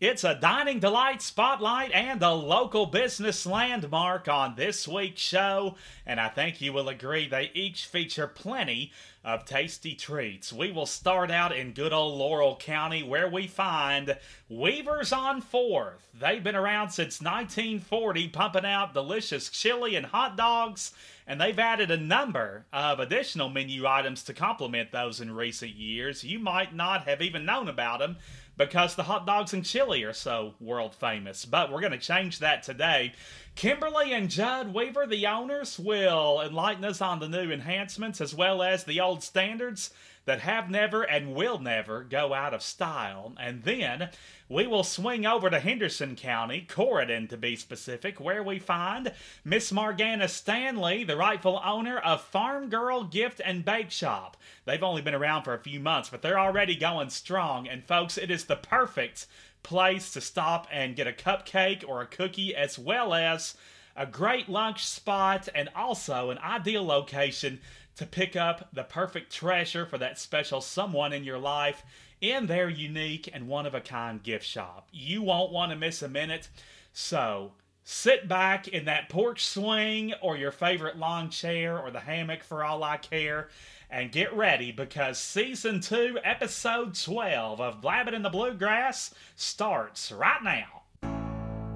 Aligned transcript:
It's 0.00 0.22
a 0.22 0.36
dining 0.36 0.78
delight 0.78 1.20
spotlight 1.22 1.90
and 1.90 2.22
a 2.22 2.32
local 2.32 2.86
business 2.86 3.44
landmark 3.44 4.28
on 4.28 4.54
this 4.54 4.86
week's 4.86 5.20
show, 5.20 5.74
and 6.06 6.20
I 6.20 6.28
think 6.28 6.60
you 6.60 6.72
will 6.72 6.88
agree 6.88 7.26
they 7.26 7.50
each 7.52 7.84
feature 7.84 8.28
plenty 8.28 8.92
of 9.24 9.44
tasty 9.44 9.96
treats. 9.96 10.52
We 10.52 10.70
will 10.70 10.86
start 10.86 11.32
out 11.32 11.50
in 11.50 11.72
good 11.72 11.92
old 11.92 12.16
Laurel 12.16 12.54
County 12.54 13.02
where 13.02 13.28
we 13.28 13.48
find 13.48 14.16
Weavers 14.48 15.12
on 15.12 15.42
4th. 15.42 16.06
They've 16.14 16.44
been 16.44 16.54
around 16.54 16.90
since 16.90 17.20
1940, 17.20 18.28
pumping 18.28 18.64
out 18.64 18.94
delicious 18.94 19.48
chili 19.48 19.96
and 19.96 20.06
hot 20.06 20.36
dogs, 20.36 20.92
and 21.26 21.40
they've 21.40 21.58
added 21.58 21.90
a 21.90 21.96
number 21.96 22.66
of 22.72 23.00
additional 23.00 23.48
menu 23.48 23.84
items 23.84 24.22
to 24.22 24.32
complement 24.32 24.92
those 24.92 25.20
in 25.20 25.34
recent 25.34 25.72
years. 25.72 26.22
You 26.22 26.38
might 26.38 26.72
not 26.72 27.08
have 27.08 27.20
even 27.20 27.44
known 27.44 27.68
about 27.68 27.98
them 27.98 28.18
because 28.58 28.96
the 28.96 29.04
hot 29.04 29.24
dogs 29.24 29.54
and 29.54 29.64
chili 29.64 30.02
are 30.02 30.12
so 30.12 30.54
world 30.60 30.94
famous. 30.94 31.44
But 31.44 31.72
we're 31.72 31.80
going 31.80 31.92
to 31.92 31.98
change 31.98 32.40
that 32.40 32.64
today. 32.64 33.12
Kimberly 33.54 34.12
and 34.12 34.28
Judd 34.28 34.74
Weaver, 34.74 35.06
the 35.06 35.26
owners, 35.26 35.78
will 35.78 36.42
enlighten 36.44 36.84
us 36.84 37.00
on 37.00 37.20
the 37.20 37.28
new 37.28 37.50
enhancements 37.50 38.20
as 38.20 38.34
well 38.34 38.62
as 38.62 38.84
the 38.84 39.00
old 39.00 39.22
standards 39.22 39.90
that 40.28 40.40
have 40.40 40.68
never 40.68 41.02
and 41.02 41.34
will 41.34 41.58
never 41.58 42.04
go 42.04 42.34
out 42.34 42.52
of 42.52 42.60
style. 42.62 43.32
And 43.40 43.62
then 43.62 44.10
we 44.46 44.66
will 44.66 44.84
swing 44.84 45.24
over 45.24 45.48
to 45.48 45.58
Henderson 45.58 46.16
County, 46.16 46.66
Corydon 46.68 47.30
to 47.30 47.38
be 47.38 47.56
specific, 47.56 48.20
where 48.20 48.42
we 48.42 48.58
find 48.58 49.14
Miss 49.42 49.72
Margana 49.72 50.28
Stanley, 50.28 51.02
the 51.02 51.16
rightful 51.16 51.58
owner 51.64 51.98
of 51.98 52.20
Farm 52.20 52.68
Girl 52.68 53.04
Gift 53.04 53.40
and 53.42 53.64
Bake 53.64 53.90
Shop. 53.90 54.36
They've 54.66 54.82
only 54.82 55.00
been 55.00 55.14
around 55.14 55.44
for 55.44 55.54
a 55.54 55.58
few 55.58 55.80
months, 55.80 56.10
but 56.10 56.20
they're 56.20 56.38
already 56.38 56.76
going 56.76 57.08
strong. 57.08 57.66
And 57.66 57.82
folks, 57.82 58.18
it 58.18 58.30
is 58.30 58.44
the 58.44 58.56
perfect 58.56 59.26
place 59.62 60.12
to 60.12 60.20
stop 60.20 60.66
and 60.70 60.94
get 60.94 61.06
a 61.06 61.12
cupcake 61.12 61.82
or 61.88 62.02
a 62.02 62.06
cookie, 62.06 62.54
as 62.54 62.78
well 62.78 63.14
as 63.14 63.56
a 63.96 64.04
great 64.04 64.48
lunch 64.48 64.86
spot 64.86 65.48
and 65.54 65.68
also 65.74 66.30
an 66.30 66.38
ideal 66.38 66.84
location 66.84 67.60
to 67.98 68.06
pick 68.06 68.36
up 68.36 68.68
the 68.72 68.84
perfect 68.84 69.32
treasure 69.32 69.84
for 69.84 69.98
that 69.98 70.20
special 70.20 70.60
someone 70.60 71.12
in 71.12 71.24
your 71.24 71.38
life 71.38 71.82
in 72.20 72.46
their 72.46 72.68
unique 72.68 73.28
and 73.32 73.48
one 73.48 73.66
of 73.66 73.74
a 73.74 73.80
kind 73.80 74.22
gift 74.22 74.46
shop. 74.46 74.88
You 74.92 75.22
won't 75.22 75.52
want 75.52 75.72
to 75.72 75.76
miss 75.76 76.00
a 76.00 76.08
minute. 76.08 76.48
So, 76.92 77.52
sit 77.82 78.28
back 78.28 78.68
in 78.68 78.84
that 78.84 79.08
porch 79.08 79.44
swing 79.44 80.14
or 80.22 80.36
your 80.36 80.52
favorite 80.52 80.96
lawn 80.96 81.28
chair 81.30 81.76
or 81.76 81.90
the 81.90 82.00
hammock 82.00 82.44
for 82.44 82.64
all 82.64 82.84
I 82.84 82.98
care 82.98 83.48
and 83.90 84.12
get 84.12 84.32
ready 84.32 84.70
because 84.70 85.18
season 85.18 85.80
2 85.80 86.20
episode 86.22 86.94
12 86.94 87.60
of 87.60 87.80
Blabbing 87.80 88.14
in 88.14 88.22
the 88.22 88.30
Bluegrass 88.30 89.12
starts 89.34 90.12
right 90.12 90.42
now. 90.42 90.77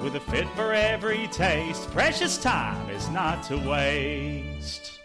With 0.00 0.14
a 0.14 0.20
fit 0.20 0.48
for 0.50 0.72
every 0.72 1.26
taste, 1.26 1.90
precious 1.90 2.38
time 2.38 2.88
is 2.88 3.08
not 3.08 3.42
to 3.44 3.56
waste. 3.56 5.00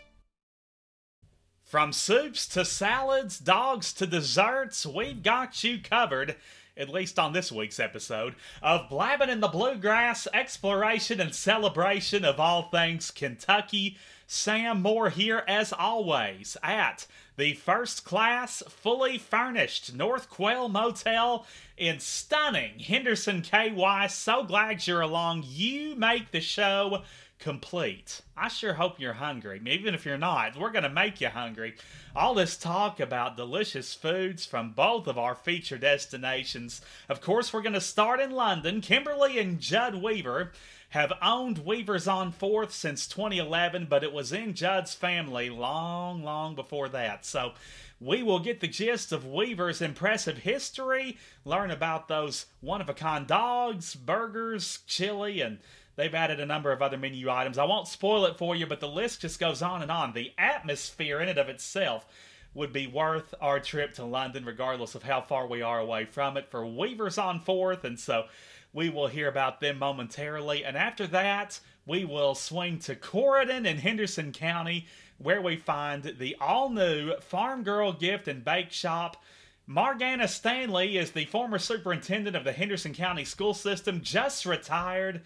From 1.64 1.92
soups 1.92 2.48
to 2.50 2.64
salads, 2.64 3.40
dogs 3.40 3.92
to 3.94 4.06
desserts, 4.06 4.86
we've 4.86 5.24
got 5.24 5.64
you 5.64 5.80
covered 5.81 6.36
at 6.76 6.90
least 6.90 7.20
on 7.20 7.34
this 7.34 7.52
week's 7.52 7.80
episode, 7.80 8.36
of 8.62 8.90
Blabbing 8.90 9.30
in 9.30 9.40
the 9.40 9.48
Bluegrass 9.48 10.28
exploration 10.34 11.22
and 11.22 11.34
celebration 11.34 12.25
of 12.25 12.40
all 12.40 12.64
things 12.70 13.12
Kentucky. 13.12 13.98
Sam 14.28 14.81
Moore 14.81 15.09
here, 15.09 15.44
as 15.47 15.73
always, 15.73 16.57
at 16.63 17.06
the 17.35 17.53
first 17.53 18.06
class, 18.06 18.63
fully 18.69 19.17
furnished 19.17 19.94
North 19.94 20.29
Quail 20.29 20.69
Motel 20.69 21.45
in 21.78 22.00
stunning 22.00 22.79
Henderson, 22.79 23.41
KY. 23.41 24.07
So 24.09 24.44
glad 24.44 24.85
you're 24.85 25.01
along. 25.01 25.44
You 25.47 25.95
make 25.95 26.31
the 26.31 26.41
show 26.41 27.03
complete. 27.44 28.22
I 28.38 28.47
sure 28.47 28.75
hope 28.75 29.01
you're 29.01 29.13
hungry. 29.13 29.59
Even 29.66 29.94
if 29.94 30.06
you're 30.06 30.17
not, 30.17 30.57
we're 30.57 30.72
going 30.72 30.83
to 30.83 30.89
make 30.89 31.19
you 31.19 31.28
hungry. 31.28 31.75
All 32.16 32.33
this 32.33 32.56
talk 32.56 33.01
about 33.01 33.35
delicious 33.35 33.94
foods 33.94 34.45
from 34.45 34.72
both 34.72 35.07
of 35.07 35.17
our 35.17 35.35
feature 35.35 35.78
destinations. 35.78 36.79
Of 37.09 37.19
course, 37.19 37.51
we're 37.51 37.62
going 37.62 37.73
to 37.73 37.81
start 37.81 38.22
in 38.22 38.31
London. 38.31 38.79
Kimberly 38.79 39.39
and 39.39 39.59
Judd 39.59 40.01
Weaver 40.01 40.53
have 40.94 41.12
owned 41.24 41.66
Weavers 41.66 42.08
on 42.08 42.31
4th 42.31 42.70
since 42.70 43.08
2011, 43.08 43.88
but 43.90 44.04
it 44.04 44.14
was 44.14 44.31
in 44.31 44.54
Judd's 44.54 44.94
family 44.94 45.50
long, 45.50 46.24
long 46.24 46.54
before 46.54 46.88
that. 46.90 47.26
So 47.26 47.54
we 48.00 48.22
will 48.22 48.38
get 48.38 48.59
the 48.59 48.68
gist 48.68 49.12
of 49.12 49.26
Weaver's 49.26 49.81
impressive 49.81 50.38
history, 50.38 51.18
learn 51.46 51.72
about 51.72 52.09
those 52.09 52.46
one 52.62 52.80
of 52.80 52.90
a 52.90 52.94
kind 52.94 53.26
dogs, 53.26 53.96
burgers, 53.96 54.81
chili, 54.86 55.42
and 55.42 55.58
They've 55.96 56.14
added 56.16 56.40
a 56.40 56.46
number 56.48 56.72
of 56.72 56.81
other 56.81 56.98
menu 56.98 57.30
items. 57.30 57.60
I 57.60 57.66
won't 57.66 57.88
spoil 57.88 58.25
it 58.25 58.40
for 58.40 58.56
you, 58.56 58.66
but 58.66 58.80
the 58.80 58.88
list 58.88 59.22
just 59.22 59.40
goes 59.40 59.62
on 59.62 59.84
and 59.84 59.92
on. 59.92 60.14
The 60.14 60.31
atmosphere 60.40 61.20
in 61.20 61.30
and 61.30 61.38
of 61.38 61.50
itself 61.50 62.08
would 62.56 62.74
be 62.74 62.88
worth 62.88 63.34
our 63.42 63.60
trip 63.60 63.94
to 63.96 64.04
London, 64.04 64.44
regardless 64.44 64.96
of 64.96 65.04
how 65.04 65.22
far 65.22 65.46
we 65.46 65.62
are 65.62 65.80
away 65.80 66.06
from 66.06 66.36
it, 66.36 66.50
for 66.50 66.66
Weavers 66.66 67.20
on 67.20 67.40
4th. 67.40 67.84
And 67.84 68.00
so 68.00 68.25
we 68.73 68.89
will 68.89 69.07
hear 69.07 69.28
about 69.28 69.61
them 69.61 69.79
momentarily. 69.79 70.66
And 70.66 70.75
after 70.75 71.07
that, 71.07 71.59
we 71.85 72.03
will 72.03 72.35
swing 72.35 72.79
to 72.79 72.95
Corydon 72.95 73.66
in 73.66 73.78
Henderson 73.78 74.31
County, 74.31 74.88
where 75.17 75.41
we 75.41 75.56
find 75.56 76.03
the 76.03 76.35
all 76.41 76.69
new 76.69 77.16
Farm 77.17 77.63
Girl 77.63 77.94
Gift 77.94 78.28
and 78.28 78.44
Bake 78.44 78.72
Shop. 78.72 79.23
Margana 79.67 80.28
Stanley 80.28 80.97
is 80.97 81.12
the 81.12 81.25
former 81.25 81.59
superintendent 81.59 82.35
of 82.35 82.44
the 82.44 82.51
Henderson 82.51 82.94
County 82.94 83.23
school 83.23 83.53
system, 83.53 84.01
just 84.01 84.45
retired 84.45 85.22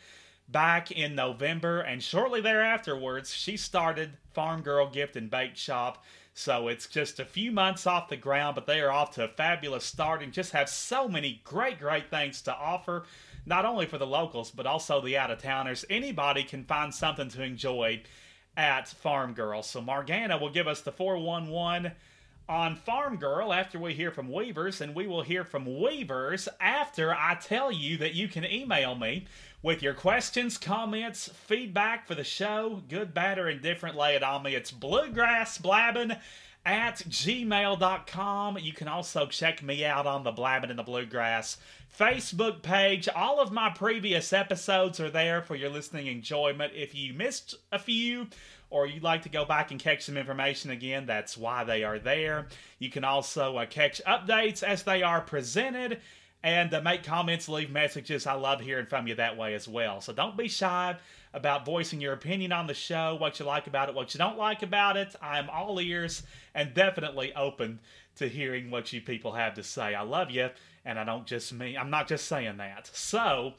back 0.48 0.92
in 0.92 1.16
November, 1.16 1.82
and 1.82 2.02
shortly 2.02 2.42
thereafterwards, 2.42 3.34
she 3.34 3.58
started 3.58 4.18
Farm 4.34 4.62
Girl 4.62 4.90
Gift 4.90 5.16
and 5.16 5.30
Bake 5.30 5.58
Shop. 5.58 6.04
So 6.34 6.68
it's 6.68 6.88
just 6.88 7.20
a 7.20 7.26
few 7.26 7.52
months 7.52 7.88
off 7.88 8.10
the 8.10 8.16
ground, 8.16 8.56
but 8.56 8.68
they 8.68 8.80
are 8.80 8.92
off 8.92 9.12
to 9.16 9.24
a 9.24 9.28
fabulous 9.28 9.84
start 9.84 10.22
and 10.22 10.32
just 10.32 10.52
have 10.52 10.70
so 10.70 11.10
many 11.10 11.42
great, 11.44 11.80
great 11.80 12.10
things 12.12 12.42
to 12.44 12.56
offer, 12.56 13.06
not 13.48 13.66
only 13.66 13.86
for 13.86 13.98
the 13.98 14.06
locals, 14.06 14.52
but 14.52 14.68
also 14.68 15.00
the 15.00 15.18
out 15.18 15.32
of 15.32 15.42
towners. 15.42 15.86
Anybody 15.90 16.44
can 16.44 16.66
find 16.66 16.94
something 16.94 17.30
to 17.30 17.42
enjoy 17.42 18.04
at 18.58 18.90
Farm 18.90 19.34
Girl. 19.34 19.64
So 19.64 19.82
Margana 19.82 20.40
will 20.40 20.50
give 20.50 20.68
us 20.68 20.82
the 20.82 20.92
411 20.92 21.94
on 22.50 22.76
Farm 22.76 23.16
Girl 23.18 23.54
after 23.54 23.80
we 23.80 23.94
hear 23.94 24.12
from 24.12 24.32
Weavers, 24.32 24.82
and 24.82 24.94
we 24.94 25.08
will 25.08 25.22
hear 25.22 25.46
from 25.46 25.80
Weavers 25.80 26.50
after 26.60 27.14
I 27.14 27.36
tell 27.36 27.72
you 27.72 27.98
that 27.98 28.16
you 28.16 28.28
can 28.28 28.46
email 28.46 28.96
me 28.96 29.26
with 29.62 29.82
your 29.82 29.94
questions, 29.94 30.58
comments, 30.58 31.30
feedback 31.34 32.08
for 32.08 32.16
the 32.16 32.24
show, 32.24 32.84
good, 32.88 33.14
bad, 33.14 33.40
or 33.40 33.50
indifferent, 33.50 33.96
lay 33.96 34.16
it 34.16 34.24
on 34.24 34.44
me. 34.44 34.56
It's 34.56 34.72
bluegrassblabbing 34.72 36.20
at 36.66 36.98
gmail.com. 36.98 38.58
You 38.60 38.74
can 38.74 38.88
also 38.88 39.26
check 39.26 39.64
me 39.64 39.86
out 39.86 40.06
on 40.06 40.24
the 40.24 40.32
Blabbing 40.32 40.70
in 40.70 40.76
the 40.76 40.84
Bluegrass 40.84 41.58
Facebook 41.98 42.62
page. 42.62 43.08
All 43.10 43.40
of 43.40 43.52
my 43.52 43.70
previous 43.70 44.32
episodes 44.34 45.00
are 45.00 45.10
there 45.10 45.42
for 45.42 45.56
your 45.56 45.70
listening 45.70 46.08
enjoyment. 46.08 46.74
If 46.76 46.94
you 46.94 47.14
missed 47.14 47.56
a 47.72 47.80
few, 47.80 48.28
or 48.70 48.86
you'd 48.86 49.04
like 49.04 49.24
to 49.24 49.30
go 49.30 49.46
back 49.46 49.72
and 49.72 49.80
catch 49.80 50.04
some 50.04 50.18
information 50.18 50.72
again, 50.72 51.06
that's 51.06 51.38
why 51.38 51.64
they 51.64 51.84
are 51.84 52.00
there. 52.00 52.48
You 52.80 52.90
can 52.90 53.04
also 53.04 53.58
uh, 53.58 53.66
catch 53.66 54.02
updates 54.06 54.62
as 54.62 54.84
they 54.84 55.04
are 55.04 55.22
presented 55.22 56.02
and 56.44 56.74
uh, 56.74 56.82
make 56.82 57.04
comments, 57.04 57.50
leave 57.50 57.72
messages. 57.72 58.28
I 58.28 58.34
love 58.34 58.62
hearing 58.62 58.86
from 58.86 59.08
you 59.08 59.16
that 59.16 59.38
way 59.38 59.54
as 59.56 59.68
well. 59.68 60.02
So 60.02 60.14
don't 60.14 60.38
be 60.38 60.48
shy 60.48 60.96
about 61.34 61.66
voicing 61.66 62.02
your 62.02 62.14
opinion 62.14 62.52
on 62.52 62.68
the 62.68 62.74
show, 62.74 63.16
what 63.20 63.40
you 63.40 63.46
like 63.46 63.68
about 63.68 63.90
it, 63.90 63.96
what 63.96 64.14
you 64.14 64.18
don't 64.18 64.38
like 64.38 64.64
about 64.64 64.98
it. 64.98 65.16
I'm 65.22 65.50
all 65.50 65.80
ears 65.80 66.24
and 66.54 66.74
definitely 66.74 67.34
open 67.36 67.80
to 68.16 68.28
hearing 68.28 68.72
what 68.72 68.92
you 68.94 69.02
people 69.02 69.34
have 69.34 69.54
to 69.56 69.64
say. 69.64 69.94
I 69.94 70.02
love 70.02 70.32
you, 70.32 70.50
and 70.86 71.00
I 71.00 71.04
don't 71.04 71.26
just 71.26 71.54
mean, 71.54 71.78
I'm 71.78 71.90
not 71.90 72.08
just 72.08 72.28
saying 72.28 72.58
that. 72.58 72.90
So, 72.94 73.54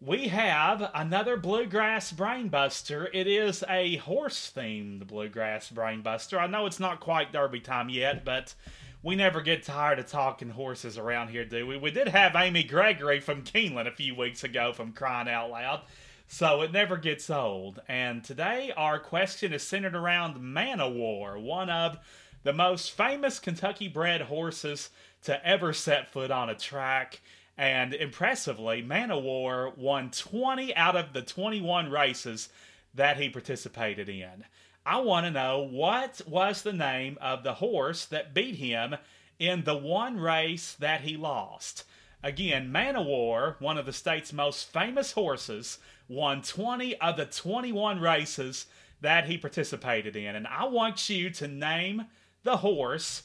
we 0.00 0.28
have 0.28 0.90
another 0.94 1.36
bluegrass 1.36 2.10
brainbuster. 2.10 3.08
It 3.12 3.26
is 3.26 3.62
a 3.68 3.96
horse 3.96 4.50
themed 4.54 5.06
bluegrass 5.06 5.68
brainbuster. 5.68 6.38
I 6.38 6.46
know 6.46 6.64
it's 6.64 6.80
not 6.80 7.00
quite 7.00 7.32
derby 7.32 7.60
time 7.60 7.90
yet, 7.90 8.24
but 8.24 8.54
we 9.02 9.16
never 9.16 9.40
get 9.40 9.62
tired 9.62 9.98
of 9.98 10.06
talking 10.06 10.50
horses 10.50 10.98
around 10.98 11.28
here, 11.28 11.44
do 11.44 11.66
we? 11.66 11.76
We 11.78 11.90
did 11.90 12.08
have 12.08 12.36
Amy 12.36 12.62
Gregory 12.62 13.20
from 13.20 13.42
Keeneland 13.42 13.86
a 13.86 13.92
few 13.92 14.14
weeks 14.14 14.44
ago 14.44 14.72
from 14.72 14.92
Crying 14.92 15.28
Out 15.28 15.50
Loud, 15.50 15.80
so 16.26 16.60
it 16.60 16.72
never 16.72 16.98
gets 16.98 17.30
old. 17.30 17.80
And 17.88 18.22
today 18.22 18.72
our 18.76 18.98
question 18.98 19.54
is 19.54 19.62
centered 19.62 19.94
around 19.94 20.40
Man 20.40 20.80
o' 20.80 20.90
War, 20.90 21.38
one 21.38 21.70
of 21.70 21.98
the 22.42 22.52
most 22.52 22.90
famous 22.90 23.38
Kentucky 23.38 23.88
bred 23.88 24.22
horses 24.22 24.90
to 25.22 25.46
ever 25.46 25.72
set 25.72 26.12
foot 26.12 26.30
on 26.30 26.50
a 26.50 26.54
track. 26.54 27.20
And 27.56 27.94
impressively, 27.94 28.82
Man 28.82 29.10
o' 29.10 29.18
War 29.18 29.72
won 29.76 30.10
20 30.10 30.76
out 30.76 30.96
of 30.96 31.14
the 31.14 31.22
21 31.22 31.90
races 31.90 32.50
that 32.94 33.16
he 33.16 33.30
participated 33.30 34.08
in. 34.10 34.44
I 34.84 35.00
want 35.00 35.26
to 35.26 35.30
know 35.30 35.60
what 35.60 36.20
was 36.26 36.62
the 36.62 36.72
name 36.72 37.18
of 37.20 37.42
the 37.42 37.54
horse 37.54 38.06
that 38.06 38.32
beat 38.32 38.56
him 38.56 38.96
in 39.38 39.64
the 39.64 39.76
one 39.76 40.18
race 40.18 40.74
that 40.80 41.02
he 41.02 41.16
lost. 41.16 41.84
Again, 42.22 42.72
Man 42.72 42.96
o' 42.96 43.02
War, 43.02 43.56
one 43.60 43.78
of 43.78 43.86
the 43.86 43.92
state's 43.92 44.32
most 44.32 44.70
famous 44.70 45.12
horses, 45.12 45.78
won 46.08 46.42
20 46.42 46.96
of 46.96 47.16
the 47.16 47.26
21 47.26 48.00
races 48.00 48.66
that 49.00 49.26
he 49.26 49.38
participated 49.38 50.16
in. 50.16 50.34
And 50.36 50.46
I 50.46 50.64
want 50.64 51.08
you 51.08 51.30
to 51.30 51.48
name 51.48 52.06
the 52.42 52.58
horse 52.58 53.22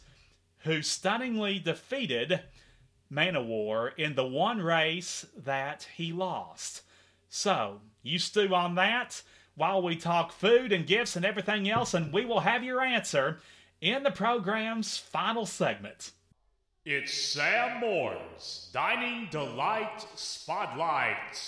who 0.59 0.81
stunningly 0.81 1.59
defeated 1.59 2.41
Man 3.09 3.35
o' 3.35 3.43
War 3.43 3.89
in 3.89 4.15
the 4.15 4.25
one 4.25 4.61
race 4.61 5.25
that 5.37 5.87
he 5.95 6.11
lost. 6.11 6.81
So, 7.29 7.81
you 8.01 8.19
stew 8.19 8.53
on 8.55 8.75
that 8.75 9.21
while 9.55 9.81
we 9.81 9.95
talk 9.95 10.31
food 10.31 10.71
and 10.71 10.85
gifts 10.85 11.15
and 11.15 11.25
everything 11.25 11.69
else, 11.69 11.93
and 11.93 12.11
we 12.11 12.25
will 12.25 12.41
have 12.41 12.63
your 12.63 12.81
answer 12.81 13.39
in 13.81 14.03
the 14.03 14.11
program's 14.11 14.97
final 14.97 15.45
segment. 15.45 16.11
It's 16.85 17.13
Sam 17.13 17.79
Moore's 17.79 18.69
Dining 18.73 19.27
Delight 19.31 20.05
Spotlight. 20.15 21.39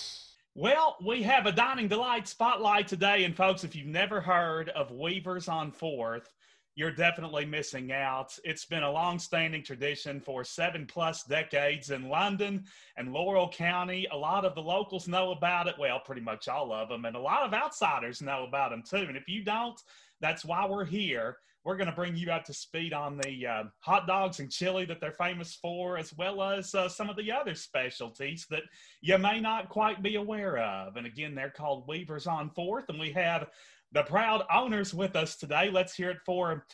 Well, 0.54 0.96
we 1.04 1.22
have 1.22 1.46
a 1.46 1.52
Dining 1.52 1.86
Delight 1.86 2.26
Spotlight 2.26 2.88
today, 2.88 3.22
and 3.24 3.36
folks, 3.36 3.62
if 3.62 3.76
you've 3.76 3.86
never 3.86 4.20
heard 4.20 4.70
of 4.70 4.90
Weavers 4.90 5.46
on 5.46 5.70
Fourth, 5.70 6.32
you're 6.78 6.92
definitely 6.92 7.44
missing 7.44 7.90
out. 7.90 8.38
It's 8.44 8.64
been 8.64 8.84
a 8.84 8.90
long 8.90 9.18
standing 9.18 9.64
tradition 9.64 10.20
for 10.20 10.44
seven 10.44 10.86
plus 10.86 11.24
decades 11.24 11.90
in 11.90 12.08
London 12.08 12.66
and 12.96 13.12
Laurel 13.12 13.48
County. 13.48 14.06
A 14.12 14.16
lot 14.16 14.44
of 14.44 14.54
the 14.54 14.62
locals 14.62 15.08
know 15.08 15.32
about 15.32 15.66
it. 15.66 15.74
Well, 15.76 15.98
pretty 15.98 16.20
much 16.20 16.46
all 16.46 16.72
of 16.72 16.88
them. 16.88 17.04
And 17.04 17.16
a 17.16 17.20
lot 17.20 17.42
of 17.42 17.52
outsiders 17.52 18.22
know 18.22 18.44
about 18.46 18.70
them 18.70 18.84
too. 18.88 19.08
And 19.08 19.16
if 19.16 19.28
you 19.28 19.42
don't, 19.42 19.76
that's 20.20 20.44
why 20.44 20.66
we're 20.66 20.84
here. 20.84 21.38
We're 21.64 21.76
going 21.76 21.90
to 21.90 21.96
bring 21.96 22.14
you 22.14 22.30
up 22.30 22.44
to 22.44 22.54
speed 22.54 22.92
on 22.92 23.18
the 23.18 23.46
uh, 23.46 23.64
hot 23.80 24.06
dogs 24.06 24.38
and 24.38 24.48
chili 24.48 24.84
that 24.84 25.00
they're 25.00 25.10
famous 25.10 25.56
for, 25.56 25.98
as 25.98 26.16
well 26.16 26.40
as 26.40 26.76
uh, 26.76 26.88
some 26.88 27.10
of 27.10 27.16
the 27.16 27.32
other 27.32 27.56
specialties 27.56 28.46
that 28.50 28.62
you 29.00 29.18
may 29.18 29.40
not 29.40 29.68
quite 29.68 30.00
be 30.00 30.14
aware 30.14 30.58
of. 30.58 30.96
And 30.96 31.08
again, 31.08 31.34
they're 31.34 31.50
called 31.50 31.88
Weavers 31.88 32.28
on 32.28 32.50
Fourth. 32.50 32.88
And 32.88 33.00
we 33.00 33.10
have 33.12 33.48
the 33.92 34.02
proud 34.02 34.44
owners 34.52 34.92
with 34.94 35.16
us 35.16 35.36
today. 35.36 35.70
Let's 35.70 35.94
hear 35.94 36.10
it 36.10 36.18
for 36.24 36.66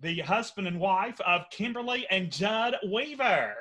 the 0.00 0.20
husband 0.20 0.66
and 0.66 0.78
wife 0.78 1.20
of 1.20 1.42
Kimberly 1.50 2.06
and 2.10 2.30
Judd 2.30 2.76
Weaver. 2.92 3.56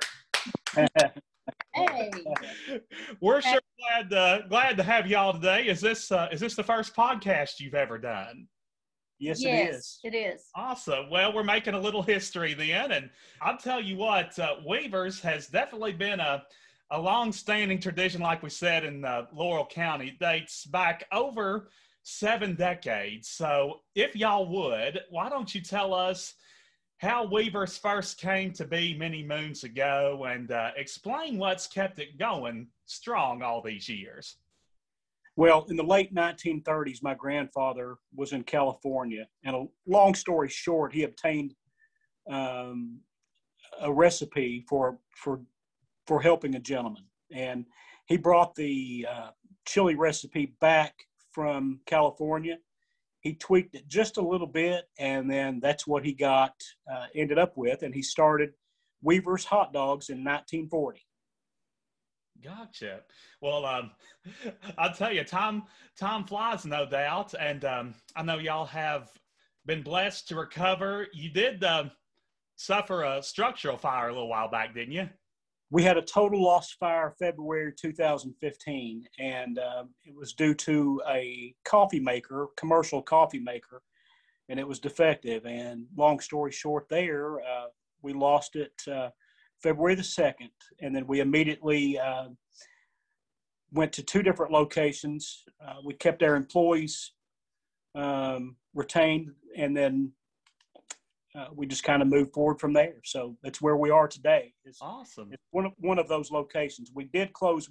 hey. 1.73 2.11
We're 3.21 3.41
sure 3.41 3.59
glad 3.79 4.09
to, 4.09 4.45
glad 4.49 4.77
to 4.77 4.83
have 4.83 5.07
y'all 5.07 5.33
today. 5.33 5.67
Is 5.67 5.79
this 5.79 6.11
uh, 6.11 6.27
is 6.31 6.39
this 6.39 6.55
the 6.55 6.63
first 6.63 6.95
podcast 6.95 7.59
you've 7.59 7.75
ever 7.75 7.97
done? 7.97 8.47
Yes, 9.17 9.41
yes, 9.41 9.53
it 9.53 9.75
is. 9.75 9.99
It 10.03 10.17
is. 10.17 10.43
Awesome. 10.55 11.09
Well, 11.09 11.33
we're 11.33 11.43
making 11.43 11.73
a 11.73 11.79
little 11.79 12.01
history 12.01 12.53
then, 12.53 12.91
and 12.91 13.09
I'll 13.41 13.57
tell 13.57 13.79
you 13.79 13.95
what, 13.95 14.37
uh, 14.37 14.55
Weavers 14.67 15.21
has 15.21 15.47
definitely 15.47 15.93
been 15.93 16.19
a 16.19 16.43
a 16.91 17.01
long-standing 17.01 17.79
tradition, 17.79 18.21
like 18.21 18.43
we 18.43 18.49
said 18.49 18.83
in 18.83 19.03
uh, 19.03 19.25
Laurel 19.33 19.65
County. 19.65 20.09
It 20.09 20.19
dates 20.19 20.65
back 20.65 21.05
over 21.11 21.69
seven 22.05 22.53
decades. 22.53 23.29
So, 23.29 23.81
if 23.95 24.15
y'all 24.15 24.47
would, 24.47 25.01
why 25.09 25.27
don't 25.27 25.53
you 25.53 25.59
tell 25.59 25.93
us 25.93 26.35
how 26.99 27.25
Weavers 27.25 27.77
first 27.77 28.19
came 28.19 28.53
to 28.53 28.65
be 28.65 28.95
many 28.95 29.23
moons 29.23 29.63
ago 29.63 30.25
and 30.29 30.51
uh, 30.51 30.71
explain 30.77 31.37
what's 31.37 31.67
kept 31.67 31.99
it 31.99 32.17
going 32.17 32.67
strong 32.85 33.41
all 33.41 33.61
these 33.61 33.89
years? 33.89 34.37
Well, 35.35 35.65
in 35.67 35.75
the 35.75 35.83
late 35.83 36.13
1930s, 36.15 37.01
my 37.01 37.15
grandfather 37.15 37.95
was 38.15 38.31
in 38.31 38.43
California, 38.43 39.27
and 39.43 39.55
a 39.55 39.65
long 39.87 40.13
story 40.13 40.47
short, 40.47 40.93
he 40.93 41.03
obtained 41.03 41.55
um, 42.29 42.99
a 43.81 43.91
recipe 43.91 44.63
for 44.69 44.99
for 45.15 45.41
for 46.05 46.21
helping 46.21 46.53
a 46.53 46.59
gentleman, 46.59 47.03
and 47.33 47.65
he 48.05 48.15
brought 48.15 48.53
the 48.53 49.07
uh, 49.11 49.29
chili 49.65 49.95
recipe 49.95 50.55
back 50.61 50.93
from 51.35 51.81
California. 51.85 52.57
He 53.19 53.33
tweaked 53.33 53.75
it 53.75 53.87
just 53.89 54.17
a 54.17 54.25
little 54.25 54.47
bit, 54.47 54.85
and 54.97 55.29
then 55.29 55.59
that's 55.59 55.85
what 55.85 56.05
he 56.05 56.13
got 56.13 56.53
uh, 56.91 57.07
ended 57.13 57.37
up 57.37 57.57
with. 57.57 57.83
And 57.83 57.93
he 57.93 58.01
started 58.01 58.51
Weaver's 59.01 59.43
Hot 59.45 59.73
Dogs 59.73 60.09
in 60.09 60.19
1940. 60.19 61.05
Gotcha. 62.41 63.01
Well, 63.41 63.65
um, 63.65 63.91
I'll 64.77 64.93
tell 64.93 65.11
you, 65.11 65.23
time 65.23 65.63
time 65.99 66.23
flies, 66.23 66.65
no 66.65 66.85
doubt, 66.85 67.33
and 67.37 67.65
um, 67.65 67.95
I 68.15 68.23
know 68.23 68.37
y'all 68.37 68.65
have 68.65 69.09
been 69.65 69.81
blessed 69.81 70.29
to 70.29 70.35
recover. 70.35 71.07
You 71.13 71.31
did 71.31 71.63
uh, 71.63 71.85
suffer 72.55 73.03
a 73.03 73.21
structural 73.21 73.77
fire 73.77 74.09
a 74.09 74.13
little 74.13 74.29
while 74.29 74.49
back, 74.49 74.73
didn't 74.73 74.93
you? 74.93 75.09
We 75.75 75.83
had 75.83 75.97
a 75.97 76.01
total 76.01 76.41
lost 76.41 76.77
fire 76.79 77.13
February 77.19 77.73
2015, 77.77 79.05
and 79.19 79.59
uh, 79.59 79.83
it 80.05 80.15
was 80.15 80.31
due 80.31 80.53
to 80.53 81.01
a 81.09 81.53
coffee 81.65 81.99
maker, 81.99 82.47
commercial 82.55 83.01
coffee 83.01 83.41
maker, 83.41 83.81
and 84.47 84.57
it 84.57 84.65
was 84.65 84.79
defective. 84.79 85.45
And 85.45 85.85
long 85.97 86.21
story 86.21 86.53
short, 86.53 86.87
there 86.89 87.41
uh, 87.41 87.65
we 88.01 88.13
lost 88.13 88.55
it 88.55 88.71
uh, 88.89 89.09
February 89.61 89.95
the 89.95 90.01
2nd, 90.01 90.47
and 90.81 90.95
then 90.95 91.05
we 91.07 91.19
immediately 91.19 91.99
uh, 91.99 92.29
went 93.73 93.91
to 93.91 94.01
two 94.01 94.23
different 94.23 94.53
locations. 94.53 95.43
Uh, 95.61 95.81
we 95.83 95.93
kept 95.95 96.23
our 96.23 96.37
employees 96.37 97.11
um, 97.95 98.55
retained, 98.73 99.29
and 99.57 99.75
then 99.75 100.13
uh, 101.37 101.47
we 101.53 101.65
just 101.65 101.83
kind 101.83 102.01
of 102.01 102.07
moved 102.07 102.33
forward 102.33 102.59
from 102.59 102.73
there. 102.73 102.95
So 103.03 103.35
that's 103.43 103.61
where 103.61 103.77
we 103.77 103.89
are 103.89 104.07
today. 104.07 104.53
It's 104.63 104.79
awesome. 104.81 105.29
It's 105.31 105.43
one 105.51 105.65
of 105.65 105.73
one 105.77 105.99
of 105.99 106.07
those 106.07 106.31
locations. 106.31 106.91
We 106.93 107.05
did 107.05 107.33
close 107.33 107.69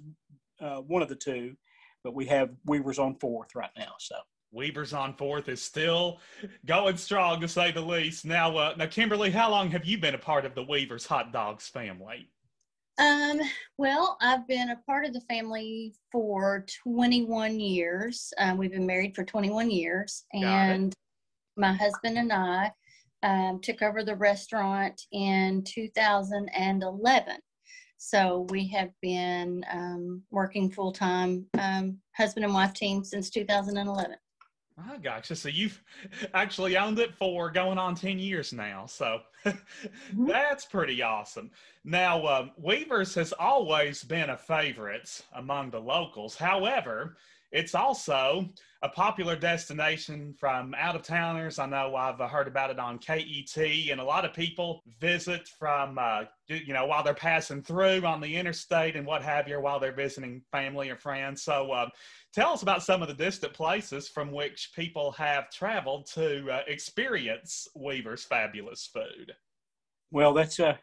uh, 0.61 0.77
one 0.77 1.01
of 1.01 1.09
the 1.09 1.15
two, 1.15 1.55
but 2.03 2.13
we 2.13 2.25
have 2.25 2.49
Weavers 2.65 2.99
on 2.99 3.15
Fourth 3.15 3.55
right 3.55 3.71
now. 3.77 3.93
So 3.99 4.15
Weavers 4.51 4.93
on 4.93 5.15
Fourth 5.15 5.49
is 5.49 5.61
still 5.61 6.19
going 6.65 6.97
strong 6.97 7.41
to 7.41 7.47
say 7.47 7.71
the 7.71 7.81
least. 7.81 8.25
Now, 8.25 8.55
uh, 8.55 8.75
now, 8.77 8.85
Kimberly, 8.85 9.31
how 9.31 9.49
long 9.49 9.69
have 9.71 9.85
you 9.85 9.97
been 9.97 10.15
a 10.15 10.19
part 10.19 10.45
of 10.45 10.53
the 10.55 10.63
Weavers 10.63 11.05
Hot 11.07 11.33
Dogs 11.33 11.67
family? 11.67 12.29
Um, 12.97 13.41
well, 13.77 14.17
I've 14.21 14.47
been 14.47 14.69
a 14.69 14.77
part 14.85 15.05
of 15.05 15.11
the 15.11 15.19
family 15.21 15.93
for 16.13 16.65
21 16.83 17.59
years. 17.59 18.31
Uh, 18.37 18.55
we've 18.57 18.71
been 18.71 18.85
married 18.85 19.13
for 19.13 19.25
21 19.25 19.69
years, 19.69 20.23
and 20.31 20.93
my 21.57 21.73
husband 21.73 22.17
and 22.17 22.31
I 22.31 22.71
um, 23.25 23.59
took 23.59 23.81
over 23.81 24.03
the 24.03 24.15
restaurant 24.15 25.01
in 25.11 25.63
2011. 25.63 27.37
So 27.97 28.45
we 28.49 28.67
have 28.67 28.91
been 29.01 29.65
um, 29.71 30.21
working 30.29 30.69
full 30.69 30.91
time, 30.91 31.47
um, 31.59 31.97
husband 32.15 32.45
and 32.45 32.53
wife 32.53 32.73
team 32.73 33.03
since 33.03 33.31
2011. 33.31 34.15
I 34.77 34.97
gotcha. 34.97 35.35
So 35.35 35.49
you've 35.49 35.81
actually 36.33 36.77
owned 36.77 36.99
it 36.99 37.15
for 37.15 37.49
going 37.49 37.79
on 37.79 37.95
10 37.95 38.19
years 38.19 38.53
now. 38.53 38.85
So 38.85 39.21
mm-hmm. 39.45 40.27
that's 40.27 40.65
pretty 40.65 41.01
awesome. 41.01 41.49
Now, 41.83 42.25
um, 42.27 42.51
Weaver's 42.57 43.15
has 43.15 43.33
always 43.33 44.03
been 44.03 44.29
a 44.29 44.37
favorite 44.37 45.21
among 45.33 45.71
the 45.71 45.79
locals. 45.79 46.35
However, 46.35 47.15
it's 47.51 47.75
also 47.75 48.49
a 48.81 48.89
popular 48.89 49.35
destination 49.35 50.33
from 50.37 50.75
out 50.77 50.95
of 50.95 51.01
towners. 51.01 51.57
I 51.57 51.65
know 51.65 51.95
I've 51.95 52.19
heard 52.29 52.47
about 52.47 52.69
it 52.69 52.79
on 52.79 52.99
KET, 52.99 53.57
and 53.57 53.99
a 53.99 54.03
lot 54.03 54.25
of 54.25 54.33
people 54.33 54.83
visit 54.99 55.47
from, 55.47 55.97
uh, 55.97 56.23
you 56.47 56.73
know, 56.73 56.85
while 56.85 57.03
they're 57.03 57.13
passing 57.13 57.63
through 57.63 58.05
on 58.05 58.21
the 58.21 58.35
interstate 58.35 58.95
and 58.95 59.07
what 59.07 59.23
have 59.23 59.47
you, 59.47 59.59
while 59.59 59.79
they're 59.79 59.91
visiting 59.91 60.41
family 60.51 60.89
or 60.89 60.97
friends. 60.97 61.41
So, 61.43 61.71
uh, 61.71 61.89
tell 62.33 62.51
us 62.51 62.61
about 62.61 62.83
some 62.83 63.01
of 63.01 63.07
the 63.07 63.13
distant 63.13 63.53
places 63.53 64.07
from 64.07 64.31
which 64.31 64.71
people 64.75 65.11
have 65.13 65.49
traveled 65.49 66.05
to 66.13 66.51
uh, 66.51 66.61
experience 66.67 67.67
Weaver's 67.73 68.25
fabulous 68.25 68.89
food. 68.93 69.33
Well, 70.11 70.33
that's 70.33 70.59
a 70.59 70.79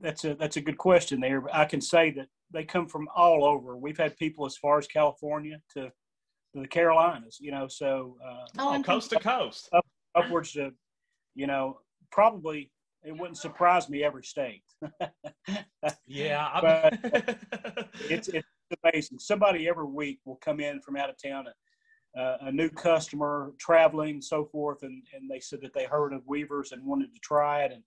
that's 0.00 0.24
a 0.24 0.34
that's 0.34 0.56
a 0.56 0.60
good 0.60 0.78
question 0.78 1.20
there. 1.20 1.42
I 1.52 1.64
can 1.64 1.80
say 1.80 2.10
that 2.10 2.26
they 2.52 2.64
come 2.64 2.86
from 2.86 3.08
all 3.14 3.44
over. 3.44 3.76
We've 3.76 3.98
had 3.98 4.16
people 4.16 4.46
as 4.46 4.56
far 4.56 4.78
as 4.78 4.86
California 4.86 5.60
to, 5.74 5.84
to 5.84 6.60
the 6.60 6.68
Carolinas, 6.68 7.38
you 7.40 7.50
know, 7.50 7.68
so 7.68 8.16
uh, 8.24 8.46
oh, 8.58 8.76
oh 8.76 8.82
coast 8.82 9.10
to 9.10 9.18
coast, 9.18 9.68
up, 9.72 9.86
upwards 10.14 10.52
to, 10.52 10.72
you 11.34 11.46
know, 11.46 11.78
probably 12.10 12.70
it 13.04 13.16
wouldn't 13.16 13.38
surprise 13.38 13.88
me 13.88 14.04
every 14.04 14.22
state. 14.22 14.62
yeah, 16.06 16.48
but 16.60 16.98
it's 18.08 18.28
it's 18.28 18.46
amazing. 18.84 19.18
Somebody 19.18 19.68
every 19.68 19.86
week 19.86 20.20
will 20.24 20.36
come 20.36 20.60
in 20.60 20.80
from 20.80 20.96
out 20.96 21.10
of 21.10 21.16
town, 21.22 21.46
uh, 22.16 22.36
a 22.42 22.52
new 22.52 22.68
customer 22.68 23.52
traveling, 23.58 24.20
so 24.20 24.44
forth, 24.44 24.82
and 24.82 25.02
and 25.14 25.28
they 25.30 25.40
said 25.40 25.60
that 25.62 25.74
they 25.74 25.84
heard 25.84 26.12
of 26.12 26.22
Weavers 26.26 26.72
and 26.72 26.84
wanted 26.84 27.12
to 27.12 27.20
try 27.20 27.64
it, 27.64 27.72
and 27.72 27.82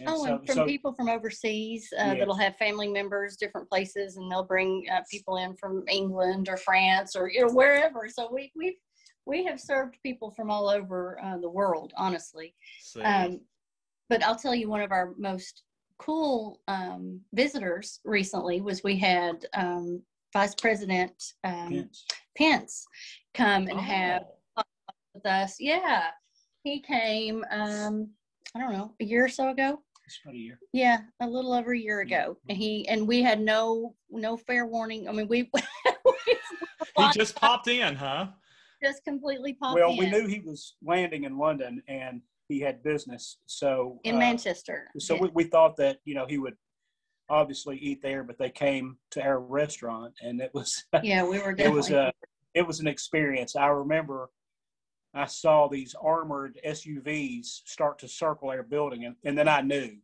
and 0.00 0.08
oh, 0.08 0.24
so, 0.24 0.34
and 0.36 0.46
from 0.46 0.54
so, 0.54 0.66
people 0.66 0.92
from 0.92 1.08
overseas 1.08 1.88
uh, 1.98 2.06
yes. 2.06 2.18
that'll 2.18 2.34
have 2.34 2.56
family 2.56 2.88
members, 2.88 3.36
different 3.36 3.68
places, 3.68 4.16
and 4.16 4.30
they'll 4.30 4.44
bring 4.44 4.84
uh, 4.92 5.00
people 5.10 5.36
in 5.36 5.54
from 5.54 5.84
England 5.88 6.48
or 6.48 6.56
France 6.56 7.14
or 7.14 7.30
you 7.30 7.46
know 7.46 7.52
wherever. 7.52 8.08
So 8.08 8.28
we 8.32 8.50
we've 8.56 8.74
we 9.26 9.44
have 9.44 9.60
served 9.60 9.96
people 10.02 10.30
from 10.30 10.50
all 10.50 10.68
over 10.68 11.18
uh, 11.22 11.38
the 11.38 11.48
world, 11.48 11.92
honestly. 11.96 12.54
Um, 13.02 13.40
but 14.10 14.22
I'll 14.22 14.36
tell 14.36 14.54
you, 14.54 14.68
one 14.68 14.82
of 14.82 14.92
our 14.92 15.14
most 15.16 15.62
cool 15.98 16.60
um, 16.68 17.20
visitors 17.32 18.00
recently 18.04 18.60
was 18.60 18.82
we 18.82 18.98
had 18.98 19.46
um, 19.54 20.02
Vice 20.32 20.54
President 20.54 21.14
um, 21.44 21.68
Pence. 21.70 22.06
Pence. 22.36 22.86
come 23.32 23.68
and 23.68 23.78
oh. 23.78 23.82
have 23.82 24.22
with 25.14 25.24
us. 25.24 25.56
Yeah, 25.60 26.08
he 26.64 26.80
came. 26.80 27.44
I 28.54 28.60
don't 28.60 28.72
know, 28.72 28.94
a 29.00 29.04
year 29.04 29.24
or 29.24 29.28
so 29.28 29.50
ago. 29.50 29.80
It's 30.06 30.20
about 30.22 30.34
a 30.34 30.38
year. 30.38 30.58
Yeah, 30.72 30.98
a 31.20 31.26
little 31.26 31.52
over 31.52 31.72
a 31.72 31.78
year 31.78 32.00
ago. 32.00 32.36
And 32.48 32.56
he 32.58 32.86
and 32.88 33.06
we 33.08 33.22
had 33.22 33.40
no 33.40 33.94
no 34.10 34.36
fair 34.36 34.66
warning. 34.66 35.08
I 35.08 35.12
mean, 35.12 35.28
we, 35.28 35.50
he 36.96 37.10
just 37.12 37.36
popped 37.36 37.68
in, 37.68 37.94
huh? 37.94 38.26
Just 38.82 39.02
completely 39.04 39.54
popped 39.54 39.76
well, 39.76 39.90
in. 39.90 39.96
we 39.96 40.10
knew 40.10 40.26
he 40.26 40.40
was 40.40 40.76
landing 40.84 41.24
in 41.24 41.38
London 41.38 41.82
and 41.88 42.20
he 42.48 42.60
had 42.60 42.82
business. 42.82 43.38
So 43.46 43.98
in 44.04 44.16
uh, 44.16 44.18
Manchester. 44.18 44.88
So 44.98 45.14
yeah. 45.14 45.22
we, 45.22 45.28
we 45.34 45.44
thought 45.44 45.76
that, 45.76 45.98
you 46.04 46.14
know, 46.14 46.26
he 46.28 46.36
would 46.38 46.54
obviously 47.30 47.78
eat 47.78 48.02
there, 48.02 48.22
but 48.22 48.38
they 48.38 48.50
came 48.50 48.98
to 49.12 49.22
our 49.22 49.40
restaurant 49.40 50.12
and 50.20 50.40
it 50.40 50.50
was 50.52 50.84
Yeah, 51.02 51.24
we 51.24 51.38
were 51.38 51.54
definitely 51.54 51.64
it 51.64 51.74
was 51.74 51.90
a 51.90 52.12
it 52.52 52.66
was 52.66 52.80
an 52.80 52.86
experience. 52.86 53.56
I 53.56 53.66
remember 53.66 54.28
I 55.14 55.26
saw 55.26 55.68
these 55.68 55.94
armored 56.00 56.58
SUVs 56.66 57.60
start 57.64 57.98
to 58.00 58.08
circle 58.08 58.50
our 58.50 58.62
building, 58.62 59.04
and, 59.04 59.16
and 59.24 59.38
then 59.38 59.48
I 59.48 59.60
knew. 59.60 59.96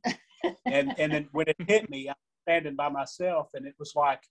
and 0.66 0.94
and 0.98 1.12
then 1.12 1.28
when 1.32 1.48
it 1.48 1.56
hit 1.66 1.90
me, 1.90 2.08
I 2.08 2.12
was 2.12 2.16
standing 2.46 2.76
by 2.76 2.88
myself, 2.88 3.50
and 3.54 3.66
it 3.66 3.74
was 3.78 3.92
like, 3.96 4.22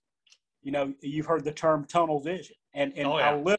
you 0.62 0.72
know, 0.72 0.94
you've 1.00 1.26
heard 1.26 1.44
the 1.44 1.52
term 1.52 1.84
tunnel 1.84 2.20
vision, 2.20 2.56
and 2.74 2.92
and 2.96 3.06
oh, 3.06 3.18
yeah. 3.18 3.30
I 3.30 3.36
li- 3.36 3.56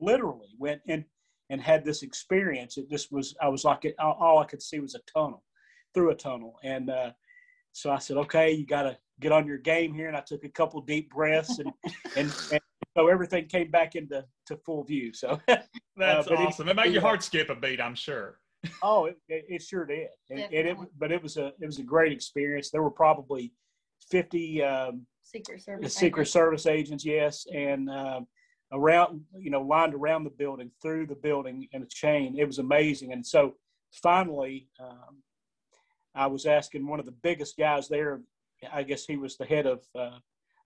literally 0.00 0.54
went 0.58 0.80
in 0.86 1.04
and 1.50 1.60
had 1.60 1.84
this 1.84 2.02
experience. 2.02 2.78
It 2.78 2.88
just 2.88 3.12
was, 3.12 3.34
I 3.40 3.48
was 3.48 3.64
like, 3.64 3.84
it, 3.84 3.94
all 3.98 4.38
I 4.38 4.46
could 4.46 4.62
see 4.62 4.80
was 4.80 4.94
a 4.94 5.00
tunnel, 5.12 5.44
through 5.92 6.10
a 6.10 6.14
tunnel, 6.14 6.58
and 6.64 6.88
uh, 6.88 7.12
so 7.72 7.90
I 7.90 7.98
said, 7.98 8.16
okay, 8.16 8.52
you 8.52 8.66
got 8.66 8.82
to 8.84 8.96
get 9.20 9.32
on 9.32 9.46
your 9.46 9.58
game 9.58 9.92
here, 9.92 10.08
and 10.08 10.16
I 10.16 10.22
took 10.22 10.44
a 10.44 10.48
couple 10.48 10.80
deep 10.80 11.10
breaths, 11.10 11.58
and 11.58 11.70
and, 12.16 12.34
and 12.50 12.60
so 12.96 13.08
everything 13.08 13.46
came 13.46 13.70
back 13.70 13.94
into 13.94 14.24
to 14.46 14.56
full 14.58 14.84
view. 14.84 15.12
So 15.12 15.40
that's 15.96 16.28
uh, 16.28 16.34
awesome. 16.34 16.68
It, 16.68 16.72
it 16.72 16.76
made 16.76 16.92
your 16.92 17.02
heart 17.02 17.22
skip 17.22 17.50
a 17.50 17.54
beat, 17.54 17.80
I'm 17.80 17.94
sure. 17.94 18.38
oh, 18.82 19.06
it, 19.06 19.16
it, 19.28 19.44
it 19.48 19.62
sure 19.62 19.84
did, 19.84 20.08
and, 20.30 20.40
and, 20.40 20.52
it 20.52 20.76
but 20.98 21.10
it 21.10 21.20
was 21.22 21.36
a 21.36 21.46
it 21.60 21.66
was 21.66 21.78
a 21.78 21.82
great 21.82 22.12
experience. 22.12 22.70
There 22.70 22.82
were 22.82 22.90
probably 22.90 23.52
fifty 24.08 24.62
um, 24.62 25.06
Secret 25.22 25.62
Service 25.62 25.94
Secret 25.94 26.22
agents. 26.22 26.32
Service 26.32 26.66
agents, 26.66 27.04
yes, 27.04 27.46
and 27.52 27.90
um, 27.90 28.26
around 28.72 29.22
you 29.36 29.50
know 29.50 29.62
lined 29.62 29.94
around 29.94 30.24
the 30.24 30.30
building 30.30 30.70
through 30.80 31.06
the 31.06 31.16
building 31.16 31.66
in 31.72 31.82
a 31.82 31.86
chain. 31.86 32.38
It 32.38 32.44
was 32.44 32.58
amazing, 32.58 33.12
and 33.12 33.26
so 33.26 33.54
finally. 34.02 34.68
Um, 34.80 35.22
I 36.14 36.26
was 36.26 36.44
asking 36.44 36.86
one 36.86 37.00
of 37.00 37.06
the 37.06 37.14
biggest 37.22 37.56
guys 37.56 37.88
there. 37.88 38.20
I 38.70 38.82
guess 38.82 39.06
he 39.06 39.16
was 39.16 39.36
the 39.36 39.46
head 39.46 39.66
of 39.66 39.78
uh, 39.98 40.18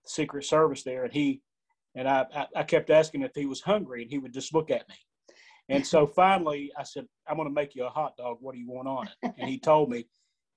the 0.03 0.09
Secret 0.09 0.43
Service 0.43 0.83
there, 0.83 1.05
and 1.05 1.13
he 1.13 1.41
and 1.97 2.07
I, 2.07 2.25
I, 2.33 2.47
I 2.57 2.63
kept 2.63 2.89
asking 2.91 3.23
if 3.23 3.31
he 3.35 3.45
was 3.45 3.59
hungry, 3.59 4.03
and 4.03 4.11
he 4.11 4.19
would 4.19 4.33
just 4.33 4.53
look 4.53 4.69
at 4.69 4.87
me. 4.87 4.95
And 5.67 5.85
so 5.85 6.07
finally, 6.15 6.71
I 6.77 6.83
said, 6.83 7.07
"I'm 7.27 7.35
going 7.35 7.49
to 7.49 7.53
make 7.53 7.75
you 7.75 7.85
a 7.85 7.89
hot 7.89 8.15
dog. 8.15 8.37
What 8.39 8.53
do 8.53 8.59
you 8.59 8.69
want 8.69 8.87
on 8.87 9.07
it?" 9.07 9.33
And 9.37 9.49
he 9.49 9.59
told 9.59 9.89
me, 9.89 10.05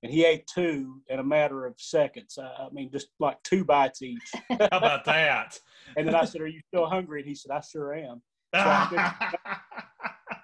and 0.03 0.11
he 0.11 0.23
ate 0.23 0.47
two 0.47 1.01
in 1.07 1.19
a 1.19 1.23
matter 1.23 1.65
of 1.65 1.73
seconds. 1.77 2.37
I, 2.37 2.65
I 2.65 2.69
mean, 2.71 2.91
just 2.91 3.07
like 3.19 3.41
two 3.43 3.65
bites 3.65 4.01
each. 4.01 4.31
How 4.49 4.67
about 4.71 5.03
that? 5.05 5.59
and 5.97 6.07
then 6.07 6.15
I 6.15 6.25
said, 6.25 6.41
"Are 6.41 6.47
you 6.47 6.61
still 6.67 6.87
hungry?" 6.87 7.21
And 7.21 7.27
he 7.27 7.35
said, 7.35 7.51
"I 7.51 7.61
sure 7.61 7.93
am." 7.93 8.21
So 8.53 8.97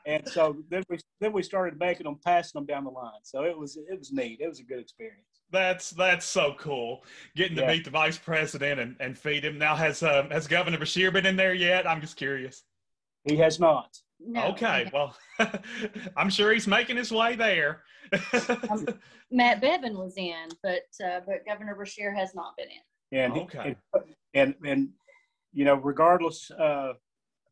and 0.08 0.28
so 0.30 0.56
then 0.70 0.84
we 0.90 0.98
then 1.20 1.34
we 1.34 1.44
started 1.44 1.78
making 1.78 2.06
them, 2.06 2.18
passing 2.24 2.58
them 2.58 2.66
down 2.66 2.86
the 2.86 2.90
line. 2.90 3.20
So 3.24 3.44
it 3.44 3.58
was 3.58 3.76
it 3.76 4.00
was 4.00 4.12
neat. 4.12 4.40
It 4.40 4.48
was 4.48 4.62
a 4.62 4.64
good 4.64 4.80
experience. 4.80 5.37
That's 5.52 5.92
that's 5.92 6.26
so 6.26 6.56
cool. 6.58 7.04
Getting 7.36 7.56
to 7.56 7.62
yeah. 7.62 7.72
meet 7.72 7.86
the 7.86 7.90
vice 7.90 8.18
president 8.18 8.80
and, 8.80 8.96
and 9.00 9.18
feed 9.18 9.46
him. 9.46 9.58
Now 9.58 9.76
has 9.76 10.04
uh, 10.04 10.28
has 10.30 10.48
Governor 10.48 10.78
Beshear 10.78 11.12
been 11.12 11.26
in 11.26 11.36
there 11.36 11.54
yet? 11.54 11.88
I'm 11.88 12.02
just 12.02 12.18
curious. 12.18 12.64
He 13.24 13.38
has 13.38 13.60
not. 13.60 13.98
No. 14.20 14.48
Okay, 14.48 14.90
well, 14.94 15.16
I'm 16.18 16.30
sure 16.30 16.52
he's 16.52 16.68
making 16.68 16.98
his 16.98 17.12
way 17.12 17.36
there. 17.36 17.84
um, 18.70 18.88
Matt 19.32 19.62
Bevin 19.62 19.96
was 19.96 20.16
in, 20.18 20.50
but 20.64 20.84
uh, 21.06 21.20
but 21.26 21.46
Governor 21.46 21.78
Beshear 21.80 22.16
has 22.16 22.34
not 22.34 22.56
been 22.58 22.68
in. 22.68 23.20
And 23.20 23.34
okay. 23.34 23.76
and, 23.94 24.06
and 24.34 24.56
and 24.66 24.90
you 25.54 25.66
know, 25.66 25.76
regardless 25.76 26.52
uh, 26.52 26.94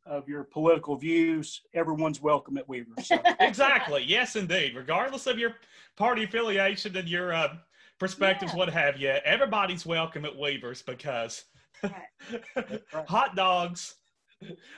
of 0.06 0.28
your 0.28 0.44
political 0.44 0.96
views, 0.96 1.62
everyone's 1.74 2.22
welcome 2.22 2.58
at 2.58 2.68
Weaver. 2.68 2.92
So. 3.02 3.18
exactly. 3.40 4.04
Yes, 4.06 4.36
indeed. 4.36 4.76
Regardless 4.76 5.28
of 5.28 5.40
your 5.40 5.56
party 5.98 6.24
affiliation 6.24 6.96
and 6.96 7.08
your 7.08 7.34
uh, 7.34 7.56
perspectives, 8.00 8.54
yeah. 8.54 8.58
what 8.58 8.70
have 8.70 8.98
you. 8.98 9.10
Everybody's 9.24 9.86
welcome 9.86 10.26
at 10.26 10.38
Weavers 10.38 10.82
because 10.82 11.46
right. 11.84 12.82
hot 13.08 13.36
dogs, 13.36 13.96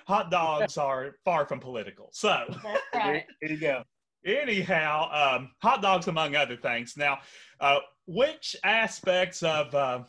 hot 0.07 0.31
dogs 0.31 0.77
are 0.77 1.15
far 1.25 1.45
from 1.45 1.59
political. 1.59 2.09
So 2.11 2.45
right. 2.93 3.25
there 3.41 3.51
you 3.51 3.57
go. 3.57 3.83
Anyhow, 4.25 5.35
um, 5.37 5.51
hot 5.61 5.81
dogs 5.81 6.07
among 6.07 6.35
other 6.35 6.57
things. 6.57 6.95
Now, 6.97 7.19
uh, 7.59 7.79
which 8.07 8.55
aspects 8.63 9.43
of 9.43 9.73
uh, 9.73 10.03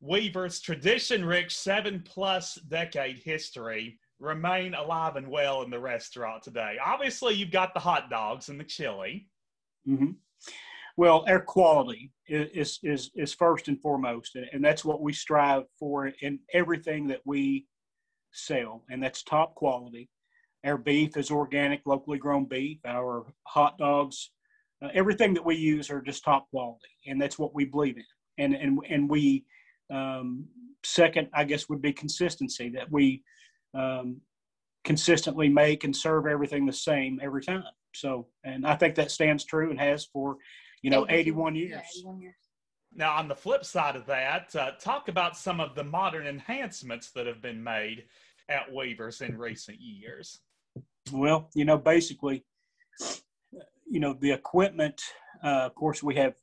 Weaver's 0.00 0.60
tradition-rich 0.60 1.56
seven-plus 1.56 2.56
decade 2.68 3.18
history 3.18 3.98
remain 4.18 4.74
alive 4.74 5.16
and 5.16 5.28
well 5.28 5.62
in 5.62 5.70
the 5.70 5.78
restaurant 5.78 6.42
today? 6.42 6.76
Obviously, 6.84 7.34
you've 7.34 7.50
got 7.50 7.72
the 7.72 7.80
hot 7.80 8.10
dogs 8.10 8.48
and 8.48 8.60
the 8.60 8.64
chili. 8.64 9.28
Mm-hmm. 9.88 10.10
Well, 10.96 11.24
air 11.26 11.40
quality 11.40 12.12
is, 12.28 12.78
is, 12.82 13.10
is 13.14 13.32
first 13.32 13.68
and 13.68 13.80
foremost, 13.80 14.36
and 14.52 14.64
that's 14.64 14.84
what 14.84 15.00
we 15.00 15.12
strive 15.12 15.64
for 15.78 16.06
in 16.20 16.38
everything 16.52 17.06
that 17.08 17.20
we 17.24 17.66
sell, 18.32 18.84
and 18.90 19.02
that's 19.02 19.22
top 19.22 19.54
quality. 19.54 20.08
Our 20.64 20.78
beef 20.78 21.16
is 21.16 21.30
organic, 21.30 21.82
locally 21.86 22.18
grown 22.18 22.44
beef. 22.44 22.78
Our 22.86 23.26
hot 23.44 23.78
dogs, 23.78 24.30
uh, 24.82 24.88
everything 24.94 25.34
that 25.34 25.44
we 25.44 25.56
use 25.56 25.90
are 25.90 26.00
just 26.00 26.24
top 26.24 26.48
quality, 26.50 26.88
and 27.06 27.20
that's 27.20 27.38
what 27.38 27.54
we 27.54 27.64
believe 27.64 27.96
in. 27.96 28.04
And 28.38 28.54
and 28.54 28.78
and 28.88 29.10
we 29.10 29.44
um, 29.90 30.46
second, 30.84 31.28
I 31.34 31.44
guess, 31.44 31.68
would 31.68 31.82
be 31.82 31.92
consistency 31.92 32.68
that 32.70 32.90
we 32.90 33.22
um, 33.74 34.20
consistently 34.84 35.48
make 35.48 35.84
and 35.84 35.94
serve 35.94 36.26
everything 36.26 36.66
the 36.66 36.72
same 36.72 37.20
every 37.22 37.42
time. 37.42 37.64
So, 37.94 38.26
and 38.44 38.66
I 38.66 38.74
think 38.74 38.94
that 38.96 39.10
stands 39.10 39.44
true 39.44 39.70
and 39.70 39.80
has 39.80 40.06
for 40.06 40.36
you 40.82 40.90
know, 40.90 41.06
81 41.08 41.54
years. 41.54 41.70
Yeah, 41.70 42.00
81 42.00 42.20
years. 42.20 42.34
Now, 42.94 43.16
on 43.16 43.28
the 43.28 43.34
flip 43.34 43.64
side 43.64 43.96
of 43.96 44.04
that, 44.06 44.54
uh, 44.54 44.72
talk 44.72 45.08
about 45.08 45.36
some 45.36 45.60
of 45.60 45.74
the 45.74 45.84
modern 45.84 46.26
enhancements 46.26 47.10
that 47.12 47.26
have 47.26 47.40
been 47.40 47.62
made 47.62 48.04
at 48.48 48.70
Weavers 48.72 49.22
in 49.22 49.38
recent 49.38 49.80
years. 49.80 50.40
Well, 51.10 51.48
you 51.54 51.64
know, 51.64 51.78
basically, 51.78 52.44
you 53.88 54.00
know, 54.00 54.14
the 54.20 54.32
equipment, 54.32 55.00
uh, 55.42 55.66
of 55.66 55.74
course, 55.74 56.02
we 56.02 56.16
have 56.16 56.34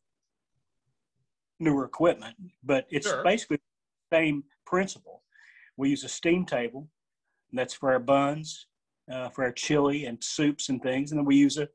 newer 1.59 1.85
equipment, 1.85 2.35
but 2.63 2.87
it's 2.89 3.07
sure. 3.07 3.23
basically 3.23 3.57
the 3.57 4.17
same 4.17 4.43
principle. 4.65 5.23
We 5.77 5.89
use 5.89 6.03
a 6.03 6.09
steam 6.09 6.45
table 6.45 6.89
And 7.51 7.59
that's 7.59 7.73
for 7.73 7.91
our 7.91 7.99
buns, 7.99 8.67
uh, 9.11 9.29
for 9.29 9.43
our 9.43 9.51
chili 9.51 10.05
and 10.05 10.23
soups 10.23 10.69
and 10.69 10.81
things. 10.81 11.11
And 11.11 11.19
then 11.19 11.25
we 11.25 11.35
use 11.35 11.57
a 11.57 11.69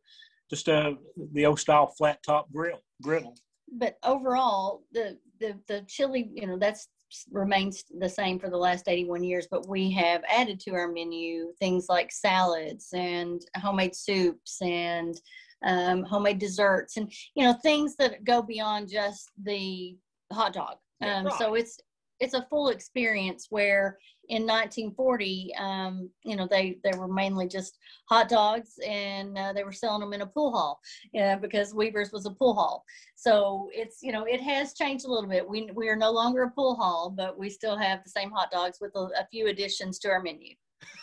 just 0.51 0.69
a 0.69 0.97
the 1.33 1.47
old 1.47 1.59
style 1.59 1.87
flat 1.87 2.23
top 2.23 2.53
grill 2.53 2.83
griddle. 3.03 3.37
But 3.73 3.97
overall, 4.05 4.83
the 4.93 5.19
the 5.41 5.59
the 5.69 5.85
chili, 5.89 6.31
you 6.35 6.47
know, 6.47 6.59
that's 6.59 6.89
remains 7.31 7.85
the 7.99 8.09
same 8.09 8.39
for 8.39 8.51
the 8.51 8.57
last 8.57 8.89
81 8.89 9.23
years, 9.23 9.47
but 9.51 9.69
we 9.69 9.91
have 9.93 10.23
added 10.29 10.59
to 10.61 10.73
our 10.73 10.91
menu 10.91 11.53
things 11.61 11.87
like 11.89 12.11
salads 12.11 12.89
and 12.93 13.43
homemade 13.57 13.95
soups 13.95 14.61
and 14.63 15.21
um, 15.65 16.03
homemade 16.03 16.39
desserts 16.39 16.97
and 16.97 17.11
you 17.35 17.45
know 17.45 17.55
things 17.63 17.97
that 17.97 18.25
go 18.25 18.43
beyond 18.43 18.89
just 18.89 19.31
the 19.43 19.97
hot 20.33 20.53
dog. 20.53 20.77
Um, 21.03 21.27
right. 21.27 21.39
So 21.39 21.55
it's 21.55 21.79
it's 22.21 22.35
a 22.35 22.47
full 22.49 22.69
experience 22.69 23.49
where 23.51 23.99
in 24.29 24.43
1940 24.43 25.53
um, 25.59 26.09
you 26.25 26.37
know 26.37 26.47
they 26.51 26.79
they 26.83 26.97
were 26.97 27.09
mainly 27.09 27.47
just 27.47 27.79
hot 28.09 28.29
dogs 28.29 28.79
and 28.87 29.37
uh, 29.37 29.53
they 29.53 29.65
were 29.65 29.73
selling 29.73 30.01
them 30.01 30.13
in 30.13 30.23
a 30.23 30.27
pool 30.27 30.53
hall 30.53 30.81
yeah, 31.13 31.37
because 31.37 31.75
weavers 31.75 32.13
was 32.13 32.27
a 32.27 32.31
pool 32.31 32.55
hall. 32.55 32.85
So 33.17 33.69
it's 33.73 33.99
you 34.03 34.13
know 34.13 34.25
it 34.25 34.41
has 34.41 34.75
changed 34.75 35.05
a 35.05 35.11
little 35.11 35.29
bit. 35.29 35.49
We, 35.49 35.71
we 35.75 35.89
are 35.89 35.97
no 35.97 36.11
longer 36.11 36.45
a 36.45 36.51
pool 36.51 36.75
hall 36.75 37.13
but 37.15 37.39
we 37.39 37.51
still 37.51 37.77
have 37.77 38.03
the 38.05 38.11
same 38.11 38.31
hot 38.31 38.51
dogs 38.51 38.79
with 38.81 38.95
a, 38.97 39.11
a 39.19 39.27
few 39.31 39.49
additions 39.49 39.99
to 40.01 40.09
our 40.09 40.23
menu. 40.23 40.55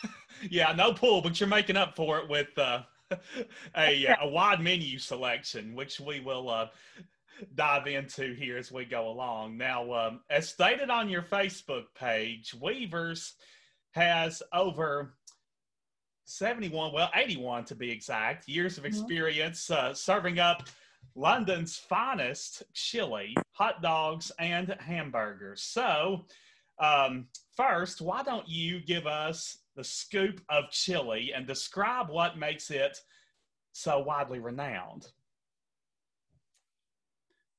Yeah 0.50 0.72
no 0.72 0.92
pool 0.92 1.22
but 1.22 1.38
you're 1.38 1.48
making 1.48 1.76
up 1.76 1.94
for 1.94 2.18
it 2.18 2.28
with 2.28 2.48
uh, 2.58 2.82
a, 3.76 4.06
a 4.20 4.26
wide 4.26 4.60
menu 4.60 4.98
selection 4.98 5.76
which 5.76 6.00
we 6.00 6.18
will 6.18 6.50
uh, 6.50 6.66
dive 7.54 7.86
into 7.86 8.34
here 8.34 8.58
as 8.58 8.72
we 8.72 8.84
go 8.84 9.08
along. 9.08 9.56
Now, 9.56 9.92
um, 9.92 10.20
as 10.30 10.48
stated 10.48 10.90
on 10.90 11.08
your 11.08 11.22
Facebook 11.22 11.84
page, 11.94 12.54
Weavers 12.60 13.34
has 13.92 14.42
over 14.52 15.14
71, 16.24 16.92
well, 16.92 17.10
81 17.14 17.64
to 17.66 17.74
be 17.74 17.90
exact, 17.90 18.48
years 18.48 18.78
of 18.78 18.84
mm-hmm. 18.84 18.94
experience 18.94 19.70
uh, 19.70 19.92
serving 19.94 20.38
up 20.38 20.68
London's 21.14 21.76
finest 21.76 22.62
chili, 22.72 23.34
hot 23.52 23.82
dogs, 23.82 24.32
and 24.38 24.74
hamburgers. 24.80 25.62
So, 25.62 26.26
um, 26.78 27.26
first, 27.56 28.00
why 28.00 28.22
don't 28.22 28.48
you 28.48 28.80
give 28.80 29.06
us 29.06 29.58
the 29.76 29.84
scoop 29.84 30.40
of 30.48 30.70
chili 30.70 31.32
and 31.34 31.46
describe 31.46 32.08
what 32.08 32.38
makes 32.38 32.70
it 32.70 32.98
so 33.72 34.00
widely 34.00 34.38
renowned? 34.38 35.06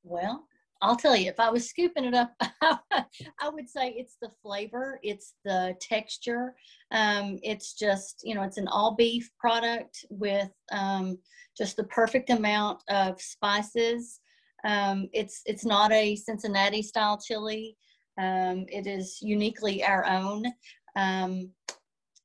Well, 0.03 0.45
I'll 0.81 0.97
tell 0.97 1.15
you, 1.15 1.29
if 1.29 1.39
I 1.39 1.49
was 1.49 1.69
scooping 1.69 2.03
it 2.03 2.13
up, 2.13 2.33
I 2.61 3.49
would 3.49 3.69
say 3.69 3.91
it's 3.95 4.17
the 4.21 4.29
flavor, 4.41 4.99
it's 5.01 5.35
the 5.45 5.75
texture. 5.79 6.55
Um, 6.91 7.39
it's 7.41 7.73
just, 7.73 8.21
you 8.23 8.35
know, 8.35 8.43
it's 8.43 8.57
an 8.57 8.67
all 8.67 8.93
beef 8.95 9.31
product 9.39 10.05
with 10.09 10.51
um, 10.73 11.17
just 11.57 11.77
the 11.77 11.85
perfect 11.85 12.29
amount 12.29 12.83
of 12.89 13.21
spices. 13.21 14.19
Um, 14.65 15.07
it's 15.13 15.41
it's 15.45 15.65
not 15.65 15.91
a 15.93 16.17
Cincinnati 16.17 16.81
style 16.81 17.17
chili. 17.17 17.77
Um, 18.19 18.65
it 18.67 18.85
is 18.85 19.19
uniquely 19.21 19.85
our 19.85 20.05
own. 20.05 20.45
Um, 20.97 21.49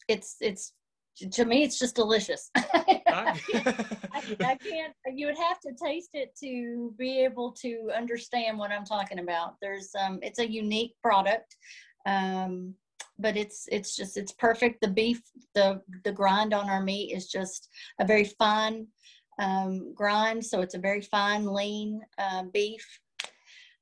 it's 0.08 0.36
it's 0.40 0.72
to 1.32 1.44
me 1.44 1.62
it's 1.64 1.78
just 1.78 1.96
delicious. 1.96 2.50
I, 2.56 3.40
I, 4.40 4.56
can't 4.56 4.94
you 5.14 5.26
would 5.26 5.38
have 5.38 5.60
to 5.60 5.72
taste 5.72 6.10
it 6.14 6.36
to 6.42 6.94
be 6.98 7.24
able 7.24 7.52
to 7.62 7.90
understand 7.96 8.58
what 8.58 8.70
i'm 8.70 8.84
talking 8.84 9.18
about. 9.18 9.54
There's 9.60 9.90
um 9.98 10.18
it's 10.22 10.38
a 10.38 10.50
unique 10.50 10.94
product 11.02 11.56
um 12.06 12.74
but 13.18 13.36
it's 13.36 13.66
it's 13.72 13.96
just 13.96 14.16
it's 14.16 14.32
perfect. 14.32 14.80
The 14.80 14.88
beef 14.88 15.20
the 15.54 15.80
the 16.04 16.12
grind 16.12 16.54
on 16.54 16.68
our 16.68 16.82
meat 16.82 17.12
is 17.14 17.28
just 17.28 17.68
a 18.00 18.04
very 18.04 18.24
fine 18.24 18.86
um, 19.38 19.94
grind 19.94 20.44
so 20.44 20.60
it's 20.60 20.74
a 20.74 20.78
very 20.78 21.00
fine 21.00 21.46
lean 21.46 22.00
uh, 22.18 22.44
beef 22.52 22.84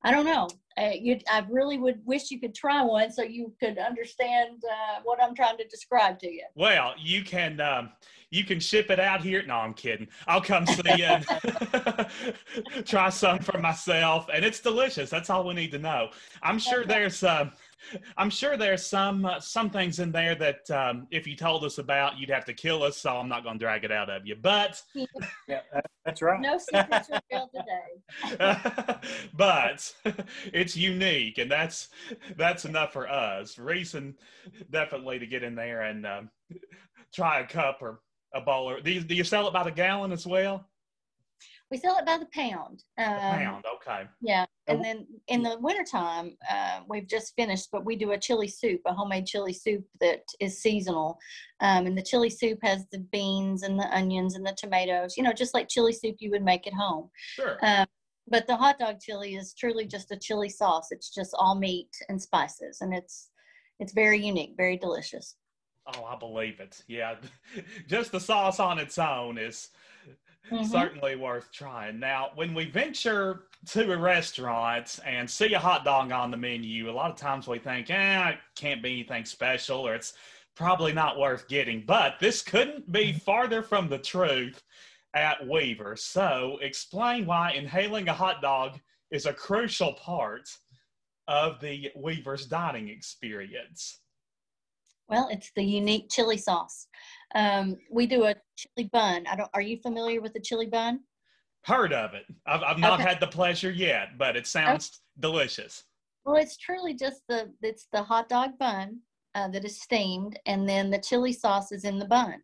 I 0.02 0.12
don't 0.12 0.26
know. 0.26 0.48
Uh, 0.78 0.90
you, 0.94 1.18
I 1.30 1.44
really 1.50 1.78
would 1.78 2.04
wish 2.04 2.30
you 2.30 2.38
could 2.38 2.54
try 2.54 2.82
one 2.82 3.10
so 3.10 3.22
you 3.22 3.52
could 3.58 3.78
understand 3.78 4.62
uh, 4.70 5.00
what 5.04 5.22
I'm 5.22 5.34
trying 5.34 5.56
to 5.56 5.66
describe 5.66 6.18
to 6.20 6.30
you. 6.30 6.44
Well, 6.54 6.92
you 6.98 7.24
can 7.24 7.60
um, 7.60 7.92
you 8.30 8.44
can 8.44 8.60
ship 8.60 8.90
it 8.90 9.00
out 9.00 9.22
here. 9.22 9.42
No, 9.46 9.54
I'm 9.54 9.72
kidding. 9.72 10.08
I'll 10.26 10.42
come 10.42 10.66
see 10.66 10.82
you 10.96 11.04
and 12.74 12.86
try 12.86 13.08
some 13.08 13.38
for 13.38 13.58
myself, 13.58 14.26
and 14.32 14.44
it's 14.44 14.60
delicious. 14.60 15.08
That's 15.08 15.30
all 15.30 15.46
we 15.46 15.54
need 15.54 15.70
to 15.72 15.78
know. 15.78 16.10
I'm 16.42 16.58
sure 16.58 16.84
there's 16.84 17.22
uh, 17.22 17.50
I'm 18.16 18.30
sure 18.30 18.56
there's 18.56 18.86
some 18.86 19.24
uh, 19.24 19.40
some 19.40 19.70
things 19.70 19.98
in 19.98 20.12
there 20.12 20.34
that 20.34 20.70
um, 20.70 21.06
if 21.10 21.26
you 21.26 21.36
told 21.36 21.64
us 21.64 21.78
about, 21.78 22.18
you'd 22.18 22.30
have 22.30 22.44
to 22.46 22.54
kill 22.54 22.82
us. 22.82 22.96
So 22.96 23.10
I'm 23.10 23.28
not 23.28 23.42
going 23.44 23.58
to 23.58 23.64
drag 23.64 23.84
it 23.84 23.92
out 23.92 24.10
of 24.10 24.26
you. 24.26 24.36
But 24.40 24.82
yeah, 25.48 25.60
that's 26.04 26.22
right. 26.22 26.40
No 26.40 26.58
secrets 26.58 27.08
revealed 27.08 27.50
today. 27.54 28.98
but 29.34 29.94
it's 30.52 30.76
unique, 30.76 31.38
and 31.38 31.50
that's 31.50 31.88
that's 32.36 32.64
enough 32.64 32.92
for 32.92 33.08
us. 33.08 33.58
Reason 33.58 34.14
definitely 34.70 35.18
to 35.18 35.26
get 35.26 35.42
in 35.42 35.54
there 35.54 35.82
and 35.82 36.06
um, 36.06 36.30
try 37.14 37.40
a 37.40 37.46
cup 37.46 37.78
or 37.80 38.00
a 38.34 38.40
bowl. 38.40 38.70
Or 38.70 38.80
do 38.80 38.90
you, 38.90 39.00
do 39.00 39.14
you 39.14 39.24
sell 39.24 39.46
it 39.48 39.52
by 39.52 39.64
the 39.64 39.70
gallon 39.70 40.12
as 40.12 40.26
well? 40.26 40.66
We 41.70 41.76
sell 41.76 41.96
it 41.98 42.06
by 42.06 42.18
the 42.18 42.28
pound. 42.32 42.84
Um, 42.98 43.06
pound, 43.06 43.64
okay. 43.76 44.08
Yeah, 44.20 44.46
and 44.68 44.84
then 44.84 45.06
in 45.28 45.42
the 45.42 45.58
wintertime, 45.60 46.36
uh, 46.50 46.80
we've 46.88 47.08
just 47.08 47.34
finished, 47.34 47.68
but 47.72 47.84
we 47.84 47.96
do 47.96 48.12
a 48.12 48.18
chili 48.18 48.48
soup, 48.48 48.80
a 48.86 48.92
homemade 48.92 49.26
chili 49.26 49.52
soup 49.52 49.84
that 50.00 50.22
is 50.40 50.60
seasonal. 50.60 51.18
Um, 51.60 51.86
and 51.86 51.98
the 51.98 52.02
chili 52.02 52.30
soup 52.30 52.58
has 52.62 52.86
the 52.92 53.00
beans 53.10 53.62
and 53.62 53.78
the 53.78 53.88
onions 53.96 54.36
and 54.36 54.46
the 54.46 54.56
tomatoes, 54.56 55.16
you 55.16 55.22
know, 55.22 55.32
just 55.32 55.54
like 55.54 55.68
chili 55.68 55.92
soup 55.92 56.16
you 56.18 56.30
would 56.30 56.44
make 56.44 56.66
at 56.66 56.72
home. 56.72 57.10
Sure. 57.34 57.58
Um, 57.62 57.86
but 58.28 58.46
the 58.46 58.56
hot 58.56 58.78
dog 58.78 59.00
chili 59.00 59.34
is 59.34 59.54
truly 59.54 59.86
just 59.86 60.10
a 60.10 60.16
chili 60.16 60.48
sauce. 60.48 60.88
It's 60.90 61.14
just 61.14 61.34
all 61.38 61.54
meat 61.54 61.90
and 62.08 62.20
spices, 62.20 62.78
and 62.80 62.94
it's 62.94 63.30
it's 63.78 63.92
very 63.92 64.24
unique, 64.24 64.54
very 64.56 64.76
delicious. 64.76 65.36
Oh, 65.86 66.04
I 66.04 66.16
believe 66.16 66.58
it. 66.58 66.82
Yeah, 66.88 67.14
just 67.86 68.10
the 68.10 68.18
sauce 68.20 68.58
on 68.58 68.78
its 68.78 68.98
own 68.98 69.38
is 69.38 69.68
mm-hmm. 70.50 70.64
certainly 70.64 71.16
worth 71.16 71.50
trying. 71.52 71.98
Now, 71.98 72.30
when 72.34 72.54
we 72.54 72.66
venture 72.66 73.44
to 73.66 73.92
a 73.92 73.96
restaurant 73.96 74.98
and 75.04 75.28
see 75.28 75.54
a 75.54 75.58
hot 75.58 75.84
dog 75.84 76.12
on 76.12 76.30
the 76.30 76.36
menu, 76.36 76.90
a 76.90 76.92
lot 76.92 77.10
of 77.10 77.16
times 77.16 77.48
we 77.48 77.58
think, 77.58 77.90
eh, 77.90 78.30
it 78.30 78.38
can't 78.54 78.82
be 78.82 78.92
anything 78.92 79.24
special 79.24 79.86
or 79.86 79.94
it's 79.94 80.14
probably 80.54 80.92
not 80.92 81.18
worth 81.18 81.48
getting. 81.48 81.84
But 81.86 82.16
this 82.20 82.42
couldn't 82.42 82.90
be 82.90 83.10
mm-hmm. 83.10 83.18
farther 83.18 83.62
from 83.62 83.88
the 83.88 83.98
truth 83.98 84.62
at 85.14 85.46
Weaver. 85.46 85.96
So, 85.96 86.58
explain 86.60 87.26
why 87.26 87.52
inhaling 87.52 88.08
a 88.08 88.12
hot 88.14 88.42
dog 88.42 88.78
is 89.10 89.26
a 89.26 89.32
crucial 89.32 89.94
part 89.94 90.48
of 91.28 91.60
the 91.60 91.90
Weaver's 91.96 92.46
dining 92.46 92.88
experience. 92.88 94.00
Well, 95.08 95.28
it's 95.30 95.52
the 95.54 95.64
unique 95.64 96.08
chili 96.10 96.36
sauce. 96.36 96.88
Um, 97.34 97.76
we 97.90 98.06
do 98.06 98.24
a 98.24 98.34
chili 98.56 98.88
bun. 98.92 99.26
I 99.26 99.36
don't. 99.36 99.50
Are 99.54 99.60
you 99.60 99.78
familiar 99.78 100.20
with 100.20 100.32
the 100.32 100.40
chili 100.40 100.66
bun? 100.66 101.00
Heard 101.64 101.92
of 101.92 102.14
it. 102.14 102.24
I've, 102.46 102.62
I've 102.62 102.78
not 102.78 103.00
okay. 103.00 103.08
had 103.08 103.20
the 103.20 103.26
pleasure 103.26 103.70
yet, 103.70 104.18
but 104.18 104.36
it 104.36 104.46
sounds 104.46 104.88
okay. 104.88 105.28
delicious. 105.28 105.84
Well, 106.24 106.36
it's 106.36 106.56
truly 106.56 106.94
just 106.94 107.22
the 107.28 107.52
it's 107.62 107.86
the 107.92 108.02
hot 108.02 108.28
dog 108.28 108.58
bun 108.58 109.00
uh, 109.34 109.48
that 109.48 109.64
is 109.64 109.80
steamed, 109.80 110.38
and 110.46 110.68
then 110.68 110.90
the 110.90 110.98
chili 110.98 111.32
sauce 111.32 111.70
is 111.70 111.84
in 111.84 111.98
the 111.98 112.06
bun 112.06 112.36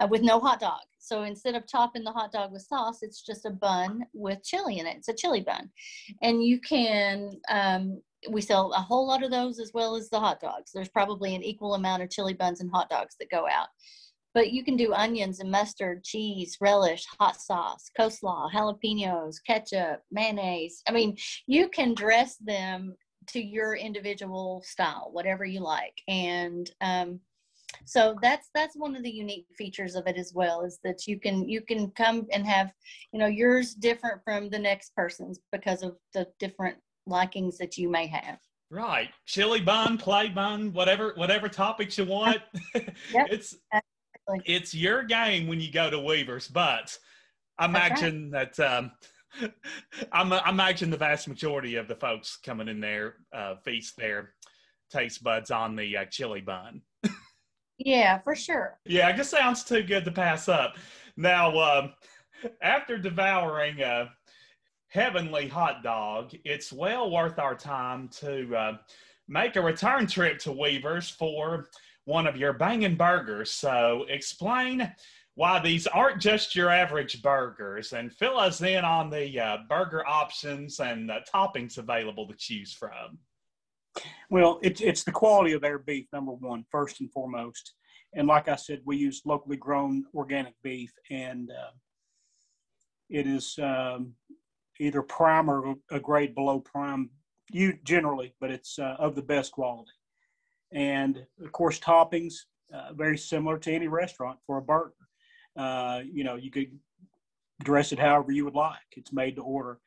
uh, 0.00 0.06
with 0.10 0.22
no 0.22 0.40
hot 0.40 0.60
dog. 0.60 0.80
So 0.98 1.22
instead 1.22 1.54
of 1.54 1.66
topping 1.66 2.02
the 2.02 2.12
hot 2.12 2.32
dog 2.32 2.52
with 2.52 2.62
sauce, 2.62 3.02
it's 3.02 3.22
just 3.22 3.46
a 3.46 3.50
bun 3.50 4.04
with 4.12 4.42
chili 4.42 4.78
in 4.78 4.86
it. 4.86 4.96
It's 4.96 5.08
a 5.08 5.14
chili 5.14 5.40
bun, 5.40 5.70
and 6.22 6.42
you 6.42 6.60
can 6.60 7.40
um, 7.50 8.00
we 8.30 8.40
sell 8.40 8.72
a 8.72 8.80
whole 8.80 9.06
lot 9.06 9.22
of 9.22 9.30
those 9.30 9.58
as 9.58 9.72
well 9.74 9.96
as 9.96 10.08
the 10.08 10.20
hot 10.20 10.40
dogs. 10.40 10.70
There's 10.72 10.88
probably 10.88 11.34
an 11.34 11.42
equal 11.42 11.74
amount 11.74 12.02
of 12.02 12.10
chili 12.10 12.34
buns 12.34 12.60
and 12.60 12.70
hot 12.70 12.90
dogs 12.90 13.16
that 13.20 13.30
go 13.30 13.46
out. 13.48 13.68
But 14.34 14.52
you 14.52 14.64
can 14.64 14.76
do 14.76 14.92
onions 14.92 15.40
and 15.40 15.50
mustard, 15.50 16.04
cheese, 16.04 16.58
relish, 16.60 17.06
hot 17.18 17.40
sauce, 17.40 17.90
coleslaw, 17.98 18.50
jalapenos, 18.52 19.36
ketchup, 19.46 20.02
mayonnaise. 20.10 20.82
I 20.86 20.92
mean, 20.92 21.16
you 21.46 21.68
can 21.68 21.94
dress 21.94 22.36
them 22.36 22.94
to 23.28 23.40
your 23.40 23.74
individual 23.74 24.62
style, 24.64 25.08
whatever 25.12 25.44
you 25.44 25.60
like. 25.60 25.94
And 26.06 26.70
um, 26.80 27.20
so 27.84 28.16
that's 28.22 28.48
that's 28.54 28.76
one 28.76 28.96
of 28.96 29.02
the 29.02 29.10
unique 29.10 29.46
features 29.56 29.94
of 29.94 30.06
it 30.06 30.16
as 30.16 30.32
well 30.34 30.64
is 30.64 30.78
that 30.84 31.06
you 31.06 31.18
can 31.18 31.48
you 31.48 31.60
can 31.60 31.90
come 31.90 32.26
and 32.32 32.46
have 32.46 32.72
you 33.12 33.18
know 33.18 33.26
yours 33.26 33.74
different 33.74 34.20
from 34.24 34.48
the 34.50 34.58
next 34.58 34.94
person's 34.94 35.40
because 35.52 35.82
of 35.82 35.96
the 36.14 36.26
different 36.38 36.76
likings 37.06 37.58
that 37.58 37.78
you 37.78 37.88
may 37.88 38.06
have. 38.06 38.38
Right. 38.70 39.10
Chili 39.26 39.60
bun, 39.60 39.96
clay 39.98 40.28
bun, 40.28 40.72
whatever 40.72 41.12
whatever 41.16 41.48
topics 41.48 41.98
you 41.98 42.04
want. 42.04 42.40
yep. 42.74 43.28
it's 43.30 43.54
exactly. 43.72 44.42
it's 44.44 44.74
your 44.74 45.04
game 45.04 45.46
when 45.46 45.60
you 45.60 45.70
go 45.70 45.88
to 45.88 45.98
Weavers, 45.98 46.48
but 46.48 46.96
I 47.58 47.66
imagine 47.66 48.30
right. 48.32 48.52
that 48.52 48.76
um, 48.80 48.90
I'm, 50.12 50.32
I 50.32 50.50
imagine 50.50 50.90
the 50.90 50.96
vast 50.96 51.28
majority 51.28 51.76
of 51.76 51.86
the 51.86 51.94
folks 51.94 52.38
coming 52.44 52.68
in 52.68 52.80
there 52.80 53.14
uh, 53.32 53.54
feast 53.64 53.96
their 53.96 54.34
taste 54.90 55.22
buds 55.22 55.50
on 55.50 55.76
the 55.76 55.96
uh, 55.98 56.04
chili 56.06 56.40
bun. 56.40 56.82
Yeah, 57.78 58.18
for 58.18 58.34
sure. 58.34 58.78
Yeah, 58.86 59.08
it 59.10 59.16
just 59.16 59.30
sounds 59.30 59.64
too 59.64 59.82
good 59.82 60.04
to 60.04 60.12
pass 60.12 60.48
up. 60.48 60.76
Now, 61.16 61.58
um, 61.58 61.92
after 62.62 62.98
devouring 62.98 63.80
a 63.80 64.10
heavenly 64.96 65.46
hot 65.46 65.82
dog, 65.82 66.32
it's 66.46 66.72
well 66.72 67.10
worth 67.10 67.38
our 67.38 67.54
time 67.54 68.08
to 68.08 68.56
uh, 68.56 68.78
make 69.28 69.56
a 69.56 69.60
return 69.60 70.06
trip 70.06 70.38
to 70.38 70.50
Weaver's 70.50 71.10
for 71.10 71.68
one 72.06 72.26
of 72.26 72.38
your 72.38 72.54
banging 72.54 72.96
burgers. 72.96 73.50
So, 73.50 74.06
explain 74.08 74.90
why 75.34 75.60
these 75.60 75.86
aren't 75.86 76.22
just 76.22 76.56
your 76.56 76.70
average 76.70 77.20
burgers 77.20 77.92
and 77.92 78.10
fill 78.10 78.38
us 78.38 78.62
in 78.62 78.86
on 78.86 79.10
the 79.10 79.38
uh, 79.38 79.58
burger 79.68 80.02
options 80.08 80.80
and 80.80 81.10
toppings 81.32 81.76
available 81.76 82.26
to 82.26 82.34
choose 82.38 82.72
from. 82.72 83.18
Well, 84.30 84.58
it's 84.62 84.80
it's 84.80 85.04
the 85.04 85.12
quality 85.12 85.52
of 85.52 85.60
their 85.60 85.78
beef, 85.78 86.06
number 86.10 86.32
one, 86.32 86.64
first 86.70 87.00
and 87.00 87.12
foremost. 87.12 87.74
And 88.14 88.26
like 88.26 88.48
I 88.48 88.56
said, 88.56 88.80
we 88.86 88.96
use 88.96 89.20
locally 89.26 89.58
grown 89.58 90.06
organic 90.14 90.54
beef, 90.62 90.92
and 91.10 91.50
uh, 91.50 91.72
it 93.10 93.26
is 93.26 93.58
um, 93.62 94.14
either 94.80 95.02
prime 95.02 95.50
or 95.50 95.74
a 95.90 96.00
grade 96.00 96.34
below 96.34 96.60
prime, 96.60 97.10
you 97.50 97.78
generally, 97.84 98.34
but 98.40 98.50
it's 98.50 98.78
uh, 98.78 98.96
of 98.98 99.14
the 99.14 99.22
best 99.22 99.52
quality. 99.52 99.92
And 100.72 101.24
of 101.42 101.52
course, 101.52 101.78
toppings 101.78 102.34
uh, 102.74 102.92
very 102.92 103.16
similar 103.16 103.58
to 103.58 103.72
any 103.72 103.88
restaurant 103.88 104.38
for 104.46 104.58
a 104.58 104.62
burger. 104.62 104.92
Uh, 105.56 106.00
you 106.04 106.24
know, 106.24 106.36
you 106.36 106.50
could 106.50 106.78
dress 107.62 107.92
it 107.92 107.98
however 107.98 108.32
you 108.32 108.44
would 108.44 108.54
like. 108.54 108.76
It's 108.96 109.12
made 109.12 109.36
to 109.36 109.42
order. 109.42 109.80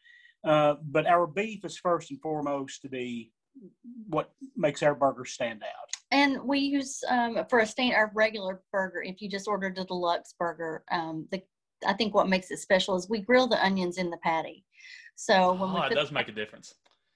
Uh, 0.43 0.75
but 0.84 1.06
our 1.06 1.28
beef 1.28 1.65
is 1.65 1.78
first 1.78 2.12
and 2.12 2.21
foremost 2.21 2.82
to 2.82 2.89
be 2.89 3.32
what 4.08 4.32
makes 4.56 4.82
our 4.82 4.95
burger 4.95 5.25
stand 5.25 5.63
out. 5.63 5.89
And 6.12 6.41
we 6.43 6.60
use 6.60 7.04
um, 7.10 7.45
for 7.49 7.60
a 7.60 7.65
stand 7.65 7.93
our 7.93 8.12
regular 8.15 8.62
burger. 8.71 9.04
If 9.04 9.21
you 9.21 9.30
just 9.30 9.47
ordered 9.47 9.78
a 9.78 9.84
deluxe 9.84 10.34
burger, 10.39 10.84
um, 10.91 11.28
the 11.32 11.41
I 11.88 11.93
think 11.93 12.13
what 12.13 12.28
makes 12.28 12.52
it 12.52 12.60
special 12.60 12.95
is 12.95 13.10
we 13.10 13.19
grill 13.19 13.47
the 13.47 13.63
onions 13.63 13.97
in 13.97 14.10
the 14.10 14.17
patty. 14.17 14.65
So 15.19 15.51
when 15.51 15.71
oh, 15.71 15.82
we 15.82 15.88
it 15.88 15.95
does 15.95 16.13
make 16.13 16.29
a 16.29 16.32
difference. 16.32 16.75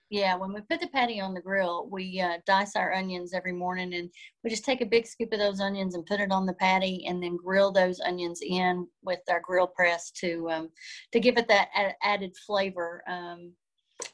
Yeah, 0.10 0.36
when 0.36 0.52
we 0.52 0.60
put 0.70 0.82
the 0.82 0.90
patty 0.90 1.22
on 1.22 1.34
the 1.34 1.40
grill, 1.40 1.88
we 1.90 2.20
uh, 2.20 2.40
dice 2.46 2.76
our 2.76 2.92
onions 2.94 3.34
every 3.34 3.54
morning, 3.54 3.94
and 3.94 4.10
we 4.44 4.50
just 4.50 4.66
take 4.66 4.82
a 4.82 4.86
big 4.86 5.08
scoop 5.08 5.32
of 5.32 5.40
those 5.40 5.62
onions 5.62 5.96
and 5.96 6.06
put 6.06 6.20
it 6.20 6.30
on 6.30 6.46
the 6.46 6.54
patty, 6.56 7.06
and 7.08 7.24
then 7.24 7.38
grill 7.38 7.72
those 7.72 8.02
onions 8.02 8.42
in 8.46 8.86
with 9.04 9.22
our 9.30 9.40
grill 9.40 9.68
press 9.68 10.12
to 10.20 10.50
um, 10.52 10.70
to 11.14 11.22
give 11.22 11.38
it 11.38 11.48
that 11.48 11.70
added 12.04 12.36
flavor. 12.46 13.04
Um, 13.08 13.54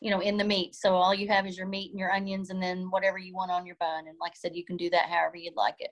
you 0.02 0.12
know, 0.12 0.20
in 0.20 0.38
the 0.38 0.44
meat. 0.44 0.76
So 0.76 0.94
all 0.94 1.16
you 1.16 1.28
have 1.30 1.48
is 1.48 1.58
your 1.58 1.66
meat 1.66 1.90
and 1.90 2.00
your 2.00 2.12
onions, 2.12 2.52
and 2.52 2.62
then 2.62 2.92
whatever 2.92 3.18
you 3.18 3.34
want 3.34 3.50
on 3.50 3.66
your 3.66 3.78
bun. 3.80 4.08
And 4.08 4.18
like 4.22 4.34
I 4.34 4.38
said, 4.38 4.56
you 4.56 4.64
can 4.64 4.78
do 4.78 4.92
that 4.92 5.10
however 5.10 5.38
you'd 5.38 5.56
like 5.56 5.78
it. 5.80 5.90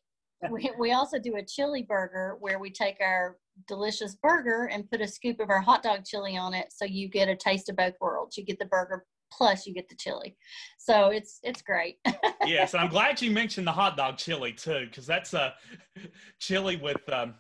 We, 0.52 0.70
we 0.78 0.92
also 0.92 1.18
do 1.18 1.38
a 1.38 1.44
chili 1.44 1.82
burger 1.82 2.38
where 2.40 2.60
we 2.60 2.70
take 2.70 2.98
our 3.02 3.38
delicious 3.68 4.16
burger 4.22 4.70
and 4.72 4.90
put 4.90 5.02
a 5.02 5.08
scoop 5.08 5.40
of 5.40 5.50
our 5.50 5.62
hot 5.62 5.84
dog 5.84 6.06
chili 6.06 6.38
on 6.38 6.54
it, 6.54 6.68
so 6.72 6.86
you 6.86 7.10
get 7.10 7.30
a 7.30 7.36
taste 7.36 7.70
of 7.70 7.76
both 7.76 7.94
worlds. 8.00 8.38
You 8.38 8.46
get 8.46 8.60
the 8.60 8.66
burger 8.66 9.06
plus 9.32 9.66
you 9.66 9.74
get 9.74 9.90
the 9.90 9.96
chili. 9.96 10.38
So 10.78 11.10
it's 11.10 11.40
it's 11.44 11.62
great. 11.62 11.98
yes, 12.46 12.74
I'm 12.74 12.90
glad 12.90 13.22
you 13.22 13.32
mentioned 13.32 13.68
the 13.68 13.72
hot 13.72 13.98
dog 13.98 14.18
chili 14.18 14.54
too, 14.54 14.86
because 14.90 15.06
that's 15.06 15.34
a 15.34 15.54
chili 16.40 16.78
with 16.78 17.08
um, 17.12 17.36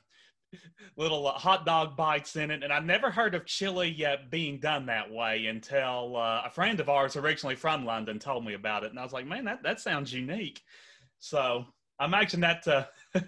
little 0.95 1.27
uh, 1.27 1.33
hot 1.33 1.65
dog 1.65 1.95
bites 1.95 2.35
in 2.35 2.51
it. 2.51 2.63
And 2.63 2.73
I 2.73 2.79
never 2.79 3.11
heard 3.11 3.35
of 3.35 3.45
chili 3.45 3.89
yet 3.89 4.31
being 4.31 4.59
done 4.59 4.85
that 4.87 5.09
way 5.09 5.45
until 5.47 6.17
uh, 6.17 6.43
a 6.45 6.49
friend 6.49 6.79
of 6.79 6.89
ours, 6.89 7.15
originally 7.15 7.55
from 7.55 7.85
London, 7.85 8.19
told 8.19 8.45
me 8.45 8.53
about 8.53 8.83
it. 8.83 8.91
And 8.91 8.99
I 8.99 9.03
was 9.03 9.13
like, 9.13 9.27
man, 9.27 9.45
that, 9.45 9.63
that 9.63 9.79
sounds 9.79 10.13
unique. 10.13 10.61
So 11.19 11.65
I 11.99 12.05
imagine 12.05 12.41
that 12.41 12.67
uh, 12.67 12.85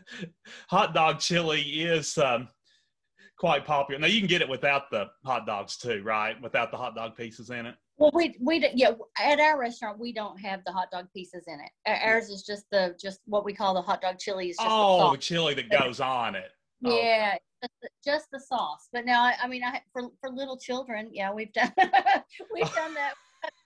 hot 0.69 0.93
dog 0.93 1.19
chili 1.19 1.61
is 1.61 2.17
um, 2.17 2.47
quite 3.39 3.65
popular. 3.65 3.99
Now 3.99 4.07
you 4.07 4.19
can 4.19 4.27
get 4.27 4.41
it 4.41 4.49
without 4.49 4.91
the 4.91 5.09
hot 5.25 5.47
dogs 5.47 5.77
too, 5.77 6.03
right? 6.03 6.39
Without 6.41 6.71
the 6.71 6.77
hot 6.77 6.93
dog 6.93 7.15
pieces 7.15 7.49
in 7.49 7.65
it. 7.65 7.75
Well, 7.97 8.11
we 8.13 8.37
we 8.39 8.69
yeah 8.75 8.91
at 9.19 9.39
our 9.39 9.59
restaurant 9.59 9.97
we 9.97 10.13
don't 10.13 10.37
have 10.39 10.61
the 10.65 10.71
hot 10.71 10.91
dog 10.91 11.07
pieces 11.13 11.45
in 11.47 11.59
it. 11.59 11.99
Ours 12.03 12.29
is 12.29 12.43
just 12.43 12.65
the 12.71 12.95
just 13.01 13.21
what 13.25 13.43
we 13.43 13.53
call 13.53 13.73
the 13.73 13.81
hot 13.81 14.01
dog 14.01 14.19
chili. 14.19 14.49
Is 14.49 14.57
just 14.57 14.69
oh, 14.69 15.07
the, 15.07 15.11
the 15.11 15.17
chili 15.17 15.53
that 15.55 15.69
goes 15.69 15.99
on 15.99 16.35
it. 16.35 16.51
Yeah, 16.81 17.35
just, 17.61 17.73
the, 17.81 17.89
just 18.05 18.27
the 18.31 18.39
sauce. 18.39 18.87
But 18.93 19.05
now, 19.05 19.23
I, 19.23 19.35
I 19.43 19.47
mean, 19.47 19.63
I 19.63 19.81
for 19.91 20.09
for 20.21 20.29
little 20.29 20.57
children, 20.57 21.09
yeah, 21.11 21.33
we've 21.33 21.51
done 21.51 21.73
we've 22.53 22.73
done 22.73 22.93
that 22.93 23.13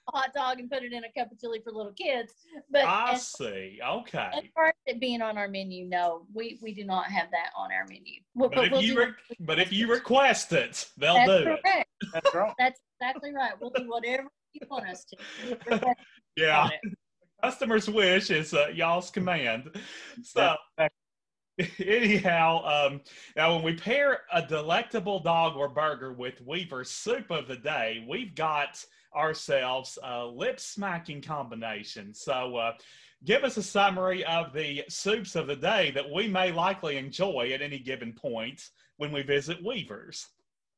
hot 0.09 0.33
dog 0.33 0.59
and 0.59 0.69
put 0.69 0.83
it 0.83 0.93
in 0.93 1.03
a 1.03 1.11
cup 1.17 1.31
of 1.31 1.39
chili 1.39 1.61
for 1.63 1.71
little 1.71 1.93
kids. 1.93 2.33
But 2.69 2.85
I 2.85 3.13
as, 3.13 3.27
see. 3.27 3.79
Okay. 3.85 4.29
As 4.33 4.43
far 4.53 4.67
as 4.67 4.73
it 4.85 4.99
being 4.99 5.21
on 5.21 5.37
our 5.37 5.47
menu, 5.47 5.85
no, 5.85 6.25
we 6.33 6.59
we 6.61 6.73
do 6.73 6.83
not 6.83 7.05
have 7.05 7.29
that 7.31 7.51
on 7.57 7.71
our 7.71 7.85
menu. 7.87 8.19
But, 8.35 8.53
but 8.53 8.65
if 8.65 8.71
we'll 8.71 8.81
you 8.81 8.99
re- 8.99 9.35
but 9.39 9.59
if 9.59 9.71
you 9.71 9.89
request 9.91 10.53
it, 10.53 10.89
they'll 10.97 11.15
That's 11.15 11.31
do 11.31 11.43
correct. 11.43 11.65
it. 11.65 12.07
That's 12.13 12.35
right. 12.35 12.53
That's 12.59 12.79
exactly 12.99 13.33
right. 13.33 13.53
We'll 13.59 13.71
do 13.71 13.87
whatever 13.87 14.27
you 14.53 14.67
want 14.69 14.87
us 14.87 15.05
to. 15.05 15.95
yeah. 16.37 16.69
Customer's 17.43 17.89
wish 17.89 18.31
is 18.31 18.53
uh, 18.53 18.67
y'all's 18.73 19.09
command. 19.09 19.69
So. 20.21 20.55
anyhow, 21.79 22.63
um, 22.65 23.01
now 23.35 23.53
when 23.53 23.63
we 23.63 23.75
pair 23.75 24.21
a 24.31 24.41
delectable 24.41 25.19
dog 25.19 25.55
or 25.55 25.69
burger 25.69 26.13
with 26.13 26.41
Weaver's 26.41 26.89
soup 26.89 27.29
of 27.29 27.47
the 27.47 27.57
day, 27.57 28.05
we've 28.07 28.33
got 28.33 28.83
ourselves 29.15 29.99
a 30.03 30.25
lip 30.25 30.59
smacking 30.59 31.21
combination. 31.21 32.13
So, 32.13 32.55
uh, 32.55 32.73
give 33.23 33.43
us 33.43 33.57
a 33.57 33.63
summary 33.63 34.25
of 34.25 34.51
the 34.53 34.83
soups 34.89 35.35
of 35.35 35.47
the 35.47 35.55
day 35.55 35.91
that 35.91 36.09
we 36.11 36.27
may 36.27 36.51
likely 36.51 36.97
enjoy 36.97 37.51
at 37.53 37.61
any 37.61 37.79
given 37.79 38.13
point 38.13 38.69
when 38.97 39.11
we 39.11 39.21
visit 39.21 39.63
Weaver's. 39.63 40.27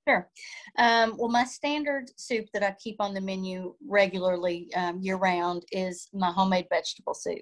Sure. 0.08 0.30
Um, 0.78 1.16
well, 1.18 1.30
my 1.30 1.46
standard 1.46 2.12
soup 2.16 2.46
that 2.54 2.62
I 2.62 2.76
keep 2.80 2.98
on 3.00 3.14
the 3.14 3.22
menu 3.22 3.74
regularly 3.88 4.70
um, 4.76 5.00
year 5.02 5.16
round 5.16 5.66
is 5.72 6.10
my 6.14 6.32
homemade 6.32 6.68
vegetable 6.70 7.16
soup. 7.16 7.42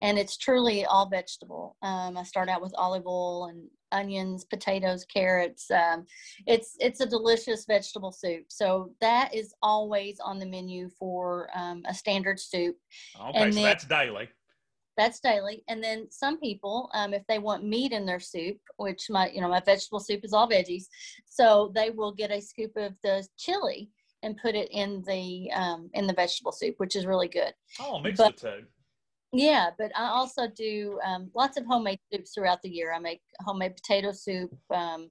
And 0.00 0.18
it's 0.18 0.38
truly 0.38 0.86
all 0.86 1.08
vegetable. 1.08 1.76
Um, 1.82 2.16
I 2.16 2.22
start 2.22 2.48
out 2.48 2.62
with 2.62 2.72
olive 2.78 3.06
oil 3.06 3.46
and 3.46 3.68
onions, 3.92 4.44
potatoes, 4.44 5.04
carrots. 5.04 5.70
Um, 5.70 6.06
it's 6.46 6.76
it's 6.78 7.00
a 7.00 7.06
delicious 7.06 7.66
vegetable 7.66 8.12
soup. 8.12 8.44
So 8.48 8.92
that 9.00 9.34
is 9.34 9.52
always 9.62 10.18
on 10.20 10.38
the 10.38 10.46
menu 10.46 10.88
for 10.98 11.50
um, 11.54 11.82
a 11.86 11.92
standard 11.92 12.38
soup. 12.38 12.76
Okay, 13.20 13.38
and 13.38 13.52
so 13.52 13.60
then, 13.60 13.64
that's 13.64 13.84
daily 13.84 14.28
that's 14.98 15.20
daily. 15.20 15.62
And 15.68 15.82
then 15.82 16.08
some 16.10 16.38
people, 16.38 16.90
um, 16.92 17.14
if 17.14 17.22
they 17.28 17.38
want 17.38 17.64
meat 17.64 17.92
in 17.92 18.04
their 18.04 18.20
soup, 18.20 18.58
which 18.76 19.06
my, 19.08 19.30
you 19.30 19.40
know, 19.40 19.48
my 19.48 19.60
vegetable 19.60 20.00
soup 20.00 20.20
is 20.24 20.32
all 20.34 20.50
veggies, 20.50 20.86
so 21.24 21.72
they 21.74 21.90
will 21.90 22.12
get 22.12 22.32
a 22.32 22.40
scoop 22.40 22.72
of 22.76 22.92
the 23.02 23.26
chili 23.38 23.90
and 24.24 24.36
put 24.36 24.56
it 24.56 24.68
in 24.72 25.02
the 25.06 25.50
um, 25.52 25.88
in 25.94 26.08
the 26.08 26.12
vegetable 26.12 26.52
soup, 26.52 26.74
which 26.78 26.96
is 26.96 27.06
really 27.06 27.28
good. 27.28 27.54
Oh, 27.80 28.00
mix 28.00 28.18
but, 28.18 28.36
the 28.36 28.50
two. 28.50 28.64
Yeah, 29.32 29.70
but 29.78 29.92
I 29.94 30.08
also 30.08 30.48
do 30.48 30.98
um, 31.06 31.30
lots 31.34 31.56
of 31.56 31.66
homemade 31.66 32.00
soups 32.12 32.32
throughout 32.34 32.60
the 32.62 32.70
year. 32.70 32.92
I 32.92 32.98
make 32.98 33.20
homemade 33.40 33.76
potato 33.76 34.10
soup, 34.10 34.50
um, 34.74 35.10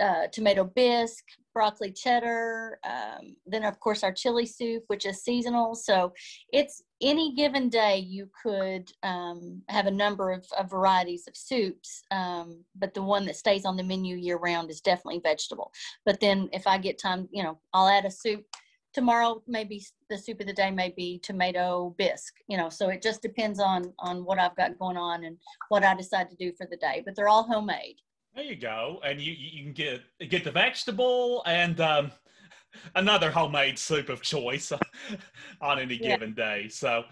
uh, 0.00 0.28
tomato 0.32 0.64
bisque, 0.64 1.26
broccoli 1.56 1.90
cheddar, 1.90 2.78
um, 2.84 3.34
then 3.46 3.64
of 3.64 3.80
course 3.80 4.04
our 4.04 4.12
chili 4.12 4.44
soup, 4.44 4.84
which 4.88 5.06
is 5.06 5.24
seasonal. 5.24 5.74
So 5.74 6.12
it's 6.52 6.82
any 7.00 7.34
given 7.34 7.70
day 7.70 7.96
you 7.96 8.28
could 8.42 8.92
um, 9.02 9.62
have 9.70 9.86
a 9.86 9.90
number 9.90 10.32
of, 10.32 10.44
of, 10.58 10.68
varieties 10.68 11.26
of 11.26 11.34
soups, 11.34 12.02
um, 12.10 12.62
but 12.74 12.92
the 12.92 13.02
one 13.02 13.24
that 13.24 13.36
stays 13.36 13.64
on 13.64 13.78
the 13.78 13.82
menu 13.82 14.16
year 14.16 14.36
round 14.36 14.70
is 14.70 14.82
definitely 14.82 15.20
vegetable. 15.20 15.72
But 16.04 16.20
then 16.20 16.50
if 16.52 16.66
I 16.66 16.76
get 16.76 16.98
time, 16.98 17.26
you 17.32 17.42
know, 17.42 17.58
I'll 17.72 17.88
add 17.88 18.04
a 18.04 18.10
soup 18.10 18.44
tomorrow 18.92 19.42
maybe 19.46 19.82
the 20.08 20.16
soup 20.16 20.40
of 20.40 20.46
the 20.46 20.52
day 20.54 20.70
may 20.70 20.88
be 20.88 21.18
tomato 21.22 21.94
bisque 21.98 22.36
you 22.48 22.56
know 22.56 22.70
so 22.70 22.88
it 22.88 23.02
just 23.02 23.20
depends 23.20 23.60
on 23.60 23.92
on 23.98 24.24
what 24.24 24.38
i've 24.38 24.56
got 24.56 24.78
going 24.78 24.96
on 24.96 25.24
and 25.24 25.36
what 25.68 25.84
i 25.84 25.94
decide 25.94 26.30
to 26.30 26.36
do 26.36 26.50
for 26.56 26.66
the 26.70 26.78
day 26.78 27.02
but 27.04 27.14
they're 27.14 27.28
all 27.28 27.42
homemade 27.42 27.96
there 28.36 28.44
you 28.44 28.56
go, 28.56 29.00
and 29.02 29.20
you 29.20 29.32
you 29.32 29.64
can 29.64 29.72
get 29.72 30.02
get 30.28 30.44
the 30.44 30.50
vegetable 30.50 31.42
and 31.46 31.80
um, 31.80 32.12
another 32.94 33.30
homemade 33.30 33.78
soup 33.78 34.10
of 34.10 34.20
choice 34.20 34.72
on 35.60 35.78
any 35.78 35.94
yeah. 35.94 36.10
given 36.10 36.34
day. 36.34 36.68
So 36.68 37.04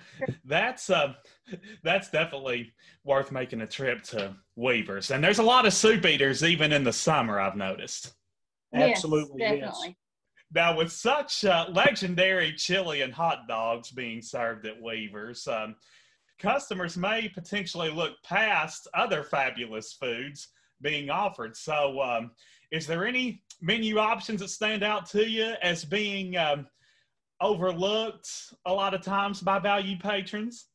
that's 0.44 0.90
uh, 0.90 1.14
that's 1.82 2.10
definitely 2.10 2.74
worth 3.04 3.32
making 3.32 3.62
a 3.62 3.66
trip 3.66 4.02
to 4.04 4.36
Weavers. 4.54 5.10
And 5.10 5.24
there's 5.24 5.38
a 5.38 5.42
lot 5.42 5.66
of 5.66 5.72
soup 5.72 6.04
eaters 6.04 6.44
even 6.44 6.72
in 6.72 6.84
the 6.84 6.92
summer. 6.92 7.40
I've 7.40 7.56
noticed. 7.56 8.12
Absolutely, 8.74 9.40
yes. 9.40 9.52
Definitely. 9.52 9.96
Now, 10.54 10.76
with 10.76 10.92
such 10.92 11.44
uh, 11.44 11.66
legendary 11.72 12.52
chili 12.52 13.00
and 13.00 13.12
hot 13.12 13.48
dogs 13.48 13.90
being 13.90 14.20
served 14.20 14.66
at 14.66 14.80
Weavers, 14.80 15.48
um, 15.48 15.74
customers 16.38 16.96
may 16.96 17.28
potentially 17.28 17.90
look 17.90 18.12
past 18.24 18.86
other 18.94 19.24
fabulous 19.24 19.94
foods 19.94 20.48
being 20.80 21.10
offered. 21.10 21.56
So, 21.56 22.00
um, 22.00 22.30
is 22.70 22.86
there 22.86 23.06
any 23.06 23.42
menu 23.60 23.98
options 23.98 24.40
that 24.40 24.48
stand 24.48 24.82
out 24.82 25.06
to 25.10 25.28
you 25.28 25.54
as 25.62 25.84
being 25.84 26.36
um, 26.36 26.66
overlooked 27.40 28.28
a 28.66 28.72
lot 28.72 28.94
of 28.94 29.02
times 29.02 29.40
by 29.40 29.58
value 29.58 29.98
patrons? 29.98 30.66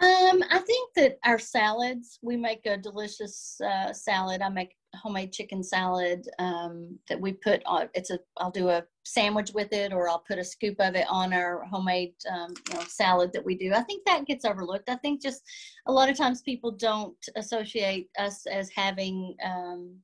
Um, 0.00 0.44
I 0.50 0.58
think 0.58 0.90
that 0.96 1.18
our 1.24 1.38
salads, 1.38 2.18
we 2.20 2.36
make 2.36 2.66
a 2.66 2.76
delicious 2.76 3.58
uh, 3.64 3.94
salad. 3.94 4.42
I 4.42 4.50
make 4.50 4.76
homemade 4.94 5.32
chicken 5.32 5.62
salad 5.62 6.28
um, 6.38 6.98
that 7.08 7.18
we 7.18 7.32
put 7.32 7.62
on. 7.64 7.88
It's 7.94 8.10
a. 8.10 8.18
I'll 8.36 8.50
do 8.50 8.68
a 8.68 8.84
sandwich 9.06 9.52
with 9.54 9.72
it, 9.72 9.92
or 9.92 10.08
I'll 10.08 10.24
put 10.26 10.38
a 10.38 10.44
scoop 10.44 10.76
of 10.80 10.96
it 10.96 11.06
on 11.08 11.32
our 11.32 11.64
homemade 11.64 12.14
um, 12.30 12.52
you 12.68 12.74
know, 12.74 12.84
salad 12.88 13.32
that 13.32 13.44
we 13.44 13.56
do. 13.56 13.72
I 13.72 13.82
think 13.82 14.04
that 14.04 14.26
gets 14.26 14.44
overlooked. 14.44 14.88
I 14.88 14.96
think 14.96 15.22
just 15.22 15.42
a 15.86 15.92
lot 15.92 16.10
of 16.10 16.16
times 16.16 16.42
people 16.42 16.72
don't 16.72 17.16
associate 17.36 18.10
us 18.18 18.46
as 18.46 18.68
having 18.70 19.36
um, 19.44 19.96